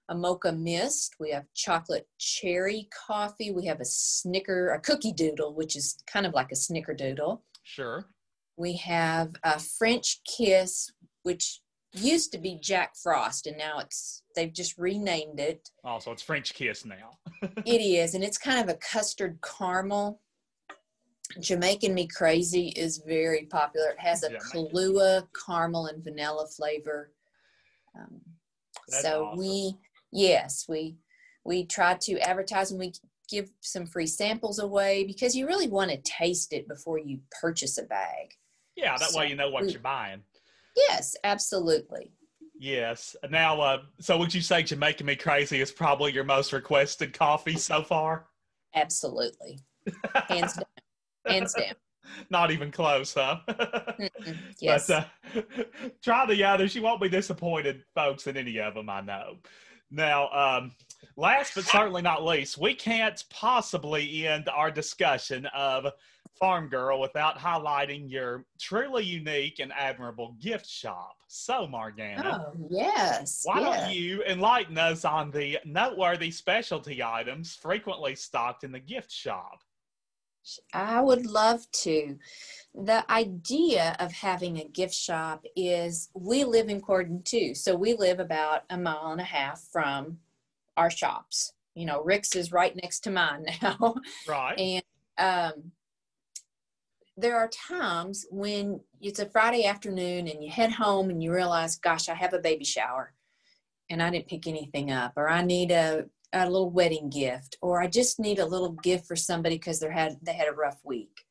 a 0.09 0.15
mocha 0.15 0.53
mist, 0.53 1.17
we 1.19 1.33
have 1.33 1.45
chocolate 1.55 2.07
cherry 2.19 2.89
coffee, 3.07 3.51
we 3.51 3.67
have 3.67 3.81
a 3.81 3.85
snicker, 3.85 4.71
a 4.71 4.81
cookie 4.81 5.13
doodle, 5.13 5.55
which 5.55 5.75
is 5.75 5.97
kind 6.07 6.25
of 6.25 6.35
like 6.35 6.53
a 6.53 6.55
snickerdoodle. 6.55 7.41
Sure. 7.65 8.07
We 8.57 8.77
have 8.77 9.33
a 9.43 9.59
French 9.61 10.21
kiss, 10.25 10.91
which 11.29 11.61
used 11.93 12.33
to 12.33 12.39
be 12.39 12.59
Jack 12.59 12.97
Frost, 12.97 13.47
and 13.47 13.59
now 13.59 13.81
it's 13.81 14.22
they've 14.35 14.53
just 14.53 14.79
renamed 14.79 15.39
it. 15.39 15.68
Oh, 15.85 15.99
so 15.99 16.11
it's 16.11 16.22
French 16.22 16.55
kiss 16.55 16.87
now. 16.87 17.18
It 17.66 17.83
is, 17.83 18.14
and 18.14 18.24
it's 18.24 18.39
kind 18.39 18.59
of 18.59 18.74
a 18.74 18.79
custard 18.79 19.39
caramel. 19.43 20.20
Jamaican 21.39 21.93
Me 21.93 22.07
Crazy 22.07 22.68
is 22.68 23.03
very 23.07 23.45
popular. 23.45 23.91
It 23.91 24.01
has 24.01 24.22
a 24.22 24.31
Jamaican. 24.31 24.68
Kahlua 24.72 25.29
caramel 25.47 25.87
and 25.87 26.03
vanilla 26.03 26.47
flavor. 26.47 27.12
Um, 27.95 28.20
so 28.89 29.26
awesome. 29.26 29.39
we, 29.39 29.74
yes, 30.11 30.64
we 30.66 30.97
we 31.45 31.66
try 31.66 31.95
to 32.07 32.18
advertise 32.20 32.70
and 32.70 32.81
we 32.81 32.95
give 33.29 33.51
some 33.61 33.85
free 33.85 34.07
samples 34.07 34.59
away 34.59 35.05
because 35.05 35.37
you 35.37 35.47
really 35.47 35.68
want 35.68 35.91
to 35.91 35.99
taste 35.99 36.55
it 36.55 36.66
before 36.66 36.99
you 36.99 37.20
purchase 37.43 37.76
a 37.76 37.83
bag. 37.83 38.35
Yeah, 38.76 38.97
that 38.97 39.12
way 39.12 39.29
you 39.29 39.37
know 39.37 39.51
what 39.51 39.64
we- 39.64 39.72
you're 39.72 39.83
buying. 39.83 40.22
Yes, 40.89 41.16
absolutely. 41.24 42.12
Yes. 42.59 43.16
Now, 43.31 43.61
uh, 43.61 43.83
so 44.01 44.18
would 44.18 44.35
you 44.35 44.41
say 44.41 44.62
Jamaica 44.62 45.05
Me 45.05 45.16
Crazy 45.16 45.61
is 45.61 45.70
probably 45.70 46.12
your 46.12 46.24
most 46.24 46.53
requested 46.53 47.12
coffee 47.12 47.57
so 47.57 47.83
far? 47.83 48.26
Absolutely. 48.74 49.61
Hands 50.29 50.53
down. 50.53 50.64
Hands 51.26 51.55
down. 51.55 51.74
Not 52.31 52.51
even 52.51 52.70
close, 52.70 53.14
huh? 53.14 53.41
yes. 54.61 54.87
But, 54.87 55.11
uh, 55.37 55.43
try 56.03 56.26
the 56.26 56.43
others. 56.45 56.74
You 56.74 56.83
won't 56.83 57.03
be 57.03 57.09
disappointed, 57.09 57.83
folks, 57.95 58.26
in 58.26 58.37
any 58.37 58.59
of 58.59 58.74
them, 58.74 58.89
I 58.89 59.03
know. 59.03 59.37
Now, 59.91 60.29
um, 60.31 60.72
last 61.16 61.55
but 61.55 61.64
certainly 61.64 62.03
not 62.03 62.24
least, 62.24 62.59
we 62.59 62.74
can't 62.74 63.22
possibly 63.31 64.26
end 64.26 64.49
our 64.49 64.70
discussion 64.70 65.47
of 65.55 65.87
Farm 66.39 66.68
Girl 66.68 67.01
without 67.01 67.39
highlighting 67.39 68.11
your 68.11 68.45
truly 68.61 69.05
unique 69.05 69.59
and 69.59 69.72
admirable 69.72 70.37
gift 70.41 70.66
shop. 70.66 71.16
So, 71.29 71.66
Margana. 71.66 72.47
Oh, 72.47 72.68
yes. 72.70 73.43
Why 73.45 73.61
yes. 73.61 73.81
don't 73.81 73.95
you 73.95 74.22
enlighten 74.24 74.79
us 74.79 75.05
on 75.05 75.31
the 75.31 75.59
noteworthy 75.64 76.31
specialty 76.31 77.03
items 77.03 77.55
frequently 77.55 78.14
stocked 78.14 78.64
in 78.64 78.72
the 78.72 78.81
gift 78.81 79.12
shop? 79.12 79.62
I 80.72 81.01
would 81.01 81.26
love 81.26 81.70
to. 81.72 82.18
The 82.74 83.11
idea 83.11 83.97
of 83.99 84.12
having 84.12 84.59
a 84.59 84.64
gift 84.64 84.95
shop 84.95 85.45
is 85.57 86.11
we 86.14 86.45
live 86.45 86.68
in 86.68 86.81
Corydon 86.81 87.24
too. 87.24 87.55
So 87.55 87.74
we 87.74 87.95
live 87.95 88.20
about 88.20 88.62
a 88.70 88.79
mile 88.79 89.12
and 89.12 89.20
a 89.20 89.24
half 89.24 89.61
from 89.72 90.18
our 90.76 90.91
shops. 90.91 91.53
You 91.74 91.87
know, 91.87 92.03
Rick's 92.03 92.35
is 92.35 92.53
right 92.53 92.74
next 92.76 93.01
to 93.01 93.11
mine 93.11 93.47
now. 93.62 93.97
Right. 94.26 94.59
And 94.59 94.85
um, 95.18 95.72
there 97.19 97.37
are 97.37 97.49
times 97.49 98.27
when 98.31 98.81
it's 99.01 99.19
a 99.19 99.27
Friday 99.27 99.64
afternoon 99.64 100.29
and 100.29 100.43
you 100.43 100.51
head 100.51 100.71
home 100.71 101.11
and 101.11 101.21
you 101.21 101.35
realize, 101.35 101.77
gosh, 101.77 102.09
I 102.09 102.14
have 102.14 102.33
a 102.33 102.39
baby 102.39 102.64
shower 102.64 103.12
and 103.91 104.01
I 104.01 104.11
didn't 104.11 104.29
pick 104.29 104.47
anything 104.47 104.93
up, 104.93 105.14
or 105.16 105.29
I 105.29 105.43
need 105.43 105.73
a, 105.73 106.05
a 106.33 106.49
little 106.49 106.71
wedding 106.71 107.11
gift, 107.11 107.57
or 107.61 107.83
I 107.83 107.89
just 107.89 108.21
need 108.21 108.39
a 108.39 108.47
little 108.47 108.73
gift 108.73 109.07
for 109.07 109.16
somebody 109.16 109.57
because 109.57 109.81
they 109.81 109.91
had 109.91 110.19
they 110.23 110.35
had 110.35 110.49
a 110.49 110.53
rough 110.53 110.79
week. 110.85 111.25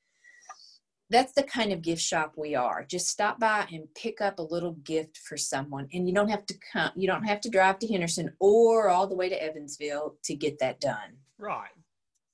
That's 1.10 1.32
the 1.32 1.44
kind 1.44 1.72
of 1.72 1.82
gift 1.82 2.02
shop 2.02 2.34
we 2.36 2.54
are. 2.56 2.84
Just 2.84 3.08
stop 3.08 3.40
by 3.40 3.68
and 3.72 3.88
pick 3.96 4.20
up 4.20 4.40
a 4.40 4.42
little 4.42 4.74
gift 4.74 5.18
for 5.20 5.38
someone, 5.38 5.88
and 5.94 6.08
you 6.08 6.14
don't 6.14 6.30
have 6.30 6.46
to 6.48 6.56
come. 6.74 6.92
You 6.96 7.08
don't 7.08 7.24
have 7.24 7.40
to 7.42 7.50
drive 7.50 7.80
to 7.80 7.88
Henderson 7.88 8.34
or 8.40 8.90
all 8.90 9.08
the 9.08 9.16
way 9.16 9.30
to 9.30 9.42
Evansville 9.42 10.16
to 10.24 10.36
get 10.36 10.60
that 10.60 10.82
done. 10.82 11.18
Right. 11.38 11.70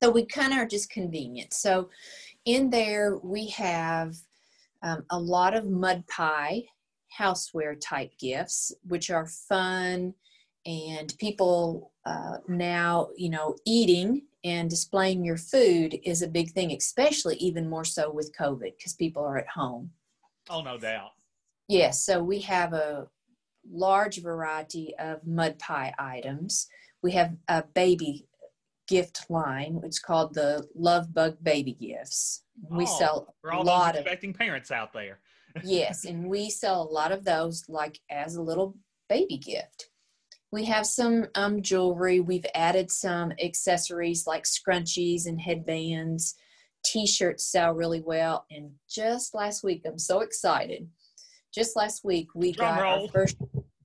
So 0.01 0.09
we 0.09 0.25
kind 0.25 0.51
of 0.51 0.59
are 0.59 0.67
just 0.67 0.89
convenient. 0.89 1.53
So 1.53 1.89
in 2.45 2.69
there 2.69 3.17
we 3.23 3.47
have 3.47 4.15
um, 4.81 5.03
a 5.09 5.19
lot 5.19 5.55
of 5.55 5.69
mud 5.69 6.03
pie 6.07 6.63
houseware 7.17 7.79
type 7.79 8.11
gifts, 8.19 8.73
which 8.87 9.09
are 9.09 9.27
fun 9.27 10.13
and 10.65 11.13
people 11.19 11.91
uh, 12.05 12.37
now, 12.47 13.09
you 13.17 13.29
know, 13.29 13.55
eating 13.65 14.23
and 14.43 14.69
displaying 14.69 15.23
your 15.23 15.37
food 15.37 15.99
is 16.03 16.21
a 16.21 16.27
big 16.27 16.51
thing, 16.51 16.71
especially 16.71 17.35
even 17.37 17.69
more 17.69 17.85
so 17.85 18.11
with 18.11 18.35
COVID 18.37 18.75
because 18.77 18.93
people 18.93 19.23
are 19.23 19.37
at 19.37 19.47
home. 19.47 19.91
Oh, 20.49 20.61
no 20.61 20.77
doubt. 20.77 21.11
Yes, 21.67 22.05
so 22.05 22.21
we 22.21 22.39
have 22.41 22.73
a 22.73 23.07
large 23.69 24.21
variety 24.21 24.93
of 24.99 25.25
mud 25.25 25.59
pie 25.59 25.93
items. 25.97 26.67
We 27.01 27.13
have 27.13 27.35
a 27.47 27.63
baby 27.63 28.27
gift 28.87 29.25
line. 29.29 29.79
It's 29.83 29.99
called 29.99 30.33
the 30.33 30.67
Love 30.75 31.13
Bug 31.13 31.37
Baby 31.41 31.73
Gifts. 31.73 32.43
We 32.69 32.85
Oh, 32.85 32.97
sell 32.99 33.35
For 33.41 33.51
a 33.51 33.57
all 33.57 33.63
lot 33.63 33.93
those 33.93 34.01
of 34.01 34.05
expecting 34.07 34.33
parents 34.33 34.71
out 34.71 34.93
there. 34.93 35.19
yes, 35.63 36.05
and 36.09 36.27
we 36.27 36.49
sell 36.49 36.81
a 36.83 36.91
lot 36.91 37.11
of 37.11 37.23
those 37.25 37.63
like 37.67 37.99
as 38.09 38.35
a 38.35 38.41
little 38.41 38.77
baby 39.09 39.37
gift. 39.37 39.89
We 40.51 40.65
have 40.65 40.85
some 40.85 41.25
um, 41.35 41.61
jewelry. 41.63 42.19
We've 42.19 42.45
added 42.53 42.91
some 42.91 43.31
accessories 43.43 44.27
like 44.27 44.43
scrunchies 44.43 45.25
and 45.25 45.41
headbands. 45.41 46.35
T-shirts 46.85 47.45
sell 47.45 47.71
really 47.71 48.01
well. 48.01 48.45
And 48.51 48.71
just 48.87 49.33
last 49.33 49.63
week, 49.63 49.81
I'm 49.85 49.97
so 49.97 50.19
excited. 50.19 50.87
Just 51.55 51.75
last 51.75 52.03
week, 52.03 52.27
we 52.35 52.51
Drum 52.51 52.75
got 52.75 52.81
roll. 52.83 53.01
our 53.05 53.07
first. 53.11 53.37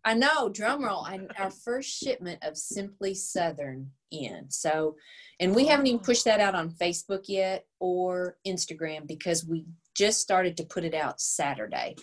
I 0.04 0.14
know, 0.14 0.48
drum 0.48 0.84
roll. 0.84 1.04
I, 1.04 1.20
our 1.38 1.50
first 1.50 1.90
shipment 1.90 2.42
of 2.42 2.56
Simply 2.56 3.14
Southern 3.14 3.90
in. 4.10 4.50
So, 4.50 4.96
and 5.40 5.54
we 5.54 5.66
haven't 5.66 5.86
even 5.86 6.00
pushed 6.00 6.24
that 6.24 6.40
out 6.40 6.54
on 6.54 6.70
Facebook 6.70 7.24
yet 7.28 7.66
or 7.80 8.36
Instagram 8.46 9.06
because 9.06 9.46
we 9.46 9.66
just 9.94 10.20
started 10.20 10.56
to 10.56 10.64
put 10.64 10.84
it 10.84 10.94
out 10.94 11.20
Saturday. 11.20 11.96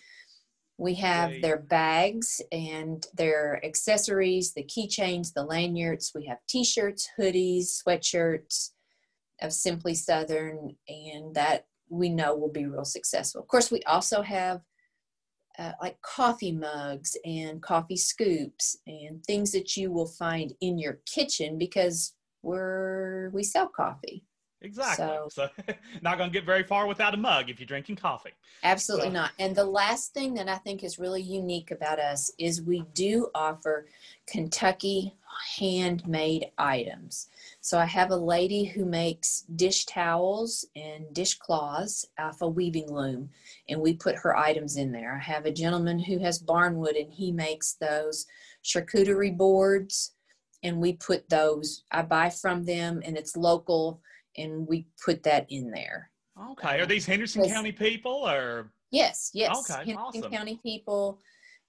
We 0.77 0.95
have 0.95 1.41
their 1.41 1.57
bags 1.57 2.41
and 2.51 3.05
their 3.15 3.63
accessories, 3.65 4.53
the 4.53 4.63
keychains, 4.65 5.31
the 5.33 5.45
lanyards. 5.45 6.11
We 6.13 6.25
have 6.25 6.39
t 6.49 6.65
shirts, 6.65 7.09
hoodies, 7.17 7.81
sweatshirts 7.81 8.71
of 9.41 9.53
Simply 9.53 9.95
Southern, 9.95 10.75
and 10.89 11.33
that 11.33 11.65
we 11.89 12.09
know 12.09 12.35
will 12.35 12.51
be 12.51 12.65
real 12.65 12.83
successful. 12.83 13.41
Of 13.41 13.47
course, 13.47 13.71
we 13.71 13.81
also 13.83 14.21
have 14.21 14.61
uh, 15.58 15.72
like 15.82 16.01
coffee 16.01 16.51
mugs 16.51 17.16
and 17.26 17.62
coffee 17.62 17.97
scoops 17.97 18.78
and 18.88 19.24
things 19.24 19.51
that 19.51 19.76
you 19.78 19.91
will 19.91 20.08
find 20.08 20.53
in 20.62 20.78
your 20.78 20.99
kitchen 21.06 21.58
because 21.58 22.14
we're 22.43 23.30
we 23.32 23.43
sell 23.43 23.68
coffee. 23.68 24.24
Exactly. 24.62 25.06
So- 25.06 25.30
So, 25.30 25.49
not 26.01 26.18
going 26.18 26.30
to 26.30 26.34
get 26.34 26.45
very 26.45 26.64
far 26.64 26.88
without 26.88 27.14
a 27.14 27.18
mug 27.18 27.49
if 27.49 27.60
you're 27.60 27.68
drinking 27.68 27.97
coffee. 27.97 28.32
Absolutely 28.64 29.10
So- 29.10 29.14
not. 29.14 29.32
And 29.39 29.56
the 29.56 29.66
last 29.66 30.14
thing 30.14 30.34
that 30.36 30.49
I 30.49 30.58
think 30.58 30.84
is 30.84 30.97
really 30.99 31.22
unique 31.22 31.72
about 31.72 31.99
us 31.99 32.32
is 32.39 32.62
we 32.62 32.84
do 32.93 33.30
offer 33.36 33.86
Kentucky 34.28 35.14
handmade 35.58 36.47
items. 36.58 37.28
So 37.62 37.78
I 37.78 37.86
have 37.86 38.12
a 38.12 38.16
lady 38.16 38.64
who 38.64 38.86
makes 38.86 39.41
dish 39.56 39.86
towels 39.86 40.66
and 40.76 41.06
dishcloths 41.14 42.06
off 42.18 42.41
a 42.41 42.47
weaving 42.47 42.91
loom, 42.91 43.30
and 43.70 43.82
we 43.82 43.93
put 43.93 44.16
her 44.16 44.36
items 44.38 44.78
in 44.78 44.91
there. 44.91 45.16
I 45.16 45.24
have 45.24 45.45
a 45.45 45.51
gentleman 45.51 45.99
who 45.99 46.20
has 46.20 46.41
barnwood, 46.41 46.99
and 46.99 47.12
he 47.12 47.32
makes 47.32 47.74
those 47.74 48.26
charcuterie 48.64 49.36
boards, 49.36 50.14
and 50.64 50.80
we 50.80 50.93
put 50.93 51.30
those. 51.30 51.84
I 51.91 52.01
buy 52.03 52.30
from 52.30 52.64
them, 52.64 53.01
and 53.06 53.18
it's 53.18 53.36
local, 53.36 54.01
and 54.38 54.67
we 54.67 54.88
put 55.03 55.23
that 55.23 55.45
in 55.49 55.71
there. 55.71 56.11
Okay. 56.51 56.79
Are 56.79 56.86
these 56.86 57.05
Henderson. 57.05 57.47
County 57.49 57.71
people 57.71 58.27
or? 58.27 58.71
Yes, 58.91 59.31
yes. 59.33 59.57
Okay, 59.57 59.91
Henderson 59.91 60.21
awesome. 60.21 60.31
County 60.31 60.59
people, 60.63 61.19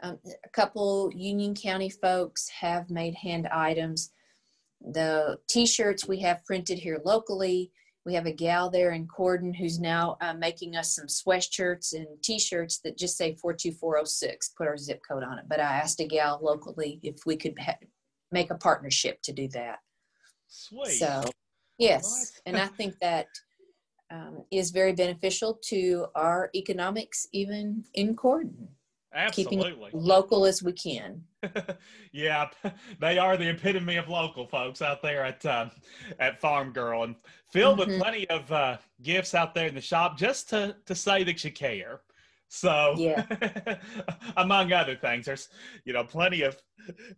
um, 0.03 0.19
a 0.45 0.49
couple 0.51 1.11
Union 1.15 1.55
County 1.55 1.89
folks 1.89 2.49
have 2.49 2.91
made 2.91 3.15
hand 3.15 3.47
items. 3.49 4.11
The 4.81 5.39
T-shirts 5.49 6.07
we 6.07 6.21
have 6.21 6.45
printed 6.45 6.79
here 6.79 7.01
locally. 7.05 7.73
We 8.05 8.15
have 8.15 8.27
a 8.27 8.33
gal 8.33 8.71
there 8.71 8.93
in 8.93 9.09
Corydon 9.09 9.57
who's 9.57 9.81
now 9.81 10.17
uh, 10.21 10.35
making 10.35 10.77
us 10.77 10.95
some 10.95 11.07
sweatshirts 11.07 11.93
and 11.95 12.07
T-shirts 12.23 12.81
that 12.85 12.99
just 12.99 13.17
say 13.17 13.35
42406. 13.35 14.51
Put 14.51 14.69
our 14.69 14.77
zip 14.77 15.01
code 15.09 15.25
on 15.25 15.39
it. 15.39 15.47
But 15.49 15.61
I 15.61 15.65
asked 15.65 16.01
a 16.01 16.07
gal 16.07 16.39
locally 16.43 17.01
if 17.03 17.17
we 17.27 17.37
could 17.37 17.59
ha- 17.59 17.79
make 18.31 18.51
a 18.51 18.57
partnership 18.57 19.23
to 19.23 19.33
do 19.33 19.49
that. 19.49 19.79
Sweet. 20.47 20.99
So, 20.99 21.25
yes, 21.79 22.41
and 22.47 22.57
I 22.59 22.67
think 22.67 22.99
that 23.01 23.27
um, 24.11 24.45
is 24.51 24.71
very 24.71 24.93
beneficial 24.93 25.59
to 25.65 26.07
our 26.15 26.51
economics, 26.55 27.27
even 27.33 27.85
in 27.95 28.15
Corydon, 28.15 28.69
keeping 29.33 29.59
local 29.93 30.45
as 30.47 30.63
we 30.63 30.73
can. 30.73 31.23
yeah, 32.13 32.49
they 33.01 33.19
are 33.19 33.37
the 33.37 33.49
epitome 33.51 33.97
of 33.97 34.09
local 34.09 34.47
folks 34.47 34.81
out 34.83 35.03
there 35.03 35.25
at 35.25 35.45
uh, 35.45 35.69
at 36.21 36.41
Farm 36.41 36.73
Girl, 36.73 37.03
and 37.03 37.17
filled 37.51 37.79
with 37.79 37.89
Mhm. 37.89 37.99
plenty 37.99 38.31
of 38.31 38.51
uh, 38.53 38.77
gifts 39.03 39.35
out 39.35 39.55
there 39.55 39.67
in 39.67 39.75
the 39.75 39.81
shop, 39.81 40.17
just 40.19 40.49
to 40.51 40.77
to 40.87 40.95
say 40.95 41.25
that 41.25 41.43
you 41.45 41.51
care. 41.51 42.01
So, 42.49 42.95
Yeah. 42.97 43.25
among 44.37 44.73
other 44.73 44.95
things, 44.97 45.27
there's 45.27 45.49
you 45.85 45.93
know 45.93 46.05
plenty 46.05 46.43
of 46.43 46.57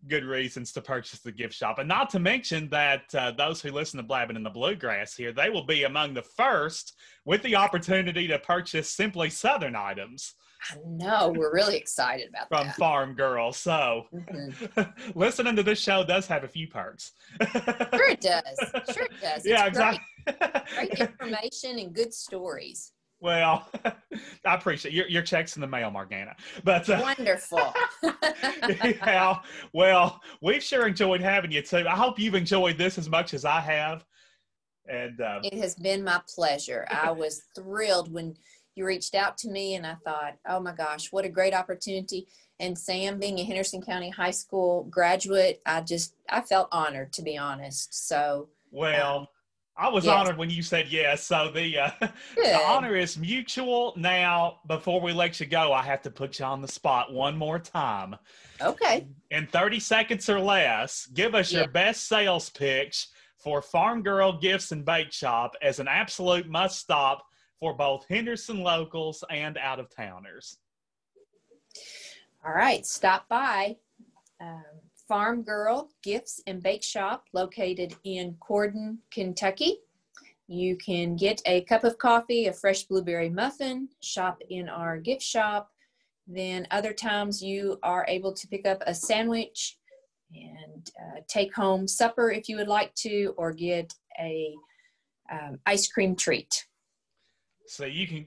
good 0.08 0.24
reasons 0.24 0.72
to 0.72 0.80
purchase 0.80 1.20
the 1.20 1.32
gift 1.32 1.54
shop, 1.54 1.78
and 1.78 1.88
not 1.88 2.08
to 2.10 2.18
mention 2.18 2.68
that 2.70 3.02
uh, 3.14 3.32
those 3.32 3.60
who 3.60 3.70
listen 3.70 3.98
to 3.98 4.02
Blabbing 4.02 4.36
in 4.36 4.42
the 4.42 4.50
Bluegrass 4.50 5.14
here, 5.14 5.32
they 5.32 5.50
will 5.50 5.66
be 5.66 5.84
among 5.84 6.14
the 6.14 6.22
first 6.22 6.94
with 7.24 7.42
the 7.42 7.56
opportunity 7.56 8.26
to 8.28 8.38
purchase 8.38 8.90
simply 8.90 9.28
Southern 9.30 9.76
items 9.76 10.34
I 10.72 10.76
know 10.86 11.32
we're 11.36 11.52
really 11.54 11.76
excited 11.76 12.28
about 12.30 12.48
that. 12.50 12.56
from 12.58 12.66
that. 12.66 12.76
Farm 12.76 13.14
Girl. 13.14 13.52
So, 13.52 14.06
Mhm. 14.12 14.92
listening 15.14 15.54
to 15.56 15.62
this 15.62 15.78
show 15.78 16.02
does 16.04 16.26
have 16.26 16.42
a 16.42 16.48
few 16.48 16.66
perks. 16.66 17.12
Sure, 17.52 18.10
it 18.10 18.20
does. 18.20 18.42
Sure, 18.92 19.04
it 19.04 19.20
does. 19.20 19.46
yeah, 19.46 19.66
It's 19.66 19.78
great. 19.78 20.00
exactly. 20.26 20.74
Great 20.74 20.98
information 20.98 21.78
and 21.78 21.94
good 21.94 22.12
stories. 22.12 22.92
Well, 23.20 23.68
I 23.84 24.54
appreciate 24.54 24.94
your 24.94 25.08
your 25.08 25.22
checks 25.22 25.56
in 25.56 25.60
the 25.60 25.66
mail, 25.66 25.90
Margana. 25.90 26.34
But 26.62 26.88
uh, 26.88 27.00
Wonderful. 27.02 27.74
yeah, 28.68 29.38
well, 29.72 30.20
we've 30.40 30.62
sure 30.62 30.86
enjoyed 30.86 31.20
having 31.20 31.50
you 31.50 31.62
too. 31.62 31.84
I 31.88 31.96
hope 31.96 32.18
you've 32.18 32.36
enjoyed 32.36 32.78
this 32.78 32.96
as 32.96 33.08
much 33.08 33.34
as 33.34 33.44
I 33.44 33.60
have. 33.60 34.04
And 34.86 35.20
uh, 35.20 35.40
It 35.42 35.54
has 35.54 35.74
been 35.74 36.04
my 36.04 36.20
pleasure. 36.32 36.86
I 36.90 37.10
was 37.10 37.42
thrilled 37.54 38.12
when 38.12 38.36
you 38.74 38.86
reached 38.86 39.16
out 39.16 39.36
to 39.38 39.48
me, 39.48 39.74
and 39.74 39.84
I 39.84 39.96
thought, 40.04 40.36
oh 40.48 40.60
my 40.60 40.72
gosh, 40.72 41.12
what 41.12 41.24
a 41.24 41.28
great 41.28 41.54
opportunity. 41.54 42.28
And 42.60 42.78
Sam, 42.78 43.18
being 43.18 43.38
a 43.38 43.44
Henderson 43.44 43.82
County 43.82 44.10
High 44.10 44.30
School 44.30 44.84
graduate, 44.84 45.60
I 45.66 45.80
just 45.80 46.14
I 46.28 46.40
felt 46.40 46.68
honored 46.70 47.12
to 47.14 47.22
be 47.22 47.36
honest. 47.36 48.08
So 48.08 48.48
well. 48.70 49.18
Um, 49.18 49.26
I 49.78 49.88
was 49.88 50.06
yes. 50.06 50.14
honored 50.14 50.36
when 50.36 50.50
you 50.50 50.60
said 50.60 50.88
yes. 50.88 51.24
So 51.24 51.50
the 51.54 51.78
uh, 51.78 51.90
the 52.36 52.60
honor 52.66 52.96
is 52.96 53.16
mutual. 53.16 53.94
Now, 53.96 54.58
before 54.66 55.00
we 55.00 55.12
let 55.12 55.38
you 55.38 55.46
go, 55.46 55.72
I 55.72 55.82
have 55.82 56.02
to 56.02 56.10
put 56.10 56.40
you 56.40 56.44
on 56.44 56.60
the 56.60 56.68
spot 56.68 57.12
one 57.12 57.36
more 57.36 57.60
time. 57.60 58.16
Okay. 58.60 59.06
In 59.30 59.46
30 59.46 59.78
seconds 59.78 60.28
or 60.28 60.40
less, 60.40 61.06
give 61.06 61.36
us 61.36 61.52
yeah. 61.52 61.60
your 61.60 61.68
best 61.68 62.08
sales 62.08 62.50
pitch 62.50 63.06
for 63.36 63.62
Farm 63.62 64.02
Girl 64.02 64.36
Gifts 64.36 64.72
and 64.72 64.84
Bake 64.84 65.12
Shop 65.12 65.54
as 65.62 65.78
an 65.78 65.86
absolute 65.86 66.48
must 66.48 66.80
stop 66.80 67.24
for 67.60 67.72
both 67.72 68.04
Henderson 68.08 68.62
locals 68.62 69.22
and 69.30 69.56
out 69.58 69.78
of 69.78 69.94
towners. 69.94 70.58
All 72.44 72.52
right, 72.52 72.84
stop 72.84 73.28
by 73.28 73.76
um, 74.40 74.62
Farm 75.08 75.42
Girl 75.42 75.90
Gifts 76.02 76.42
and 76.46 76.62
Bake 76.62 76.84
Shop 76.84 77.24
located 77.32 77.96
in 78.04 78.36
Corydon, 78.46 78.98
Kentucky. 79.10 79.78
You 80.46 80.76
can 80.76 81.16
get 81.16 81.40
a 81.46 81.62
cup 81.62 81.84
of 81.84 81.98
coffee, 81.98 82.46
a 82.46 82.52
fresh 82.52 82.84
blueberry 82.84 83.30
muffin, 83.30 83.88
shop 84.02 84.38
in 84.50 84.68
our 84.68 84.98
gift 84.98 85.22
shop. 85.22 85.70
Then 86.26 86.66
other 86.70 86.92
times 86.92 87.42
you 87.42 87.78
are 87.82 88.04
able 88.06 88.32
to 88.34 88.48
pick 88.48 88.66
up 88.66 88.82
a 88.86 88.94
sandwich 88.94 89.78
and 90.34 90.90
uh, 91.00 91.20
take 91.26 91.54
home 91.54 91.88
supper 91.88 92.30
if 92.30 92.48
you 92.48 92.56
would 92.56 92.68
like 92.68 92.94
to, 92.96 93.34
or 93.38 93.52
get 93.52 93.94
a 94.20 94.54
um, 95.32 95.58
ice 95.64 95.88
cream 95.88 96.14
treat. 96.16 96.66
So 97.66 97.84
you 97.86 98.06
can, 98.06 98.26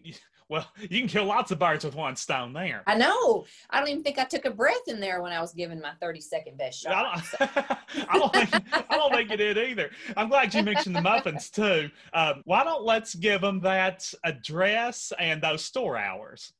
well, 0.52 0.68
you 0.82 1.00
can 1.00 1.08
kill 1.08 1.24
lots 1.24 1.52
of 1.52 1.60
birds 1.60 1.86
with 1.86 1.96
one 1.96 2.18
stone 2.18 2.52
there. 2.52 2.84
I 2.86 2.96
know. 2.96 3.46
I 3.70 3.80
don't 3.80 3.88
even 3.88 4.04
think 4.04 4.20
I 4.20 4.26
took 4.26 4.44
a 4.44 4.52
breath 4.52 4.86
in 4.88 5.00
there 5.00 5.22
when 5.22 5.32
I 5.32 5.40
was 5.40 5.54
giving 5.54 5.80
my 5.80 5.94
30 6.02 6.20
second 6.20 6.58
best 6.58 6.82
shot. 6.82 6.94
I 6.94 7.16
don't, 7.16 7.24
so. 7.24 8.06
I 8.10 8.20
don't 8.20 8.34
think 8.34 8.74
I 8.92 8.98
don't 8.98 9.14
think 9.14 9.32
you 9.32 9.38
did 9.38 9.58
either. 9.58 9.92
I'm 10.18 10.28
glad 10.28 10.54
you 10.54 10.62
mentioned 10.62 10.94
the 10.94 11.02
muffins 11.02 11.50
too. 11.50 11.90
Um, 12.14 12.42
why 12.44 12.66
don't 12.66 12.84
let's 12.84 13.16
give 13.16 13.40
them 13.40 13.62
that 13.62 14.14
address 14.26 15.14
and 15.18 15.42
those 15.42 15.64
store 15.64 15.98
hours? 15.98 16.52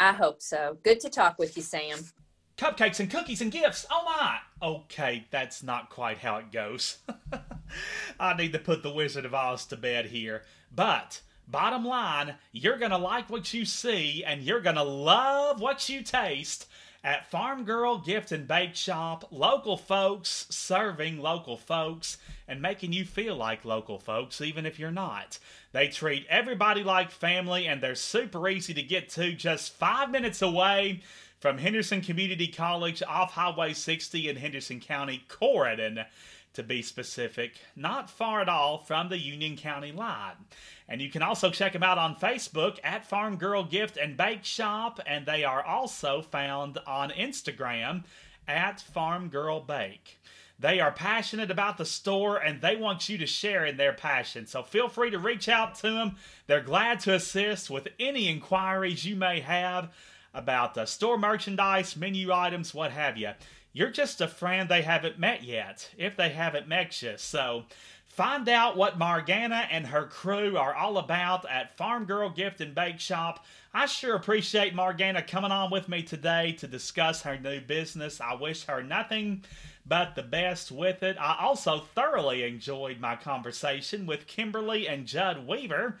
I 0.00 0.12
hope 0.12 0.42
so. 0.42 0.78
Good 0.82 0.98
to 1.00 1.08
talk 1.08 1.38
with 1.38 1.56
you, 1.56 1.62
Sam 1.62 1.98
cupcakes 2.58 3.00
and 3.00 3.10
cookies 3.10 3.40
and 3.40 3.50
gifts. 3.50 3.86
Oh 3.90 4.02
my! 4.04 4.38
Okay, 4.60 5.24
that's 5.30 5.62
not 5.62 5.88
quite 5.88 6.18
how 6.18 6.38
it 6.38 6.50
goes. 6.50 6.98
I 8.20 8.34
need 8.34 8.52
to 8.52 8.58
put 8.58 8.82
the 8.82 8.92
Wizard 8.92 9.24
of 9.24 9.34
Oz 9.34 9.64
to 9.66 9.76
bed 9.76 10.06
here. 10.06 10.42
But, 10.74 11.20
bottom 11.46 11.84
line, 11.84 12.34
you're 12.50 12.78
going 12.78 12.90
to 12.90 12.98
like 12.98 13.30
what 13.30 13.54
you 13.54 13.64
see 13.64 14.24
and 14.24 14.42
you're 14.42 14.60
going 14.60 14.76
to 14.76 14.82
love 14.82 15.60
what 15.60 15.88
you 15.88 16.02
taste 16.02 16.66
at 17.04 17.30
Farm 17.30 17.64
Girl 17.64 17.98
Gift 17.98 18.32
and 18.32 18.48
Bake 18.48 18.74
Shop. 18.74 19.28
Local 19.30 19.76
folks 19.76 20.46
serving 20.50 21.18
local 21.18 21.56
folks 21.56 22.18
and 22.48 22.60
making 22.60 22.92
you 22.92 23.04
feel 23.04 23.36
like 23.36 23.64
local 23.64 24.00
folks, 24.00 24.40
even 24.40 24.66
if 24.66 24.78
you're 24.78 24.90
not. 24.90 25.38
They 25.70 25.86
treat 25.86 26.26
everybody 26.28 26.82
like 26.82 27.12
family 27.12 27.68
and 27.68 27.80
they're 27.80 27.94
super 27.94 28.48
easy 28.48 28.74
to 28.74 28.82
get 28.82 29.08
to, 29.10 29.32
just 29.34 29.74
five 29.74 30.10
minutes 30.10 30.42
away 30.42 31.02
from 31.40 31.58
Henderson 31.58 32.00
Community 32.00 32.48
College 32.48 33.02
off 33.02 33.32
Highway 33.32 33.72
60 33.72 34.28
in 34.28 34.36
Henderson 34.36 34.80
County, 34.80 35.24
Corydon 35.28 36.04
to 36.54 36.62
be 36.62 36.82
specific, 36.82 37.52
not 37.76 38.10
far 38.10 38.40
at 38.40 38.48
all 38.48 38.78
from 38.78 39.08
the 39.08 39.18
Union 39.18 39.56
County 39.56 39.92
line. 39.92 40.34
And 40.88 41.00
you 41.00 41.10
can 41.10 41.22
also 41.22 41.50
check 41.50 41.72
them 41.72 41.82
out 41.82 41.98
on 41.98 42.16
Facebook 42.16 42.78
at 42.82 43.06
Farm 43.06 43.36
Girl 43.36 43.62
Gift 43.62 43.96
and 43.96 44.16
Bake 44.16 44.44
Shop, 44.44 44.98
and 45.06 45.24
they 45.24 45.44
are 45.44 45.62
also 45.62 46.22
found 46.22 46.78
on 46.86 47.10
Instagram 47.10 48.04
at 48.48 48.80
Farm 48.80 49.28
Girl 49.28 49.60
Bake. 49.60 50.18
They 50.58 50.80
are 50.80 50.90
passionate 50.90 51.52
about 51.52 51.78
the 51.78 51.84
store 51.84 52.38
and 52.38 52.60
they 52.60 52.74
want 52.74 53.08
you 53.08 53.16
to 53.18 53.26
share 53.26 53.64
in 53.64 53.76
their 53.76 53.92
passion. 53.92 54.46
So 54.46 54.64
feel 54.64 54.88
free 54.88 55.10
to 55.10 55.18
reach 55.18 55.48
out 55.48 55.76
to 55.76 55.90
them. 55.90 56.16
They're 56.48 56.60
glad 56.60 56.98
to 57.00 57.14
assist 57.14 57.70
with 57.70 57.86
any 58.00 58.28
inquiries 58.28 59.04
you 59.04 59.14
may 59.14 59.38
have 59.38 59.90
about 60.38 60.78
uh, 60.78 60.86
store 60.86 61.18
merchandise, 61.18 61.96
menu 61.96 62.32
items, 62.32 62.72
what 62.72 62.92
have 62.92 63.18
you. 63.18 63.32
You're 63.72 63.90
just 63.90 64.20
a 64.20 64.28
friend 64.28 64.68
they 64.68 64.82
haven't 64.82 65.18
met 65.18 65.42
yet, 65.42 65.90
if 65.98 66.16
they 66.16 66.30
haven't 66.30 66.68
met 66.68 67.02
you. 67.02 67.14
So 67.16 67.64
find 68.06 68.48
out 68.48 68.76
what 68.76 68.98
Margana 68.98 69.66
and 69.70 69.86
her 69.88 70.06
crew 70.06 70.56
are 70.56 70.74
all 70.74 70.96
about 70.96 71.48
at 71.50 71.76
Farm 71.76 72.04
Girl 72.04 72.30
Gift 72.30 72.60
and 72.60 72.74
Bake 72.74 73.00
Shop. 73.00 73.44
I 73.74 73.86
sure 73.86 74.16
appreciate 74.16 74.74
Margana 74.74 75.26
coming 75.26 75.52
on 75.52 75.70
with 75.70 75.88
me 75.88 76.02
today 76.02 76.52
to 76.52 76.66
discuss 76.66 77.22
her 77.22 77.38
new 77.38 77.60
business. 77.60 78.20
I 78.20 78.34
wish 78.34 78.64
her 78.64 78.82
nothing 78.82 79.44
but 79.84 80.14
the 80.14 80.22
best 80.22 80.70
with 80.70 81.02
it. 81.02 81.16
I 81.18 81.36
also 81.40 81.80
thoroughly 81.94 82.44
enjoyed 82.44 83.00
my 83.00 83.16
conversation 83.16 84.06
with 84.06 84.26
Kimberly 84.26 84.88
and 84.88 85.06
Judd 85.06 85.46
Weaver 85.46 85.98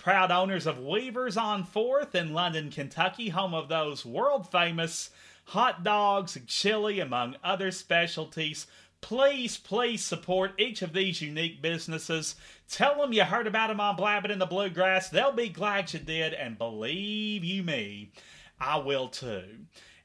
proud 0.00 0.30
owners 0.30 0.66
of 0.66 0.78
Weaver's 0.78 1.36
on 1.36 1.62
4th 1.62 2.14
in 2.14 2.32
London, 2.32 2.70
Kentucky, 2.70 3.28
home 3.28 3.52
of 3.52 3.68
those 3.68 4.04
world 4.04 4.50
famous 4.50 5.10
hot 5.44 5.84
dogs 5.84 6.38
chili, 6.46 7.00
among 7.00 7.36
other 7.44 7.70
specialties. 7.70 8.66
Please, 9.02 9.58
please 9.58 10.02
support 10.02 10.58
each 10.58 10.80
of 10.80 10.94
these 10.94 11.20
unique 11.20 11.60
businesses. 11.60 12.36
Tell 12.70 12.98
them 12.98 13.12
you 13.12 13.24
heard 13.24 13.46
about 13.46 13.68
them 13.68 13.78
on 13.78 13.94
Blabbing 13.94 14.30
in 14.30 14.38
the 14.38 14.46
Bluegrass. 14.46 15.10
They'll 15.10 15.32
be 15.32 15.50
glad 15.50 15.92
you 15.92 15.98
did, 16.00 16.32
and 16.32 16.56
believe 16.56 17.44
you 17.44 17.62
me, 17.62 18.10
I 18.58 18.78
will 18.78 19.08
too. 19.08 19.44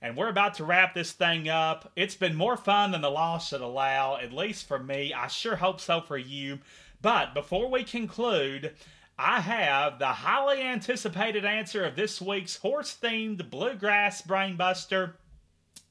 And 0.01 0.17
we're 0.17 0.29
about 0.29 0.55
to 0.55 0.65
wrap 0.65 0.93
this 0.93 1.13
thing 1.13 1.47
up. 1.47 1.89
It's 1.95 2.15
been 2.15 2.35
more 2.35 2.57
fun 2.57 2.91
than 2.91 3.01
the 3.01 3.09
law 3.09 3.39
should 3.39 3.61
allow, 3.61 4.17
at 4.17 4.33
least 4.33 4.67
for 4.67 4.77
me. 4.77 5.13
I 5.13 5.27
sure 5.27 5.55
hope 5.55 5.79
so 5.79 6.01
for 6.01 6.17
you. 6.17 6.59
But 7.01 7.33
before 7.33 7.69
we 7.69 7.83
conclude, 7.83 8.73
I 9.17 9.39
have 9.39 9.97
the 9.97 10.07
highly 10.07 10.61
anticipated 10.61 11.45
answer 11.45 11.85
of 11.85 11.95
this 11.95 12.19
week's 12.19 12.57
horse 12.57 12.97
themed 13.01 13.49
bluegrass 13.49 14.21
brainbuster. 14.21 15.13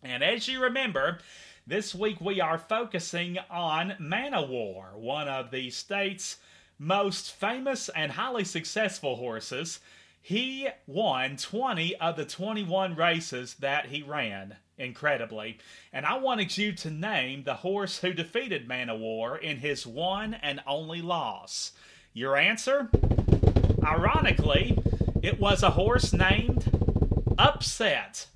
And 0.02 0.22
as 0.22 0.46
you 0.46 0.62
remember, 0.62 1.20
this 1.66 1.94
week 1.94 2.20
we 2.20 2.42
are 2.42 2.58
focusing 2.58 3.38
on 3.48 3.94
Man 3.98 4.34
o' 4.34 4.44
War, 4.44 4.90
one 4.96 5.26
of 5.26 5.50
the 5.50 5.70
state's 5.70 6.36
most 6.78 7.32
famous 7.32 7.88
and 7.88 8.12
highly 8.12 8.44
successful 8.44 9.16
horses. 9.16 9.80
He 10.20 10.68
won 10.86 11.38
20 11.38 11.96
of 11.96 12.16
the 12.16 12.26
21 12.26 12.94
races 12.94 13.54
that 13.54 13.86
he 13.86 14.02
ran, 14.02 14.56
incredibly. 14.76 15.58
And 15.94 16.04
I 16.04 16.18
wanted 16.18 16.58
you 16.58 16.72
to 16.74 16.90
name 16.90 17.44
the 17.44 17.54
horse 17.54 18.00
who 18.00 18.12
defeated 18.12 18.68
Man 18.68 18.90
o' 18.90 18.96
War 18.96 19.38
in 19.38 19.58
his 19.58 19.86
one 19.86 20.34
and 20.34 20.60
only 20.66 21.00
loss. 21.00 21.72
Your 22.16 22.36
answer? 22.36 22.88
Ironically, 23.82 24.78
it 25.20 25.40
was 25.40 25.64
a 25.64 25.70
horse 25.70 26.12
named 26.12 26.70
Upset. 27.36 28.28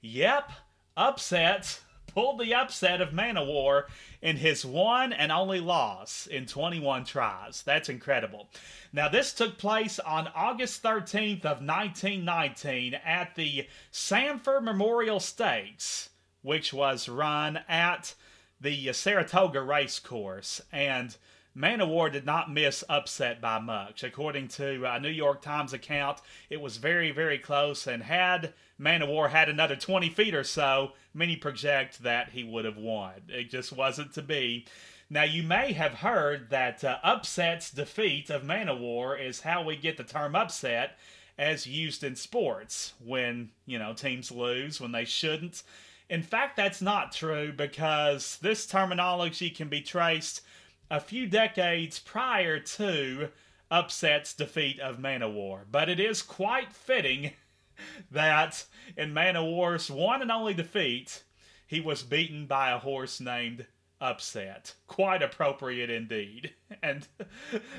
Yep, 0.00 0.52
Upset 0.96 1.80
pulled 2.06 2.40
the 2.40 2.54
upset 2.54 3.02
of 3.02 3.12
Man 3.12 3.36
o' 3.36 3.44
War 3.44 3.88
in 4.22 4.38
his 4.38 4.64
one 4.64 5.12
and 5.12 5.30
only 5.30 5.60
loss 5.60 6.26
in 6.26 6.46
21 6.46 7.04
tries. 7.04 7.60
That's 7.62 7.90
incredible. 7.90 8.48
Now, 8.90 9.10
this 9.10 9.34
took 9.34 9.58
place 9.58 9.98
on 9.98 10.28
August 10.34 10.82
13th 10.82 11.44
of 11.44 11.60
1919 11.60 12.94
at 12.94 13.34
the 13.34 13.66
Sanford 13.90 14.64
Memorial 14.64 15.20
Stakes, 15.20 16.08
which 16.40 16.72
was 16.72 17.06
run 17.06 17.60
at 17.68 18.14
the 18.58 18.94
Saratoga 18.94 19.60
Racecourse. 19.60 20.62
And 20.72 21.14
Man 21.58 21.80
o' 21.80 21.86
War 21.86 22.10
did 22.10 22.26
not 22.26 22.52
miss 22.52 22.84
upset 22.86 23.40
by 23.40 23.58
much. 23.58 24.04
According 24.04 24.48
to 24.48 24.84
a 24.84 25.00
New 25.00 25.08
York 25.08 25.40
Times 25.40 25.72
account, 25.72 26.20
it 26.50 26.60
was 26.60 26.76
very, 26.76 27.10
very 27.12 27.38
close, 27.38 27.86
and 27.86 28.02
had 28.02 28.52
Man 28.76 29.02
o' 29.02 29.06
War 29.06 29.28
had 29.28 29.48
another 29.48 29.74
20 29.74 30.10
feet 30.10 30.34
or 30.34 30.44
so, 30.44 30.92
many 31.14 31.34
project 31.34 32.02
that 32.02 32.28
he 32.28 32.44
would 32.44 32.66
have 32.66 32.76
won. 32.76 33.22
It 33.28 33.48
just 33.48 33.72
wasn't 33.72 34.12
to 34.12 34.22
be. 34.22 34.66
Now, 35.08 35.22
you 35.22 35.42
may 35.42 35.72
have 35.72 35.94
heard 35.94 36.50
that 36.50 36.84
uh, 36.84 36.98
upset's 37.02 37.70
defeat 37.70 38.28
of 38.28 38.44
Man-O-War 38.44 39.16
is 39.16 39.40
how 39.40 39.62
we 39.62 39.76
get 39.76 39.96
the 39.96 40.04
term 40.04 40.34
upset 40.34 40.98
as 41.38 41.66
used 41.66 42.04
in 42.04 42.16
sports 42.16 42.92
when, 43.02 43.50
you 43.64 43.78
know, 43.78 43.94
teams 43.94 44.30
lose 44.30 44.78
when 44.78 44.92
they 44.92 45.06
shouldn't. 45.06 45.62
In 46.10 46.22
fact, 46.22 46.56
that's 46.56 46.82
not 46.82 47.12
true 47.12 47.52
because 47.52 48.38
this 48.42 48.66
terminology 48.66 49.48
can 49.48 49.68
be 49.68 49.80
traced 49.80 50.42
a 50.90 51.00
few 51.00 51.26
decades 51.26 51.98
prior 51.98 52.60
to 52.60 53.28
upset's 53.70 54.34
defeat 54.34 54.78
of 54.80 54.98
Man-O-War. 54.98 55.66
But 55.70 55.88
it 55.88 55.98
is 55.98 56.22
quite 56.22 56.72
fitting 56.72 57.32
that 58.10 58.64
in 58.96 59.12
Man-O-War's 59.12 59.90
one 59.90 60.22
and 60.22 60.30
only 60.30 60.54
defeat, 60.54 61.24
he 61.66 61.80
was 61.80 62.02
beaten 62.02 62.46
by 62.46 62.70
a 62.70 62.78
horse 62.78 63.20
named 63.20 63.66
Upset. 64.00 64.74
Quite 64.86 65.22
appropriate 65.22 65.88
indeed, 65.88 66.52
and 66.82 67.08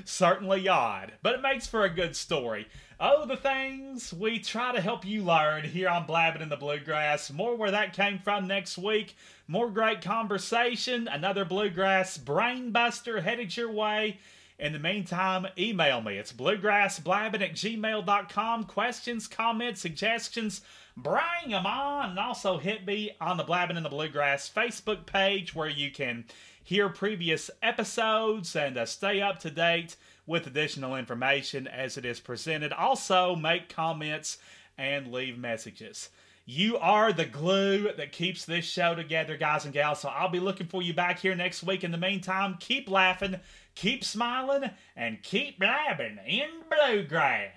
certainly 0.04 0.68
odd, 0.68 1.14
but 1.22 1.36
it 1.36 1.42
makes 1.42 1.68
for 1.68 1.84
a 1.84 1.94
good 1.94 2.16
story. 2.16 2.68
Oh, 3.00 3.28
the 3.28 3.38
things 3.38 4.12
we 4.12 4.40
try 4.40 4.74
to 4.74 4.82
help 4.82 5.06
you 5.06 5.24
learn 5.24 5.64
here 5.64 5.90
on 5.90 6.08
Blabbing 6.08 6.42
in 6.42 6.50
the 6.50 6.58
Bluegrass. 6.58 7.32
More 7.32 7.56
where 7.56 7.70
that 7.70 7.94
came 7.94 8.18
from 8.18 8.48
next 8.48 8.80
week. 8.80 9.16
More 9.48 9.70
great 9.70 10.02
conversation. 10.02 11.08
Another 11.08 11.46
Bluegrass 11.46 12.18
brainbuster 12.18 13.22
headed 13.22 13.56
your 13.56 13.72
way. 13.72 14.18
In 14.58 14.74
the 14.74 14.80
meantime, 14.80 15.46
email 15.56 16.02
me. 16.02 16.18
It's 16.18 16.34
bluegrassblabbing 16.34 17.42
at 17.42 17.54
gmail.com. 17.54 18.64
Questions, 18.64 19.28
comments, 19.28 19.82
suggestions, 19.82 20.62
bring 20.98 21.52
them 21.52 21.66
on. 21.66 22.10
And 22.10 22.20
also 22.20 22.58
hit 22.58 22.86
me 22.86 23.12
on 23.22 23.38
the 23.38 23.44
Blabbing 23.44 23.78
in 23.78 23.84
the 23.84 23.90
Bluegrass 23.90 24.52
Facebook 24.54 25.06
page 25.06 25.56
where 25.56 25.70
you 25.70 25.92
can 25.92 26.26
hear 26.62 26.90
previous 26.90 27.50
episodes 27.62 28.56
and 28.56 28.78
uh, 28.78 28.86
stay 28.86 29.22
up 29.22 29.40
to 29.40 29.50
date 29.50 29.96
with 30.26 30.48
additional 30.48 30.96
information 30.96 31.68
as 31.68 31.98
it 31.98 32.04
is 32.04 32.20
presented. 32.20 32.74
Also, 32.74 33.36
make 33.36 33.70
comments 33.70 34.40
and 34.78 35.12
leave 35.12 35.38
messages. 35.38 36.10
You 36.50 36.78
are 36.78 37.12
the 37.12 37.26
glue 37.26 37.92
that 37.98 38.14
keeps 38.14 38.46
this 38.46 38.64
show 38.64 38.96
together, 38.96 39.36
guys 39.36 39.66
and 39.66 39.74
gals. 39.74 40.00
So 40.00 40.10
I'll 40.10 40.30
be 40.30 40.40
looking 40.40 40.68
for 40.68 40.82
you 40.82 40.94
back 40.94 41.20
here 41.20 41.36
next 41.36 41.62
week. 41.62 41.84
In 41.84 41.92
the 41.92 41.98
meantime, 41.98 42.56
keep 42.60 42.90
laughing, 42.90 43.36
keep 43.76 44.04
smiling, 44.04 44.70
and 44.96 45.22
keep 45.22 45.60
blabbing 45.60 46.20
in 46.26 46.48
bluegrass. 46.70 47.52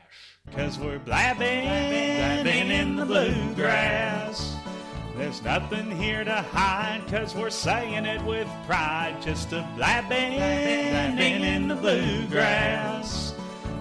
Cause 0.61 0.79
we're 0.79 0.99
blabbing, 0.99 1.65
blabbing 1.65 2.71
in 2.71 2.97
the 2.97 3.07
bluegrass. 3.07 4.57
There's 5.17 5.43
nothing 5.43 5.91
here 5.93 6.25
to 6.25 6.43
hide, 6.43 7.03
cause 7.09 7.35
we're 7.37 7.51
saying 7.51 8.05
it 8.05 8.23
with 8.25 8.49
pride. 8.67 9.17
Just 9.23 9.53
a 9.53 9.67
blabbing, 9.77 10.39
blabbing 10.39 11.43
in 11.45 11.69
the 11.69 11.77
bluegrass. 11.77 13.35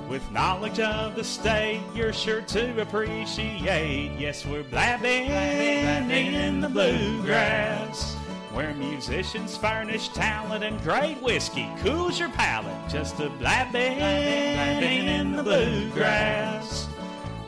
With 0.07 0.31
knowledge 0.31 0.79
of 0.79 1.15
the 1.15 1.23
state, 1.23 1.81
you're 1.95 2.13
sure 2.13 2.41
to 2.41 2.81
appreciate. 2.81 4.19
Yes, 4.19 4.45
we're 4.45 4.63
blabbing, 4.63 5.27
blabbing 5.27 6.33
in 6.33 6.61
the 6.61 6.69
bluegrass. 6.69 8.18
Where 8.53 8.73
musicians 8.73 9.55
furnish 9.55 10.09
talent 10.09 10.63
and 10.63 10.81
great 10.81 11.21
whiskey 11.21 11.69
cools 11.81 12.19
your 12.19 12.29
palate. 12.29 12.89
Just 12.89 13.19
a 13.19 13.29
blabbing, 13.29 13.97
blabbing 13.97 15.07
in 15.07 15.35
the 15.35 15.43
bluegrass. 15.43 16.89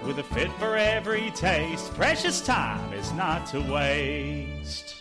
With 0.05 0.19
a 0.19 0.23
fit 0.23 0.51
for 0.53 0.77
every 0.77 1.31
taste, 1.31 1.93
precious 1.95 2.41
time 2.41 2.93
is 2.93 3.11
not 3.13 3.47
to 3.47 3.61
waste. 3.61 5.00